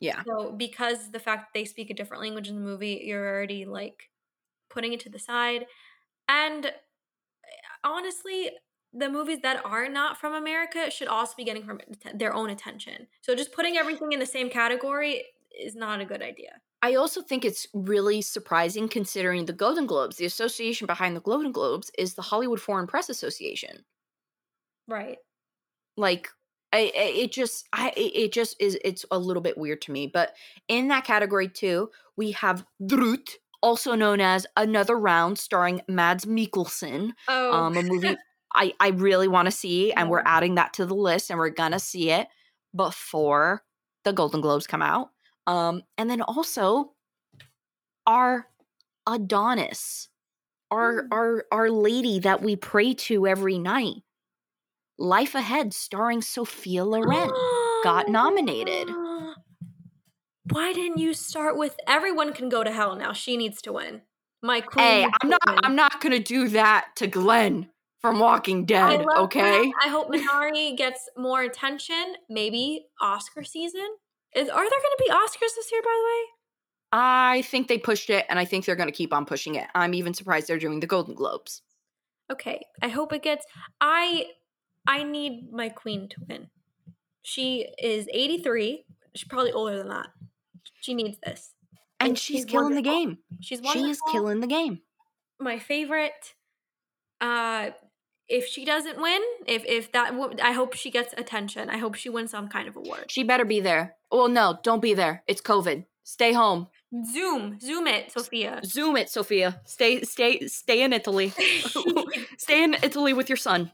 yeah. 0.00 0.24
So 0.26 0.52
because 0.52 1.10
the 1.10 1.20
fact 1.20 1.46
that 1.54 1.58
they 1.58 1.64
speak 1.64 1.90
a 1.90 1.94
different 1.94 2.22
language 2.22 2.48
in 2.48 2.54
the 2.54 2.60
movie, 2.60 3.02
you're 3.04 3.26
already 3.26 3.64
like 3.64 4.10
putting 4.70 4.92
it 4.92 5.00
to 5.00 5.10
the 5.10 5.18
side. 5.18 5.66
And 6.28 6.66
eh, 6.66 6.72
honestly, 7.84 8.50
the 8.92 9.08
movies 9.08 9.38
that 9.42 9.64
are 9.64 9.88
not 9.88 10.18
from 10.18 10.34
America 10.34 10.90
should 10.90 11.08
also 11.08 11.34
be 11.36 11.44
getting 11.44 11.64
from 11.64 11.80
their 12.14 12.34
own 12.34 12.50
attention. 12.50 13.06
So 13.22 13.34
just 13.34 13.52
putting 13.52 13.76
everything 13.76 14.12
in 14.12 14.18
the 14.20 14.26
same 14.26 14.50
category 14.50 15.24
is 15.58 15.74
not 15.74 16.00
a 16.00 16.04
good 16.04 16.22
idea. 16.22 16.60
I 16.82 16.94
also 16.96 17.22
think 17.22 17.44
it's 17.44 17.66
really 17.72 18.22
surprising 18.22 18.88
considering 18.88 19.46
the 19.46 19.52
Golden 19.52 19.86
Globes. 19.86 20.16
The 20.16 20.24
association 20.26 20.86
behind 20.86 21.16
the 21.16 21.20
Golden 21.20 21.52
Globes 21.52 21.90
is 21.96 22.14
the 22.14 22.22
Hollywood 22.22 22.60
Foreign 22.60 22.86
Press 22.86 23.08
Association. 23.08 23.84
Right. 24.88 25.18
like 25.96 26.28
I, 26.72 26.90
it 26.94 27.32
just 27.32 27.68
i 27.72 27.90
it 27.90 28.12
it 28.16 28.32
just 28.32 28.56
is 28.60 28.78
it's 28.84 29.04
a 29.10 29.18
little 29.18 29.42
bit 29.42 29.58
weird 29.58 29.82
to 29.82 29.92
me 29.92 30.06
but 30.06 30.34
in 30.68 30.88
that 30.88 31.04
category 31.04 31.48
too 31.48 31.90
we 32.16 32.32
have 32.32 32.64
Druk 32.82 33.28
also 33.62 33.94
known 33.94 34.20
as 34.20 34.46
another 34.56 34.98
round 34.98 35.38
starring 35.38 35.82
mads 35.88 36.24
mikkelsen 36.24 37.12
Oh, 37.28 37.52
um 37.52 37.76
a 37.76 37.82
movie 37.82 38.16
i 38.54 38.72
i 38.80 38.88
really 38.88 39.28
want 39.28 39.46
to 39.46 39.52
see 39.52 39.92
and 39.92 40.08
we're 40.10 40.22
adding 40.24 40.54
that 40.56 40.72
to 40.72 40.86
the 40.86 40.94
list 40.94 41.30
and 41.30 41.38
we're 41.38 41.48
gonna 41.50 41.78
see 41.78 42.10
it 42.10 42.28
before 42.74 43.62
the 44.04 44.12
golden 44.12 44.40
globes 44.40 44.66
come 44.66 44.82
out 44.82 45.10
um 45.46 45.82
and 45.98 46.08
then 46.10 46.22
also 46.22 46.92
our 48.06 48.46
adonis 49.06 50.08
our 50.70 51.02
Mm. 51.04 51.08
our 51.12 51.44
our 51.52 51.70
lady 51.70 52.18
that 52.20 52.42
we 52.42 52.56
pray 52.56 52.94
to 52.94 53.26
every 53.26 53.58
night 53.58 54.02
life 54.98 55.34
ahead 55.34 55.74
starring 55.74 56.22
sophia 56.22 56.84
loren 56.84 57.30
got 57.84 58.08
nominated. 58.08 58.88
Why 60.50 60.72
didn't 60.72 60.98
you 60.98 61.14
start 61.14 61.56
with 61.56 61.76
everyone 61.88 62.32
can 62.32 62.48
go 62.48 62.62
to 62.64 62.70
hell 62.70 62.94
now? 62.96 63.12
She 63.12 63.36
needs 63.36 63.60
to 63.62 63.72
win. 63.72 64.02
My 64.42 64.60
queen. 64.60 64.84
hey 64.84 65.06
i'm 65.22 65.28
not 65.28 65.40
win. 65.46 65.58
i'm 65.62 65.76
not 65.76 66.00
gonna 66.00 66.18
do 66.18 66.48
that 66.48 66.88
to 66.96 67.06
glenn 67.06 67.68
from 68.02 68.18
walking 68.18 68.66
dead 68.66 69.04
love 69.04 69.24
okay 69.24 69.40
that. 69.66 69.72
I 69.84 69.88
hope 69.88 70.12
Minari 70.12 70.76
gets 70.76 71.08
more 71.16 71.42
attention. 71.42 72.14
Maybe 72.28 72.86
Oscar 73.00 73.44
season. 73.44 73.86
Is 74.34 74.48
are 74.48 74.64
there 74.64 74.70
going 74.70 74.96
to 74.96 75.04
be 75.06 75.10
Oscars 75.10 75.54
this 75.56 75.70
year? 75.72 75.82
By 75.82 76.00
the 76.00 76.06
way, 76.06 76.24
i 76.94 77.42
think 77.46 77.68
they 77.68 77.78
pushed 77.78 78.10
it 78.10 78.26
and 78.28 78.38
i 78.38 78.44
think 78.44 78.66
they're 78.66 78.76
gonna 78.76 78.92
keep 78.92 79.14
on 79.14 79.24
pushing 79.24 79.54
it 79.54 79.66
i'm 79.74 79.94
even 79.94 80.12
surprised 80.12 80.46
they're 80.46 80.58
doing 80.58 80.78
the 80.78 80.86
golden 80.86 81.14
globes 81.14 81.62
okay. 82.32 82.64
I 82.80 82.88
hope 82.88 83.12
it 83.12 83.22
gets. 83.22 83.44
I 83.80 84.26
I 84.86 85.04
need 85.04 85.52
my 85.52 85.68
queen 85.68 86.08
to 86.08 86.16
win. 86.28 86.48
She 87.22 87.66
is 87.78 88.08
eighty 88.12 88.42
three. 88.42 88.84
She's 89.14 89.28
probably 89.28 89.52
older 89.52 89.76
than 89.78 89.88
that. 89.88 90.08
She 90.80 90.94
needs 90.94 91.18
this. 91.24 91.52
and 92.00 92.10
And 92.10 92.18
she's 92.18 92.38
she's 92.38 92.44
killing 92.46 92.74
the 92.74 92.82
game 92.82 93.18
She's 93.40 93.60
she 93.72 93.90
is 93.90 94.00
killing 94.10 94.40
the 94.40 94.46
game 94.46 94.80
my 95.38 95.58
favorite. 95.58 96.34
Uh, 97.20 97.70
if 98.38 98.44
she 98.46 98.64
doesn't 98.64 98.98
win, 99.00 99.22
if 99.46 99.62
if 99.66 99.92
that, 99.92 100.08
I 100.42 100.52
hope 100.52 100.74
she 100.74 100.90
gets 100.90 101.12
attention. 101.22 101.68
I 101.70 101.78
hope 101.78 101.94
she 101.94 102.08
wins 102.08 102.30
some 102.30 102.48
kind 102.48 102.66
of 102.68 102.74
award. 102.76 103.04
she 103.14 103.22
better 103.24 103.44
be 103.44 103.60
there 103.60 103.84
well 104.10 104.28
no 104.28 104.58
don't 104.62 104.82
be 104.82 104.94
there 104.94 105.22
it's 105.26 105.40
covid 105.40 105.84
stay 106.04 106.32
home 106.32 106.66
Zoom, 107.14 107.58
zoom 107.58 107.86
it, 107.86 108.12
Sophia. 108.12 108.60
zoom 108.64 108.94
it 108.98 109.08
sophia 109.08 109.48
stay 109.64 110.02
stay 110.02 110.46
stay 110.46 110.82
in 110.82 110.92
italy 110.92 111.32
stay 112.38 112.62
in 112.64 112.74
italy 112.82 113.12
with 113.14 113.28
your 113.30 113.38
son 113.38 113.70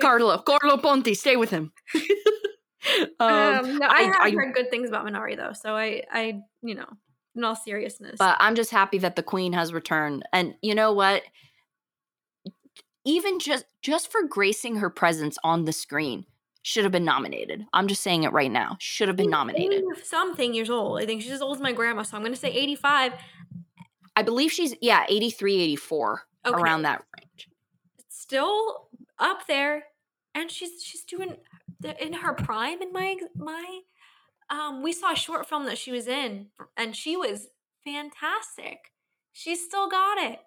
carlo 0.00 0.38
carlo 0.38 0.76
ponti 0.78 1.12
stay 1.14 1.36
with 1.36 1.50
him 1.50 1.72
um, 3.20 3.28
um, 3.30 3.78
no, 3.78 3.86
I, 3.86 3.94
I- 3.96 4.02
have 4.02 4.16
I- 4.20 4.30
heard 4.30 4.54
good 4.54 4.70
things 4.70 4.88
about 4.88 5.06
Minari 5.06 5.36
though, 5.36 5.52
so 5.52 5.74
I, 5.76 6.02
I, 6.12 6.40
you 6.62 6.74
know, 6.74 6.86
in 7.36 7.42
all 7.44 7.56
seriousness, 7.56 8.16
but 8.18 8.36
I'm 8.40 8.54
just 8.54 8.70
happy 8.70 8.98
that 8.98 9.16
the 9.16 9.22
queen 9.22 9.52
has 9.54 9.72
returned. 9.72 10.24
And 10.32 10.54
you 10.62 10.74
know 10.74 10.92
what? 10.92 11.22
Even 13.04 13.38
just 13.38 13.66
just 13.82 14.10
for 14.10 14.22
gracing 14.26 14.76
her 14.76 14.90
presence 14.90 15.36
on 15.44 15.64
the 15.64 15.72
screen, 15.72 16.24
should 16.62 16.84
have 16.84 16.92
been 16.92 17.04
nominated. 17.04 17.66
I'm 17.72 17.86
just 17.88 18.02
saying 18.02 18.22
it 18.22 18.32
right 18.32 18.50
now. 18.50 18.76
Should 18.80 19.08
have 19.08 19.16
been 19.16 19.30
nominated. 19.30 19.84
something 20.02 20.54
years 20.54 20.70
old. 20.70 21.00
I 21.00 21.06
think 21.06 21.20
she's 21.22 21.32
as 21.32 21.42
old 21.42 21.56
as 21.56 21.62
my 21.62 21.72
grandma, 21.72 22.02
so 22.02 22.16
I'm 22.16 22.22
going 22.22 22.32
to 22.32 22.40
say 22.40 22.50
85. 22.50 23.12
I 24.16 24.22
believe 24.22 24.50
she's 24.50 24.74
yeah, 24.80 25.04
83, 25.08 25.60
84, 25.60 26.22
Okay. 26.46 26.60
around 26.60 26.82
that 26.82 27.02
range. 27.18 27.48
Still 28.08 28.88
up 29.18 29.46
there, 29.46 29.84
and 30.34 30.50
she's 30.50 30.82
she's 30.82 31.04
doing 31.04 31.36
in 32.00 32.12
her 32.14 32.32
prime. 32.32 32.80
In 32.80 32.92
my 32.92 33.16
my, 33.36 33.80
um, 34.48 34.82
we 34.82 34.92
saw 34.92 35.12
a 35.12 35.16
short 35.16 35.46
film 35.48 35.66
that 35.66 35.76
she 35.78 35.90
was 35.92 36.08
in, 36.08 36.46
and 36.76 36.96
she 36.96 37.16
was 37.16 37.48
fantastic. 37.84 38.92
She's 39.32 39.62
still 39.64 39.88
got 39.90 40.16
it. 40.18 40.38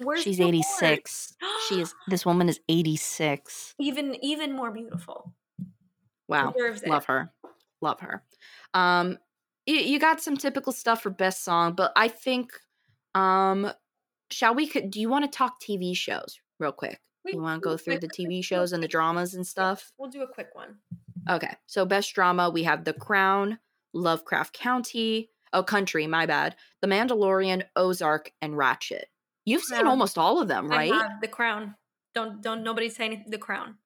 Where's 0.00 0.22
She's 0.22 0.40
86. 0.40 1.36
She 1.68 1.80
is 1.80 1.94
this 2.08 2.24
woman 2.24 2.48
is 2.48 2.60
86. 2.68 3.74
even 3.78 4.16
even 4.24 4.54
more 4.54 4.70
beautiful. 4.70 5.32
Wow. 6.28 6.54
Love 6.86 7.04
her. 7.06 7.32
Love 7.80 8.00
her. 8.00 8.22
Um 8.74 9.18
you, 9.66 9.76
you 9.76 9.98
got 10.00 10.20
some 10.20 10.36
typical 10.36 10.72
stuff 10.72 11.02
for 11.02 11.10
best 11.10 11.44
song, 11.44 11.74
but 11.74 11.92
I 11.96 12.08
think 12.08 12.52
um 13.14 13.70
shall 14.30 14.54
we 14.54 14.66
could 14.66 14.90
do 14.90 15.00
you 15.00 15.08
want 15.08 15.30
to 15.30 15.36
talk 15.36 15.60
TV 15.60 15.96
shows 15.96 16.40
real 16.58 16.72
quick? 16.72 17.00
We 17.24 17.34
You 17.34 17.42
want 17.42 17.62
to 17.62 17.68
go 17.68 17.76
through 17.76 18.00
the 18.00 18.08
TV 18.08 18.44
shows 18.44 18.72
and 18.72 18.82
the 18.82 18.88
dramas 18.88 19.34
and 19.34 19.46
stuff? 19.46 19.92
We'll 19.98 20.10
do 20.10 20.22
a 20.22 20.26
quick 20.28 20.48
one. 20.54 20.76
Okay. 21.30 21.54
So 21.66 21.84
best 21.84 22.14
drama, 22.14 22.50
we 22.50 22.64
have 22.64 22.84
The 22.84 22.92
Crown, 22.92 23.58
Lovecraft 23.94 24.54
County, 24.54 25.30
oh 25.52 25.62
Country, 25.62 26.06
my 26.06 26.26
bad. 26.26 26.56
The 26.80 26.88
Mandalorian, 26.88 27.62
Ozark, 27.76 28.32
and 28.40 28.54
Ratched. 28.54 29.04
You've 29.44 29.62
seen 29.62 29.78
Crown. 29.80 29.90
almost 29.90 30.18
all 30.18 30.40
of 30.40 30.48
them, 30.48 30.68
right? 30.68 30.92
I 30.92 30.96
have 30.96 31.20
the 31.20 31.28
crown. 31.28 31.74
Don't 32.14 32.42
don't 32.42 32.62
nobody 32.62 32.88
say 32.88 33.06
anything. 33.06 33.30
The 33.30 33.38
crown. 33.38 33.76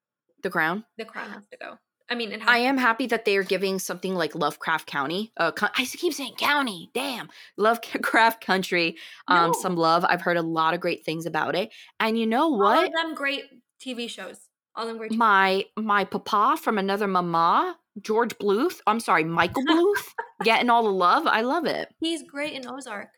The 0.43 0.49
Crown. 0.51 0.85
The 0.97 1.05
crown 1.05 1.31
has 1.31 1.47
to 1.47 1.57
go. 1.57 1.77
I 2.09 2.15
mean, 2.15 2.31
it 2.31 2.39
has 2.41 2.47
I 2.49 2.59
am 2.59 2.77
happy 2.77 3.05
that 3.07 3.25
they 3.25 3.35
are 3.37 3.43
giving 3.43 3.79
something 3.79 4.13
like 4.15 4.33
Lovecraft 4.35 4.85
County. 4.87 5.33
Uh, 5.35 5.51
co- 5.51 5.67
I 5.75 5.83
keep 5.85 6.13
saying 6.13 6.35
county. 6.37 6.89
Damn, 6.93 7.27
Lovecraft 7.57 8.39
Country. 8.45 8.95
Um, 9.27 9.51
No. 9.51 9.53
some 9.59 9.75
love. 9.75 10.05
I've 10.05 10.21
heard 10.21 10.37
a 10.37 10.41
lot 10.41 10.73
of 10.73 10.79
great 10.79 11.03
things 11.03 11.25
about 11.25 11.55
it. 11.55 11.69
And 11.99 12.17
you 12.17 12.25
know 12.27 12.43
all 12.43 12.57
what? 12.59 12.85
of 12.87 12.93
them 12.93 13.13
great 13.15 13.43
TV 13.83 14.09
shows. 14.09 14.39
All 14.75 14.83
of 14.83 14.89
them 14.89 14.97
great. 14.97 15.11
TV 15.11 15.17
My 15.17 15.65
my 15.75 16.05
papa 16.05 16.55
from 16.61 16.77
another 16.77 17.07
mama, 17.07 17.77
George 17.99 18.37
Bluth. 18.37 18.79
I'm 18.87 18.99
sorry, 18.99 19.23
Michael 19.25 19.63
Bluth, 19.65 20.13
getting 20.43 20.69
all 20.69 20.83
the 20.83 20.91
love. 20.91 21.25
I 21.27 21.41
love 21.41 21.65
it. 21.65 21.89
He's 21.99 22.23
great 22.23 22.53
in 22.53 22.67
Ozark. 22.67 23.09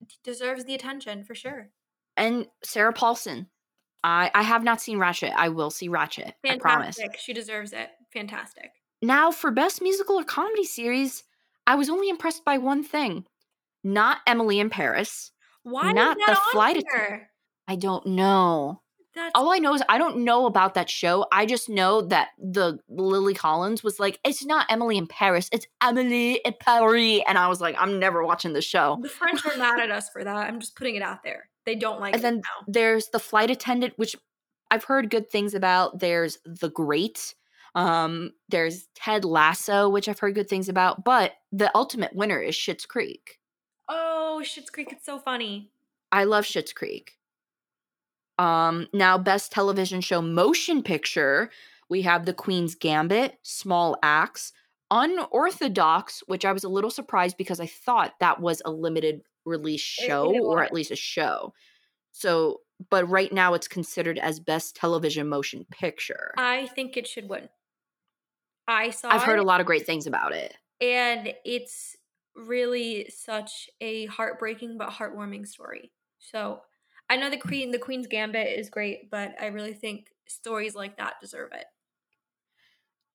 He 0.00 0.16
deserves 0.22 0.64
the 0.64 0.74
attention 0.74 1.24
for 1.24 1.34
sure. 1.34 1.70
And 2.16 2.46
Sarah 2.62 2.92
Paulson. 2.92 3.48
I 4.02 4.30
I 4.34 4.42
have 4.42 4.62
not 4.62 4.80
seen 4.80 4.98
Ratched. 4.98 5.32
I 5.34 5.48
will 5.48 5.70
see 5.70 5.88
Ratched. 5.88 6.32
I 6.48 6.58
promise. 6.58 6.98
She 7.18 7.32
deserves 7.32 7.72
it. 7.72 7.88
Fantastic. 8.12 8.70
Now, 9.02 9.30
for 9.30 9.50
best 9.50 9.82
musical 9.82 10.18
or 10.18 10.24
comedy 10.24 10.64
series, 10.64 11.24
I 11.66 11.74
was 11.74 11.90
only 11.90 12.08
impressed 12.08 12.44
by 12.44 12.58
one 12.58 12.82
thing. 12.84 13.24
Not 13.82 14.18
Emily 14.26 14.60
in 14.60 14.70
Paris. 14.70 15.32
Why 15.62 15.92
Not 15.92 16.16
the 16.26 16.38
flight 16.52 16.76
att- 16.76 16.84
here? 16.90 17.30
I 17.66 17.76
don't 17.76 18.06
know. 18.06 18.82
That's 19.14 19.30
All 19.34 19.52
I 19.52 19.58
know 19.58 19.74
is 19.74 19.82
I 19.88 19.96
don't 19.98 20.24
know 20.24 20.46
about 20.46 20.74
that 20.74 20.90
show. 20.90 21.24
I 21.30 21.46
just 21.46 21.68
know 21.68 22.02
that 22.02 22.30
the 22.36 22.80
Lily 22.88 23.32
Collins 23.32 23.84
was 23.84 24.00
like, 24.00 24.18
it's 24.24 24.44
not 24.44 24.66
Emily 24.68 24.98
in 24.98 25.06
Paris, 25.06 25.48
it's 25.52 25.66
Emily 25.80 26.40
in 26.44 26.52
Paris. 26.58 27.22
And 27.28 27.38
I 27.38 27.46
was 27.46 27.60
like, 27.60 27.76
I'm 27.78 28.00
never 28.00 28.24
watching 28.24 28.54
the 28.54 28.60
show. 28.60 28.98
the 29.00 29.08
French 29.08 29.46
are 29.46 29.56
mad 29.56 29.78
at 29.78 29.90
us 29.92 30.08
for 30.10 30.24
that. 30.24 30.36
I'm 30.48 30.58
just 30.58 30.74
putting 30.74 30.96
it 30.96 31.02
out 31.02 31.22
there. 31.22 31.48
They 31.66 31.74
don't 31.74 32.00
like 32.00 32.14
And 32.14 32.22
then 32.22 32.36
now. 32.36 32.64
there's 32.66 33.08
the 33.08 33.18
flight 33.18 33.50
attendant, 33.50 33.94
which 33.96 34.14
I've 34.70 34.84
heard 34.84 35.10
good 35.10 35.30
things 35.30 35.54
about. 35.54 35.98
There's 36.00 36.38
the 36.44 36.68
Great. 36.70 37.34
Um, 37.74 38.32
there's 38.48 38.86
Ted 38.94 39.24
Lasso, 39.24 39.88
which 39.88 40.08
I've 40.08 40.18
heard 40.18 40.34
good 40.34 40.48
things 40.48 40.68
about. 40.68 41.04
But 41.04 41.32
the 41.52 41.70
ultimate 41.74 42.14
winner 42.14 42.40
is 42.40 42.54
Schitt's 42.54 42.86
Creek. 42.86 43.40
Oh, 43.88 44.40
Schitt's 44.44 44.70
Creek, 44.70 44.92
it's 44.92 45.04
so 45.06 45.18
funny. 45.18 45.70
I 46.12 46.24
love 46.24 46.44
Schitt's 46.44 46.72
Creek. 46.72 47.18
Um, 48.38 48.88
now 48.92 49.16
best 49.18 49.52
television 49.52 50.00
show 50.00 50.20
motion 50.20 50.82
picture, 50.82 51.50
we 51.88 52.02
have 52.02 52.24
The 52.26 52.34
Queen's 52.34 52.74
Gambit, 52.74 53.38
Small 53.42 53.96
Axe, 54.02 54.52
Unorthodox, 54.90 56.22
which 56.26 56.44
I 56.44 56.52
was 56.52 56.64
a 56.64 56.68
little 56.68 56.90
surprised 56.90 57.36
because 57.36 57.60
I 57.60 57.66
thought 57.66 58.14
that 58.20 58.40
was 58.40 58.60
a 58.64 58.70
limited 58.70 59.22
release 59.44 59.80
show 59.80 60.34
it 60.34 60.40
or 60.40 60.62
at 60.62 60.72
least 60.72 60.90
a 60.90 60.96
show. 60.96 61.52
So, 62.12 62.60
but 62.90 63.08
right 63.08 63.32
now 63.32 63.54
it's 63.54 63.68
considered 63.68 64.18
as 64.18 64.40
best 64.40 64.76
television 64.76 65.28
motion 65.28 65.66
picture. 65.70 66.32
I 66.36 66.66
think 66.66 66.96
it 66.96 67.06
should 67.06 67.28
win. 67.28 67.48
I 68.66 68.90
saw 68.90 69.10
I've 69.10 69.22
heard 69.22 69.38
a 69.38 69.44
lot 69.44 69.60
of 69.60 69.66
great 69.66 69.86
things 69.86 70.06
about 70.06 70.32
it. 70.32 70.56
and 70.80 71.32
it's 71.44 71.96
really 72.34 73.08
such 73.10 73.70
a 73.80 74.06
heartbreaking 74.06 74.76
but 74.78 74.90
heartwarming 74.90 75.46
story. 75.46 75.92
So 76.18 76.62
I 77.08 77.16
know 77.16 77.30
the 77.30 77.36
Queen 77.36 77.70
the 77.70 77.78
Queen's 77.78 78.06
Gambit 78.06 78.58
is 78.58 78.70
great, 78.70 79.10
but 79.10 79.34
I 79.40 79.46
really 79.46 79.74
think 79.74 80.08
stories 80.26 80.74
like 80.74 80.96
that 80.96 81.20
deserve 81.20 81.50
it. 81.52 81.66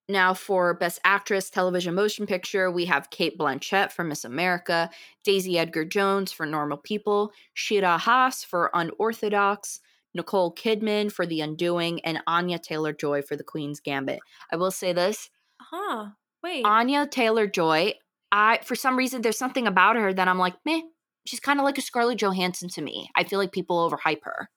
Now, 0.10 0.34
for 0.34 0.74
Best 0.74 1.00
Actress 1.04 1.52
Television 1.52 1.94
Motion 1.94 2.26
Picture, 2.26 2.72
we 2.72 2.86
have 2.86 3.12
Cate 3.12 3.38
Blanchett 3.38 3.92
for 3.92 4.04
Miss 4.04 4.26
America, 4.26 4.90
Daisy 5.24 5.60
Edgar 5.60 5.86
Jones 5.86 6.32
for 6.32 6.48
Normal 6.48 6.78
People, 6.78 7.32
Shira 7.54 8.00
Haas 8.00 8.44
for 8.44 8.72
Unorthodox, 8.74 9.82
Nicole 10.16 10.52
Kidman 10.52 11.12
for 11.12 11.28
The 11.28 11.42
Undoing, 11.42 12.04
and 12.04 12.24
Anya 12.26 12.58
Taylor 12.58 12.92
Joy 12.92 13.22
for 13.22 13.36
The 13.36 13.44
Queen's 13.44 13.80
Gambit. 13.80 14.20
I 14.52 14.56
will 14.56 14.72
say 14.72 14.94
this 14.94 15.30
Huh. 15.62 16.08
Wait. 16.42 16.66
Anya 16.66 17.06
Taylor 17.06 17.46
Joy, 17.46 17.94
I 18.32 18.60
for 18.64 18.74
some 18.74 18.98
reason 18.98 19.22
there's 19.22 19.38
something 19.38 19.68
about 19.68 19.96
her 19.96 20.12
that 20.12 20.28
I'm 20.28 20.40
like, 20.40 20.56
meh. 20.66 20.82
She's 21.26 21.40
kind 21.40 21.60
of 21.60 21.66
like 21.66 21.78
a 21.78 21.82
Scarlett 21.82 22.18
Johansson 22.20 22.70
to 22.70 22.82
me. 22.82 23.12
I 23.16 23.24
feel 23.24 23.38
like 23.38 23.52
people 23.52 23.88
overhype 23.88 24.24
her. 24.24 24.50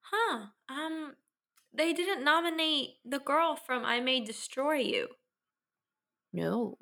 Huh. 0.00 0.46
Um 0.70 1.12
they 1.72 1.92
didn't 1.92 2.24
nominate 2.24 2.90
the 3.04 3.18
girl 3.20 3.56
from 3.56 3.84
I 3.84 4.00
May 4.00 4.20
Destroy 4.24 4.74
You. 4.76 5.08
No. 6.32 6.78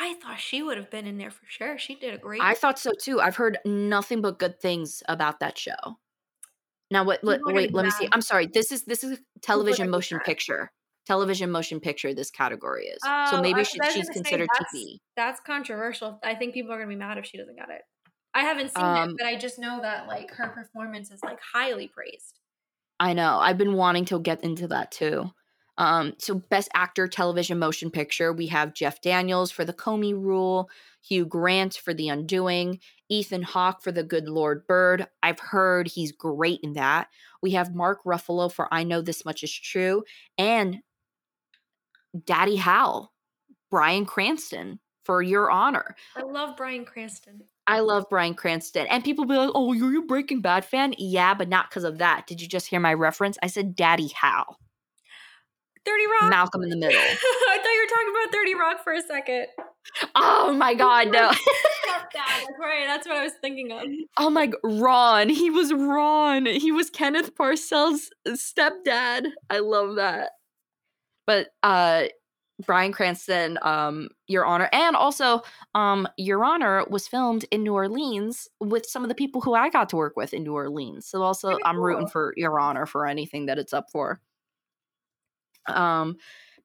I 0.00 0.14
thought 0.14 0.40
she 0.40 0.62
would 0.62 0.76
have 0.76 0.90
been 0.90 1.06
in 1.06 1.18
there 1.18 1.30
for 1.30 1.44
sure. 1.46 1.78
She 1.78 1.94
did 1.94 2.14
a 2.14 2.18
great 2.18 2.42
I 2.42 2.54
thought 2.54 2.78
so 2.78 2.90
too. 3.00 3.20
I've 3.20 3.36
heard 3.36 3.58
nothing 3.64 4.20
but 4.20 4.38
good 4.38 4.60
things 4.60 5.02
about 5.08 5.40
that 5.40 5.56
show. 5.58 5.98
Now, 6.90 7.04
what? 7.04 7.22
Let, 7.24 7.38
People 7.38 7.50
are 7.50 7.52
gonna 7.52 7.56
wait, 7.66 7.74
let 7.74 7.84
me 7.84 7.90
see. 7.92 8.08
I'm 8.12 8.20
sorry. 8.22 8.46
This 8.52 8.72
is 8.72 8.84
this 8.84 9.04
is 9.04 9.18
television 9.42 9.90
motion 9.90 10.18
picture. 10.20 10.70
Television 11.06 11.50
motion 11.50 11.78
picture. 11.80 12.14
This 12.14 12.30
category 12.30 12.86
is 12.86 12.98
Oh, 13.04 13.26
so 13.30 13.40
maybe 13.42 13.60
I- 13.60 13.62
she, 13.64 13.80
I 13.80 13.90
she's 13.90 14.08
considered 14.08 14.48
TV. 14.74 14.98
That's 15.16 15.40
controversial. 15.40 16.18
I 16.24 16.34
think 16.34 16.54
people 16.54 16.72
are 16.72 16.78
gonna 16.78 16.88
be 16.88 16.96
mad 16.96 17.18
if 17.18 17.26
she 17.26 17.38
doesn't 17.38 17.56
get 17.56 17.70
it. 17.70 17.82
I 18.34 18.42
haven't 18.42 18.74
seen 18.74 18.84
Um, 18.84 19.10
it, 19.10 19.16
but 19.18 19.26
I 19.26 19.36
just 19.36 19.58
know 19.58 19.80
that 19.82 20.06
like 20.08 20.30
her 20.32 20.48
performance 20.48 21.10
is 21.10 21.22
like 21.22 21.38
highly 21.40 21.88
praised. 21.88 22.35
I 22.98 23.12
know. 23.12 23.38
I've 23.38 23.58
been 23.58 23.74
wanting 23.74 24.06
to 24.06 24.20
get 24.20 24.42
into 24.42 24.68
that 24.68 24.90
too. 24.90 25.30
Um, 25.78 26.14
so 26.18 26.36
best 26.36 26.70
actor 26.74 27.06
television 27.06 27.58
motion 27.58 27.90
picture, 27.90 28.32
we 28.32 28.46
have 28.46 28.72
Jeff 28.72 29.02
Daniels 29.02 29.50
for 29.50 29.64
The 29.64 29.74
Comey 29.74 30.14
Rule, 30.14 30.70
Hugh 31.06 31.26
Grant 31.26 31.74
for 31.74 31.92
The 31.92 32.08
Undoing, 32.08 32.80
Ethan 33.10 33.42
Hawke 33.42 33.82
for 33.82 33.92
The 33.92 34.02
Good 34.02 34.26
Lord 34.26 34.66
Bird. 34.66 35.06
I've 35.22 35.38
heard 35.38 35.88
he's 35.88 36.12
great 36.12 36.60
in 36.62 36.72
that. 36.74 37.08
We 37.42 37.50
have 37.52 37.74
Mark 37.74 38.02
Ruffalo 38.04 38.50
for 38.50 38.72
I 38.72 38.84
Know 38.84 39.02
This 39.02 39.24
Much 39.26 39.42
Is 39.42 39.52
True, 39.52 40.04
and 40.38 40.78
Daddy 42.24 42.56
Hal, 42.56 43.12
Bryan 43.70 44.06
Cranston 44.06 44.80
for 45.04 45.20
Your 45.20 45.50
Honor. 45.50 45.94
I 46.16 46.22
love 46.22 46.56
Bryan 46.56 46.86
Cranston. 46.86 47.42
I 47.66 47.80
love 47.80 48.08
Bryan 48.08 48.34
Cranston. 48.34 48.86
And 48.86 49.02
people 49.02 49.24
be 49.24 49.36
like, 49.36 49.50
oh, 49.54 49.72
you're 49.72 49.98
a 49.98 50.02
Breaking 50.02 50.40
Bad 50.40 50.64
fan? 50.64 50.94
Yeah, 50.98 51.34
but 51.34 51.48
not 51.48 51.68
because 51.68 51.84
of 51.84 51.98
that. 51.98 52.26
Did 52.26 52.40
you 52.40 52.48
just 52.48 52.68
hear 52.68 52.80
my 52.80 52.94
reference? 52.94 53.38
I 53.42 53.48
said 53.48 53.74
Daddy 53.74 54.08
Hal. 54.08 54.58
Thirty 55.84 56.06
Rock. 56.06 56.30
Malcolm 56.30 56.62
in 56.64 56.68
the 56.68 56.76
Middle. 56.76 56.98
I 57.00 57.58
thought 57.58 57.70
you 57.70 57.80
were 57.80 57.88
talking 57.88 58.10
about 58.10 58.32
Thirty 58.32 58.54
Rock 58.54 58.84
for 58.84 58.92
a 58.92 59.02
second. 59.02 59.46
Oh 60.16 60.52
my 60.52 60.74
god, 60.74 61.12
no. 61.12 61.30
That's 62.14 62.46
right. 62.58 62.86
That's 62.86 63.06
what 63.06 63.16
I 63.16 63.22
was 63.22 63.34
thinking 63.40 63.70
of. 63.70 63.84
Oh 64.16 64.30
my 64.30 64.50
Ron. 64.64 65.28
He 65.28 65.48
was 65.48 65.72
Ron. 65.72 66.46
He 66.46 66.72
was 66.72 66.90
Kenneth 66.90 67.36
Parcell's 67.36 68.10
stepdad. 68.26 69.28
I 69.48 69.60
love 69.60 69.96
that. 69.96 70.32
But 71.26 71.48
uh 71.62 72.04
Bryan 72.64 72.92
Cranston, 72.92 73.58
um, 73.62 74.08
Your 74.28 74.46
Honor, 74.46 74.68
and 74.72 74.96
also 74.96 75.42
um 75.74 76.08
Your 76.16 76.44
Honor 76.44 76.84
was 76.88 77.06
filmed 77.08 77.44
in 77.50 77.62
New 77.64 77.74
Orleans 77.74 78.48
with 78.60 78.86
some 78.86 79.02
of 79.02 79.08
the 79.08 79.14
people 79.14 79.40
who 79.42 79.54
I 79.54 79.68
got 79.70 79.88
to 79.90 79.96
work 79.96 80.16
with 80.16 80.32
in 80.32 80.44
New 80.44 80.54
Orleans. 80.54 81.06
So 81.06 81.22
also 81.22 81.58
I'm 81.64 81.78
rooting 81.78 82.06
for 82.06 82.32
Your 82.36 82.58
Honor 82.60 82.86
for 82.86 83.06
anything 83.06 83.46
that 83.46 83.58
it's 83.58 83.72
up 83.74 83.90
for. 83.92 84.20
Um 85.68 86.16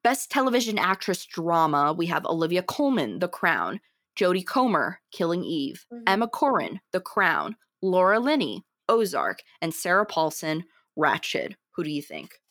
Best 0.02 0.32
Television 0.32 0.78
Actress 0.78 1.24
Drama, 1.24 1.92
we 1.92 2.06
have 2.06 2.26
Olivia 2.26 2.62
Colman, 2.64 3.20
The 3.20 3.28
Crown, 3.28 3.80
Jodie 4.16 4.44
Comer, 4.44 5.00
Killing 5.12 5.44
Eve, 5.44 5.86
Mhm. 5.92 6.02
Emma 6.08 6.26
Corrin, 6.28 6.80
The 6.90 7.00
Crown, 7.00 7.56
Laura 7.82 8.18
Linney, 8.18 8.64
Ozark, 8.88 9.42
and 9.60 9.72
Sarah 9.72 10.04
Paulson, 10.06 10.64
Ratched. 10.98 11.54
Who 11.76 11.84
do 11.84 11.90
you 11.90 12.02
think? 12.02 12.41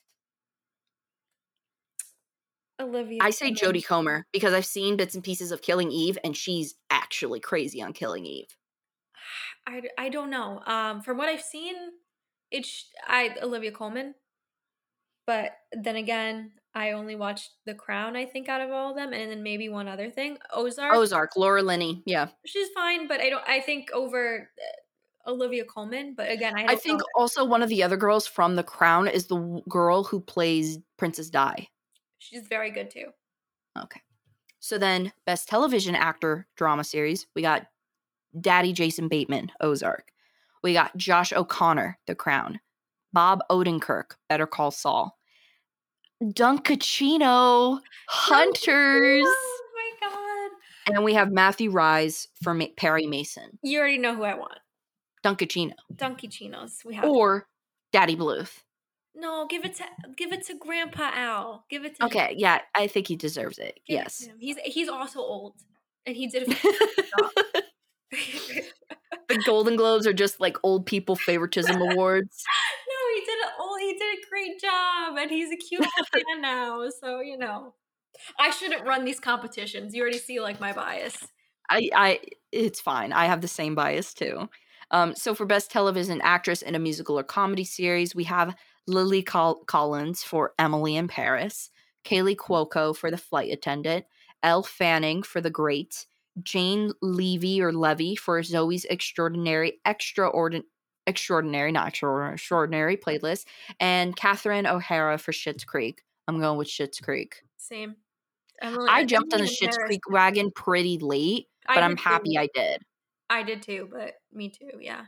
Olivia. 2.81 3.19
I 3.21 3.29
say 3.29 3.53
Colman. 3.53 3.75
Jodie 3.75 3.85
Comer 3.85 4.27
because 4.31 4.53
I've 4.53 4.65
seen 4.65 4.97
bits 4.97 5.15
and 5.15 5.23
pieces 5.23 5.51
of 5.51 5.61
Killing 5.61 5.91
Eve, 5.91 6.17
and 6.23 6.35
she's 6.35 6.75
actually 6.89 7.39
crazy 7.39 7.81
on 7.81 7.93
Killing 7.93 8.25
Eve. 8.25 8.47
I, 9.67 9.83
I 9.97 10.09
don't 10.09 10.29
know. 10.29 10.61
Um, 10.65 11.01
from 11.01 11.17
what 11.17 11.29
I've 11.29 11.41
seen, 11.41 11.75
it's 12.49 12.85
I 13.07 13.35
Olivia 13.41 13.71
Colman. 13.71 14.15
But 15.27 15.51
then 15.71 15.95
again, 15.95 16.51
I 16.73 16.91
only 16.91 17.15
watched 17.15 17.51
The 17.65 17.75
Crown. 17.75 18.15
I 18.15 18.25
think 18.25 18.49
out 18.49 18.61
of 18.61 18.71
all 18.71 18.91
of 18.91 18.95
them, 18.95 19.13
and 19.13 19.31
then 19.31 19.43
maybe 19.43 19.69
one 19.69 19.87
other 19.87 20.09
thing, 20.09 20.37
Ozark. 20.53 20.93
Ozark, 20.93 21.37
Laura 21.37 21.61
Linney, 21.61 22.01
yeah. 22.05 22.27
She's 22.45 22.69
fine, 22.73 23.07
but 23.07 23.21
I 23.21 23.29
don't. 23.29 23.43
I 23.47 23.59
think 23.59 23.91
over 23.93 24.49
uh, 24.59 25.29
Olivia 25.29 25.63
Colman, 25.65 26.15
But 26.15 26.31
again, 26.31 26.55
I, 26.57 26.73
I 26.73 26.75
think 26.75 27.01
also 27.15 27.45
one 27.45 27.61
of 27.61 27.69
the 27.69 27.83
other 27.83 27.97
girls 27.97 28.25
from 28.25 28.55
The 28.55 28.63
Crown 28.63 29.07
is 29.07 29.27
the 29.27 29.35
w- 29.35 29.61
girl 29.69 30.03
who 30.03 30.19
plays 30.19 30.79
Princess 30.97 31.29
Di. 31.29 31.67
She's 32.21 32.47
very 32.47 32.69
good 32.69 32.91
too. 32.91 33.07
Okay. 33.77 34.01
So 34.59 34.77
then, 34.77 35.11
best 35.25 35.49
television 35.49 35.95
actor 35.95 36.47
drama 36.55 36.83
series, 36.83 37.25
we 37.35 37.41
got 37.41 37.65
Daddy 38.39 38.73
Jason 38.73 39.07
Bateman, 39.07 39.51
Ozark. 39.59 40.11
We 40.61 40.73
got 40.73 40.95
Josh 40.95 41.33
O'Connor, 41.33 41.97
The 42.05 42.13
Crown. 42.13 42.59
Bob 43.11 43.39
Odenkirk, 43.49 44.11
Better 44.29 44.45
Call 44.45 44.69
Saul. 44.69 45.17
Dunkachino, 46.23 47.79
Hunters. 48.07 49.25
Oh 49.27 49.69
my 49.75 50.07
god. 50.07 50.95
And 50.95 51.03
we 51.03 51.15
have 51.15 51.31
Matthew 51.31 51.71
Rhys 51.71 52.27
for 52.43 52.53
Ma- 52.53 52.65
Perry 52.77 53.07
Mason. 53.07 53.57
You 53.63 53.79
already 53.79 53.97
know 53.97 54.15
who 54.15 54.23
I 54.23 54.35
want. 54.35 54.59
Dunkachino. 55.25 55.73
Dunkachinos. 55.93 56.85
We 56.85 56.93
have 56.95 57.05
Or 57.05 57.47
Daddy 57.91 58.15
Bluth. 58.15 58.59
No, 59.13 59.45
give 59.47 59.65
it 59.65 59.75
to 59.75 59.83
give 60.15 60.31
it 60.31 60.45
to 60.47 60.55
Grandpa 60.55 61.11
Al. 61.13 61.65
Give 61.69 61.83
it 61.83 61.95
to 61.97 62.03
him. 62.03 62.07
Okay, 62.07 62.35
yeah, 62.37 62.59
I 62.73 62.87
think 62.87 63.07
he 63.07 63.15
deserves 63.15 63.57
it. 63.57 63.79
Give 63.85 63.97
yes. 63.97 64.23
him. 64.23 64.37
He's 64.39 64.57
he's 64.63 64.87
also 64.87 65.19
old. 65.19 65.55
And 66.05 66.15
he 66.15 66.27
did 66.27 66.43
a 66.43 66.55
the 68.11 69.43
Golden 69.45 69.75
Globes 69.75 70.07
are 70.07 70.13
just 70.13 70.39
like 70.39 70.57
old 70.63 70.85
people 70.85 71.15
favoritism 71.15 71.81
awards. 71.81 72.43
No, 72.87 73.15
he 73.15 73.21
did 73.25 73.31
it. 73.31 73.49
Oh, 73.59 73.77
he 73.79 73.93
did 73.93 74.17
a 74.17 74.29
great 74.29 74.61
job, 74.61 75.17
and 75.17 75.29
he's 75.31 75.51
a 75.51 75.57
cute 75.57 75.81
little 75.81 76.05
fan 76.13 76.41
now. 76.41 76.87
So 77.01 77.19
you 77.19 77.37
know, 77.37 77.73
I 78.39 78.51
shouldn't 78.51 78.87
run 78.87 79.05
these 79.05 79.19
competitions. 79.19 79.93
You 79.93 80.01
already 80.01 80.17
see 80.17 80.39
like 80.39 80.59
my 80.59 80.71
bias. 80.71 81.17
I, 81.69 81.89
I, 81.95 82.19
it's 82.51 82.81
fine. 82.81 83.13
I 83.13 83.25
have 83.25 83.41
the 83.41 83.47
same 83.47 83.75
bias 83.75 84.13
too. 84.13 84.49
Um, 84.91 85.15
so 85.15 85.33
for 85.33 85.45
best 85.45 85.71
television 85.71 86.19
actress 86.21 86.61
in 86.61 86.75
a 86.75 86.79
musical 86.79 87.17
or 87.17 87.23
comedy 87.23 87.63
series, 87.63 88.13
we 88.13 88.25
have 88.25 88.55
Lily 88.91 89.23
Col- 89.23 89.63
Collins 89.65 90.23
for 90.23 90.53
Emily 90.59 90.95
in 90.95 91.07
Paris, 91.07 91.69
Kaley 92.03 92.35
Cuoco 92.35 92.95
for 92.95 93.09
The 93.09 93.17
Flight 93.17 93.51
Attendant, 93.51 94.05
Elle 94.43 94.63
Fanning 94.63 95.23
for 95.23 95.41
The 95.41 95.49
Great, 95.49 96.05
Jane 96.43 96.91
Levy 97.01 97.61
or 97.61 97.71
Levy 97.73 98.15
for 98.15 98.41
Zoe's 98.43 98.85
Extraordinary 98.85 99.79
Extraordinary. 99.85 100.65
Extraordinary, 101.07 101.71
not 101.71 101.87
extraordinary, 101.87 102.33
extraordinary 102.35 102.95
playlist, 102.95 103.45
and 103.79 104.15
Catherine 104.15 104.67
O'Hara 104.67 105.17
for 105.17 105.31
Schitt's 105.31 105.63
Creek. 105.63 106.03
I'm 106.27 106.39
going 106.39 106.59
with 106.59 106.67
Schitt's 106.67 106.99
Creek. 106.99 107.41
Same. 107.57 107.95
Emily, 108.61 108.87
I 108.87 109.03
jumped 109.03 109.33
on 109.33 109.39
the 109.41 109.47
Schitt's 109.47 109.77
Paris. 109.77 109.87
Creek 109.87 110.01
wagon 110.09 110.51
pretty 110.51 110.99
late, 110.99 111.47
but 111.67 111.79
I'm 111.79 111.97
happy 111.97 112.35
too. 112.35 112.39
I 112.41 112.49
did. 112.53 112.83
I 113.31 113.41
did 113.41 113.63
too, 113.63 113.89
but 113.91 114.13
me 114.31 114.49
too. 114.49 114.69
Yeah. 114.79 115.05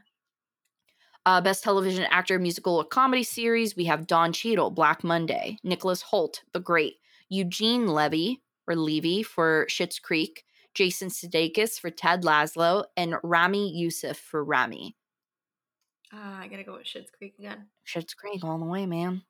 Uh, 1.25 1.39
best 1.39 1.63
television 1.63 2.05
actor, 2.09 2.37
musical 2.37 2.75
or 2.75 2.83
comedy 2.83 3.23
series, 3.23 3.77
we 3.77 3.85
have 3.85 4.07
Don 4.07 4.33
Cheadle, 4.33 4.71
Black 4.71 5.03
Monday, 5.03 5.57
Nicholas 5.63 6.03
Hoult, 6.11 6.41
The 6.51 6.59
Great, 6.59 6.95
Eugene 7.29 7.87
Levy 7.87 8.41
or 8.67 8.75
Levy 8.75 9.23
for 9.23 9.65
Schitt's 9.69 9.99
Creek, 9.99 10.43
Jason 10.73 11.07
Sudeikis 11.09 11.79
for 11.79 11.89
Ted 11.89 12.25
Lasso, 12.25 12.83
and 12.97 13.15
Ramy 13.23 13.73
Youssef 13.73 14.17
for 14.17 14.43
Ramy. 14.43 14.97
Ah, 16.11 16.41
I 16.41 16.47
gotta 16.47 16.63
go 16.63 16.73
with 16.73 16.85
Schitt's 16.85 17.09
Creek 17.17 17.35
again. 17.39 17.67
Schitt's 17.87 18.13
Creek 18.13 18.43
all 18.43 18.59
the 18.59 18.65
way, 18.65 18.85
man. 18.85 19.23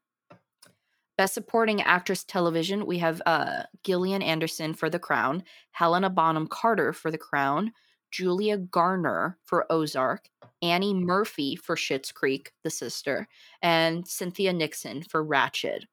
Best 1.16 1.36
supporting 1.36 1.80
actress 1.82 2.24
television, 2.24 2.88
we 2.88 2.98
have 2.98 3.22
uh, 3.28 3.64
Gillian 3.84 4.24
Anderson 4.24 4.74
for 4.74 4.90
The 4.90 4.98
Crown, 4.98 5.44
Helena 5.72 6.10
Bonham 6.10 6.48
Carter 6.48 6.92
for 6.92 7.12
The 7.12 7.20
Crown, 7.20 7.72
Julia 8.14 8.58
Garner 8.58 9.40
for 9.44 9.66
Ozark, 9.72 10.30
Annie 10.62 10.94
Murphy 10.94 11.56
for 11.56 11.76
Schitt's 11.76 12.12
Creek, 12.12 12.54
the 12.64 12.70
sister, 12.70 13.28
and 13.62 14.08
Cynthia 14.08 14.54
Nixon 14.54 15.02
for 15.02 15.26
Ratched. 15.26 15.86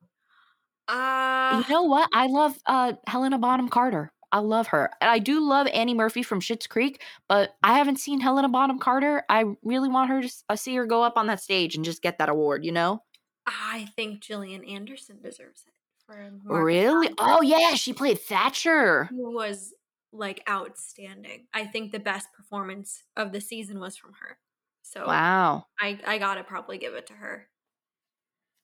Ah, 0.87 1.59
you 1.59 1.75
know 1.75 1.85
what? 1.85 2.11
I 2.13 2.27
love 2.27 2.59
uh, 2.67 2.93
Helena 3.07 3.39
Bonham 3.39 3.71
Carter. 3.71 4.13
I 4.33 4.39
love 4.41 4.67
her. 4.69 4.91
And 5.01 5.11
I 5.11 5.19
do 5.19 5.41
love 5.41 5.67
Annie 5.73 5.95
Murphy 5.95 6.23
from 6.23 6.41
Schitt's 6.41 6.67
Creek, 6.67 7.03
but 7.27 7.55
I 7.63 7.79
haven't 7.79 7.99
seen 7.99 8.21
Helena 8.21 8.51
Bonham 8.51 8.79
Carter. 8.79 9.23
I 9.29 9.45
really 9.63 9.89
want 9.89 10.11
her 10.11 10.23
to 10.23 10.33
uh, 10.51 10.57
see 10.57 10.75
her 10.77 10.85
go 10.85 11.03
up 11.03 11.17
on 11.17 11.27
that 11.29 11.41
stage 11.41 11.75
and 11.75 11.85
just 11.85 12.03
get 12.03 12.19
that 12.19 12.29
award, 12.29 12.65
you 12.65 12.73
know? 12.73 13.03
I 13.47 13.89
think 13.97 14.21
Gillian 14.21 14.63
Anderson 14.65 15.21
deserves 15.23 15.65
it 15.67 15.73
for 16.07 16.31
Really? 16.45 17.09
Oh 17.19 17.41
yeah, 17.41 17.75
she 17.75 17.93
played 17.93 18.21
Thatcher. 18.21 19.05
who 19.05 19.35
was 19.35 19.73
like 20.13 20.43
outstanding. 20.49 21.47
I 21.55 21.67
think 21.67 21.93
the 21.93 21.99
best 22.01 22.33
performance 22.33 23.03
of 23.17 23.33
the 23.33 23.41
season 23.41 23.79
was 23.81 23.97
from 23.97 24.15
her. 24.15 24.39
So 24.83 25.07
Wow. 25.07 25.67
I 25.81 25.99
I 26.07 26.19
gotta 26.19 26.43
probably 26.45 26.79
give 26.79 26.95
it 26.95 27.07
to 27.09 27.13
her. 27.15 27.49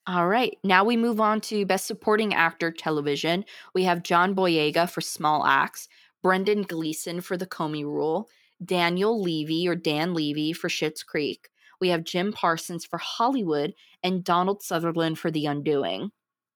All 0.06 0.28
right. 0.28 0.56
Now 0.62 0.84
we 0.84 0.96
move 0.96 1.20
on 1.20 1.40
to 1.42 1.66
Best 1.66 1.86
Supporting 1.86 2.32
Actor 2.32 2.72
Television. 2.72 3.44
We 3.74 3.84
have 3.84 4.04
John 4.04 4.34
Boyega 4.36 4.88
for 4.88 5.00
Small 5.00 5.44
Axe, 5.44 5.88
Brendan 6.22 6.62
Gleeson 6.62 7.20
for 7.20 7.36
The 7.36 7.46
Comey 7.46 7.82
Rule, 7.84 8.28
Daniel 8.64 9.20
Levy 9.20 9.66
or 9.68 9.74
Dan 9.74 10.14
Levy 10.14 10.52
for 10.52 10.68
Schitt's 10.68 11.02
Creek. 11.02 11.48
We 11.80 11.88
have 11.88 12.04
Jim 12.04 12.32
Parsons 12.32 12.84
for 12.84 12.98
Hollywood 12.98 13.74
and 14.02 14.22
Donald 14.24 14.62
Sutherland 14.62 15.18
for 15.18 15.30
The 15.30 15.46
Undoing. 15.46 16.12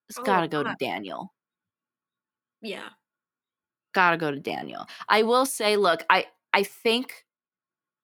It's 0.08 0.18
Oh, 0.18 0.22
got 0.24 0.40
to 0.42 0.48
go 0.48 0.62
to 0.62 0.76
Daniel. 0.78 1.34
Yeah. 2.62 2.90
Gotta 3.92 4.16
go 4.16 4.30
to 4.30 4.38
Daniel. 4.40 4.86
I 5.08 5.22
will 5.22 5.46
say, 5.46 5.76
look, 5.76 6.04
I 6.10 6.26
I 6.52 6.62
think 6.62 7.24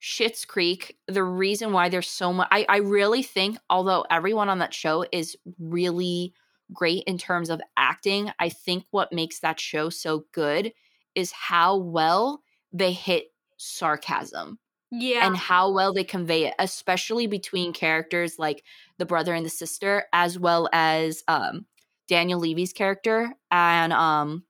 Schitt's 0.00 0.44
Creek, 0.44 0.96
the 1.08 1.22
reason 1.24 1.72
why 1.72 1.88
there's 1.88 2.08
so 2.08 2.32
much 2.32 2.48
I, 2.50 2.66
I 2.68 2.76
really 2.78 3.22
think, 3.22 3.58
although 3.70 4.04
everyone 4.10 4.48
on 4.48 4.58
that 4.58 4.74
show 4.74 5.04
is 5.12 5.36
really 5.58 6.32
great 6.72 7.04
in 7.06 7.18
terms 7.18 7.50
of 7.50 7.60
acting, 7.76 8.30
I 8.38 8.48
think 8.48 8.84
what 8.90 9.12
makes 9.12 9.40
that 9.40 9.60
show 9.60 9.88
so 9.88 10.26
good 10.32 10.72
is 11.14 11.32
how 11.32 11.76
well 11.76 12.42
they 12.72 12.92
hit 12.92 13.26
sarcasm 13.56 14.58
Yeah. 14.90 15.26
and 15.26 15.36
how 15.36 15.70
well 15.72 15.92
they 15.94 16.04
convey 16.04 16.46
it, 16.46 16.54
especially 16.58 17.26
between 17.26 17.72
characters 17.72 18.38
like 18.38 18.64
the 18.98 19.06
brother 19.06 19.32
and 19.34 19.46
the 19.46 19.50
sister, 19.50 20.04
as 20.12 20.38
well 20.38 20.68
as 20.72 21.22
um 21.28 21.66
Daniel 22.08 22.38
Levy's 22.40 22.72
character 22.72 23.32
and 23.50 23.92
um 23.92 24.44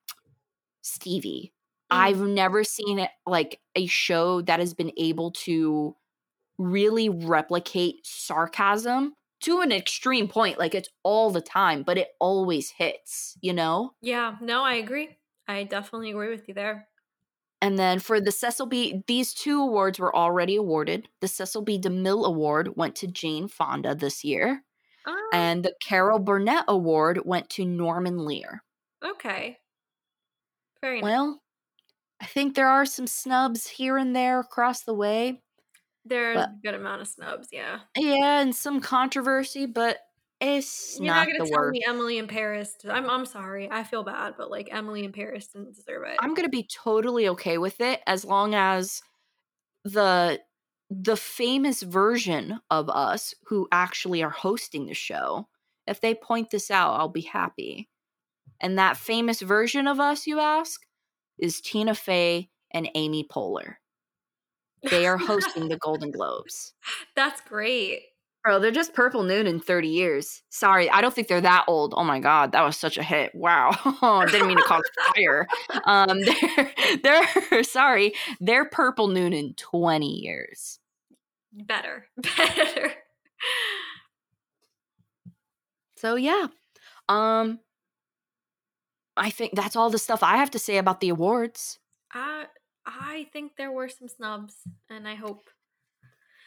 Stevie. 0.86 1.52
Mm. 1.92 1.96
I've 1.96 2.20
never 2.20 2.64
seen 2.64 2.98
it 2.98 3.10
like 3.26 3.60
a 3.74 3.86
show 3.86 4.42
that 4.42 4.60
has 4.60 4.74
been 4.74 4.92
able 4.96 5.30
to 5.32 5.96
really 6.58 7.08
replicate 7.08 8.06
sarcasm 8.06 9.14
to 9.42 9.60
an 9.60 9.72
extreme 9.72 10.28
point. 10.28 10.58
Like 10.58 10.74
it's 10.74 10.88
all 11.02 11.30
the 11.30 11.40
time, 11.42 11.82
but 11.82 11.98
it 11.98 12.08
always 12.20 12.70
hits, 12.70 13.36
you 13.42 13.52
know? 13.52 13.92
yeah. 14.00 14.36
No, 14.40 14.64
I 14.64 14.74
agree. 14.74 15.18
I 15.48 15.64
definitely 15.64 16.10
agree 16.10 16.30
with 16.30 16.48
you 16.48 16.54
there. 16.54 16.88
And 17.62 17.78
then 17.78 18.00
for 18.00 18.20
the 18.20 18.32
Cecil 18.32 18.66
B, 18.66 19.02
these 19.06 19.32
two 19.32 19.60
awards 19.62 19.98
were 19.98 20.14
already 20.14 20.56
awarded. 20.56 21.08
The 21.20 21.28
Cecil 21.28 21.62
B. 21.62 21.78
DeMille 21.80 22.26
Award 22.26 22.76
went 22.76 22.94
to 22.96 23.06
Jane 23.06 23.48
Fonda 23.48 23.94
this 23.94 24.24
year, 24.24 24.64
Ah, 25.06 25.14
and 25.32 25.64
the 25.64 25.74
Carol 25.82 26.18
Burnett 26.18 26.64
Award 26.68 27.22
went 27.24 27.48
to 27.50 27.64
Norman 27.64 28.24
Lear. 28.24 28.62
okay. 29.02 29.58
Very 30.80 31.00
nice. 31.00 31.04
Well, 31.04 31.42
I 32.20 32.26
think 32.26 32.54
there 32.54 32.68
are 32.68 32.86
some 32.86 33.06
snubs 33.06 33.66
here 33.66 33.96
and 33.96 34.14
there 34.14 34.40
across 34.40 34.82
the 34.82 34.94
way. 34.94 35.42
There's 36.04 36.38
a 36.38 36.54
good 36.62 36.74
amount 36.74 37.02
of 37.02 37.08
snubs, 37.08 37.48
yeah. 37.50 37.80
Yeah, 37.96 38.40
and 38.40 38.54
some 38.54 38.80
controversy, 38.80 39.66
but 39.66 39.98
it's 40.40 40.98
You're 40.98 41.06
not, 41.06 41.28
not, 41.28 41.38
gonna 41.38 41.50
tell 41.50 41.60
worst. 41.60 41.72
me 41.72 41.84
Emily 41.86 42.18
in 42.18 42.28
Paris. 42.28 42.76
I'm 42.88 43.08
I'm 43.08 43.26
sorry. 43.26 43.68
I 43.70 43.82
feel 43.84 44.04
bad, 44.04 44.34
but 44.36 44.50
like 44.50 44.68
Emily 44.70 45.04
in 45.04 45.12
Paris 45.12 45.48
didn't 45.48 45.74
deserve 45.74 46.04
it. 46.06 46.16
I'm 46.20 46.34
gonna 46.34 46.48
be 46.48 46.68
totally 46.72 47.28
okay 47.30 47.58
with 47.58 47.80
it 47.80 48.00
as 48.06 48.24
long 48.24 48.54
as 48.54 49.02
the 49.84 50.40
the 50.90 51.16
famous 51.16 51.82
version 51.82 52.60
of 52.70 52.88
us 52.88 53.34
who 53.46 53.66
actually 53.72 54.22
are 54.22 54.30
hosting 54.30 54.86
the 54.86 54.94
show, 54.94 55.48
if 55.86 56.00
they 56.00 56.14
point 56.14 56.50
this 56.50 56.70
out, 56.70 56.94
I'll 57.00 57.08
be 57.08 57.22
happy. 57.22 57.88
And 58.60 58.78
that 58.78 58.96
famous 58.96 59.40
version 59.40 59.86
of 59.86 60.00
us, 60.00 60.26
you 60.26 60.40
ask, 60.40 60.86
is 61.38 61.60
Tina 61.60 61.94
Fey 61.94 62.48
and 62.72 62.88
Amy 62.94 63.24
Poehler. 63.24 63.74
They 64.90 65.06
are 65.06 65.18
hosting 65.18 65.68
the 65.68 65.78
Golden 65.78 66.10
Globes. 66.10 66.74
That's 67.16 67.40
great. 67.40 68.02
Bro, 68.44 68.60
they're 68.60 68.70
just 68.70 68.94
Purple 68.94 69.24
Noon 69.24 69.48
in 69.48 69.58
30 69.58 69.88
years. 69.88 70.42
Sorry, 70.50 70.88
I 70.88 71.00
don't 71.00 71.12
think 71.12 71.26
they're 71.26 71.40
that 71.40 71.64
old. 71.66 71.94
Oh 71.96 72.04
my 72.04 72.20
god, 72.20 72.52
that 72.52 72.62
was 72.62 72.76
such 72.76 72.96
a 72.96 73.02
hit. 73.02 73.34
Wow. 73.34 73.72
Oh, 74.02 74.24
didn't 74.30 74.46
mean 74.46 74.56
to 74.58 74.62
cause 74.62 74.84
fire. 75.14 75.48
Um 75.84 76.20
they're 77.02 77.26
they're 77.50 77.64
sorry, 77.64 78.14
they're 78.38 78.66
Purple 78.66 79.08
Noon 79.08 79.32
in 79.32 79.54
20 79.54 80.06
years. 80.20 80.78
Better. 81.52 82.06
Better. 82.16 82.92
So 85.96 86.14
yeah. 86.14 86.46
Um 87.08 87.58
I 89.16 89.30
think 89.30 89.54
that's 89.54 89.76
all 89.76 89.90
the 89.90 89.98
stuff 89.98 90.22
I 90.22 90.36
have 90.36 90.50
to 90.52 90.58
say 90.58 90.78
about 90.78 91.00
the 91.00 91.08
awards. 91.08 91.78
I 92.12 92.46
I 92.84 93.26
think 93.32 93.56
there 93.56 93.72
were 93.72 93.88
some 93.88 94.08
snubs, 94.08 94.54
and 94.90 95.08
I 95.08 95.14
hope 95.14 95.48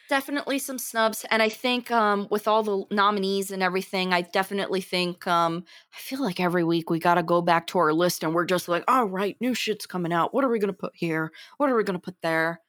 definitely 0.10 0.58
some 0.58 0.80
snubs 0.80 1.24
and 1.30 1.42
i 1.42 1.48
think 1.48 1.92
um 1.92 2.28
with 2.32 2.48
all 2.48 2.64
the 2.64 2.84
nominees 2.90 3.52
and 3.52 3.62
everything 3.62 4.12
i 4.12 4.22
definitely 4.22 4.82
think 4.82 5.28
um 5.28 5.64
i 5.94 5.98
feel 6.00 6.22
like 6.22 6.40
every 6.40 6.64
week 6.64 6.90
we 6.90 6.98
got 6.98 7.14
to 7.14 7.24
go 7.24 7.44
back 7.44 7.68
to 7.68 7.78
our 7.78 7.94
list 7.94 8.24
and 8.24 8.34
we're 8.34 8.44
just 8.44 8.68
like 8.68 8.84
all 8.88 9.06
right 9.06 9.38
new 9.40 9.54
shit's 9.54 9.86
coming 9.86 10.12
out. 10.12 10.34
What 10.34 10.44
are 10.44 10.50
we 10.50 10.60
gonna 10.60 10.74
put 10.74 10.94
here? 10.96 11.32
What 11.58 11.70
are 11.70 11.76
we 11.76 11.84
gonna 11.84 12.00
put 12.00 12.16
there? 12.24 12.60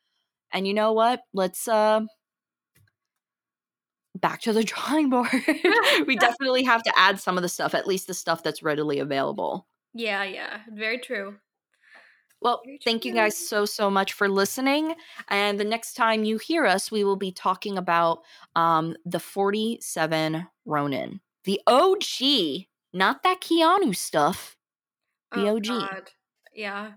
And 0.53 0.67
you 0.67 0.75
know 0.75 0.93
what? 0.93 1.23
Let's 1.33 1.67
uh 1.67 2.01
back 4.15 4.43
to 4.43 4.53
the 4.53 4.65
drawing 4.73 5.09
board. 5.09 5.29
We 6.07 6.17
definitely 6.17 6.65
have 6.65 6.83
to 6.83 6.93
add 6.97 7.21
some 7.21 7.39
of 7.39 7.43
the 7.43 7.49
stuff 7.49 7.75
at 7.75 7.87
least 7.87 8.07
the 8.07 8.15
stuff 8.15 8.43
that's 8.43 8.63
readily 8.63 8.99
available 8.99 9.67
yeah 9.95 10.23
yeah 10.23 10.61
very 10.73 10.99
true 10.99 11.37
well, 12.43 12.63
thank 12.85 13.05
you 13.05 13.13
guys 13.13 13.37
so, 13.37 13.67
so 13.67 13.91
much 13.91 14.15
for 14.15 14.29
listening. 14.29 14.95
And 15.29 15.61
the 15.61 15.65
next 15.65 15.95
time 15.95 16.25
you 16.25 16.39
hear 16.39 16.65
us, 16.65 16.91
we 16.91 17.05
will 17.05 17.17
be 17.17 17.33
talking 17.33 17.77
about 17.77 18.23
um, 18.57 18.97
the 19.05 19.21
47 19.21 20.47
Ronin, 20.65 21.21
the 21.45 21.61
OG, 21.67 22.67
not 22.95 23.23
that 23.25 23.41
Keanu 23.43 23.95
stuff, 23.95 24.57
the 25.33 25.49
oh, 25.49 25.57
OG. 25.57 25.67
God. 25.67 26.11
Yeah. 26.55 26.93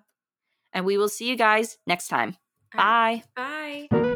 And 0.71 0.85
we 0.85 0.97
will 0.97 1.09
see 1.09 1.29
you 1.29 1.35
guys 1.35 1.77
next 1.85 2.07
time. 2.07 2.37
Bye. 2.73 3.23
Bye. 3.35 4.13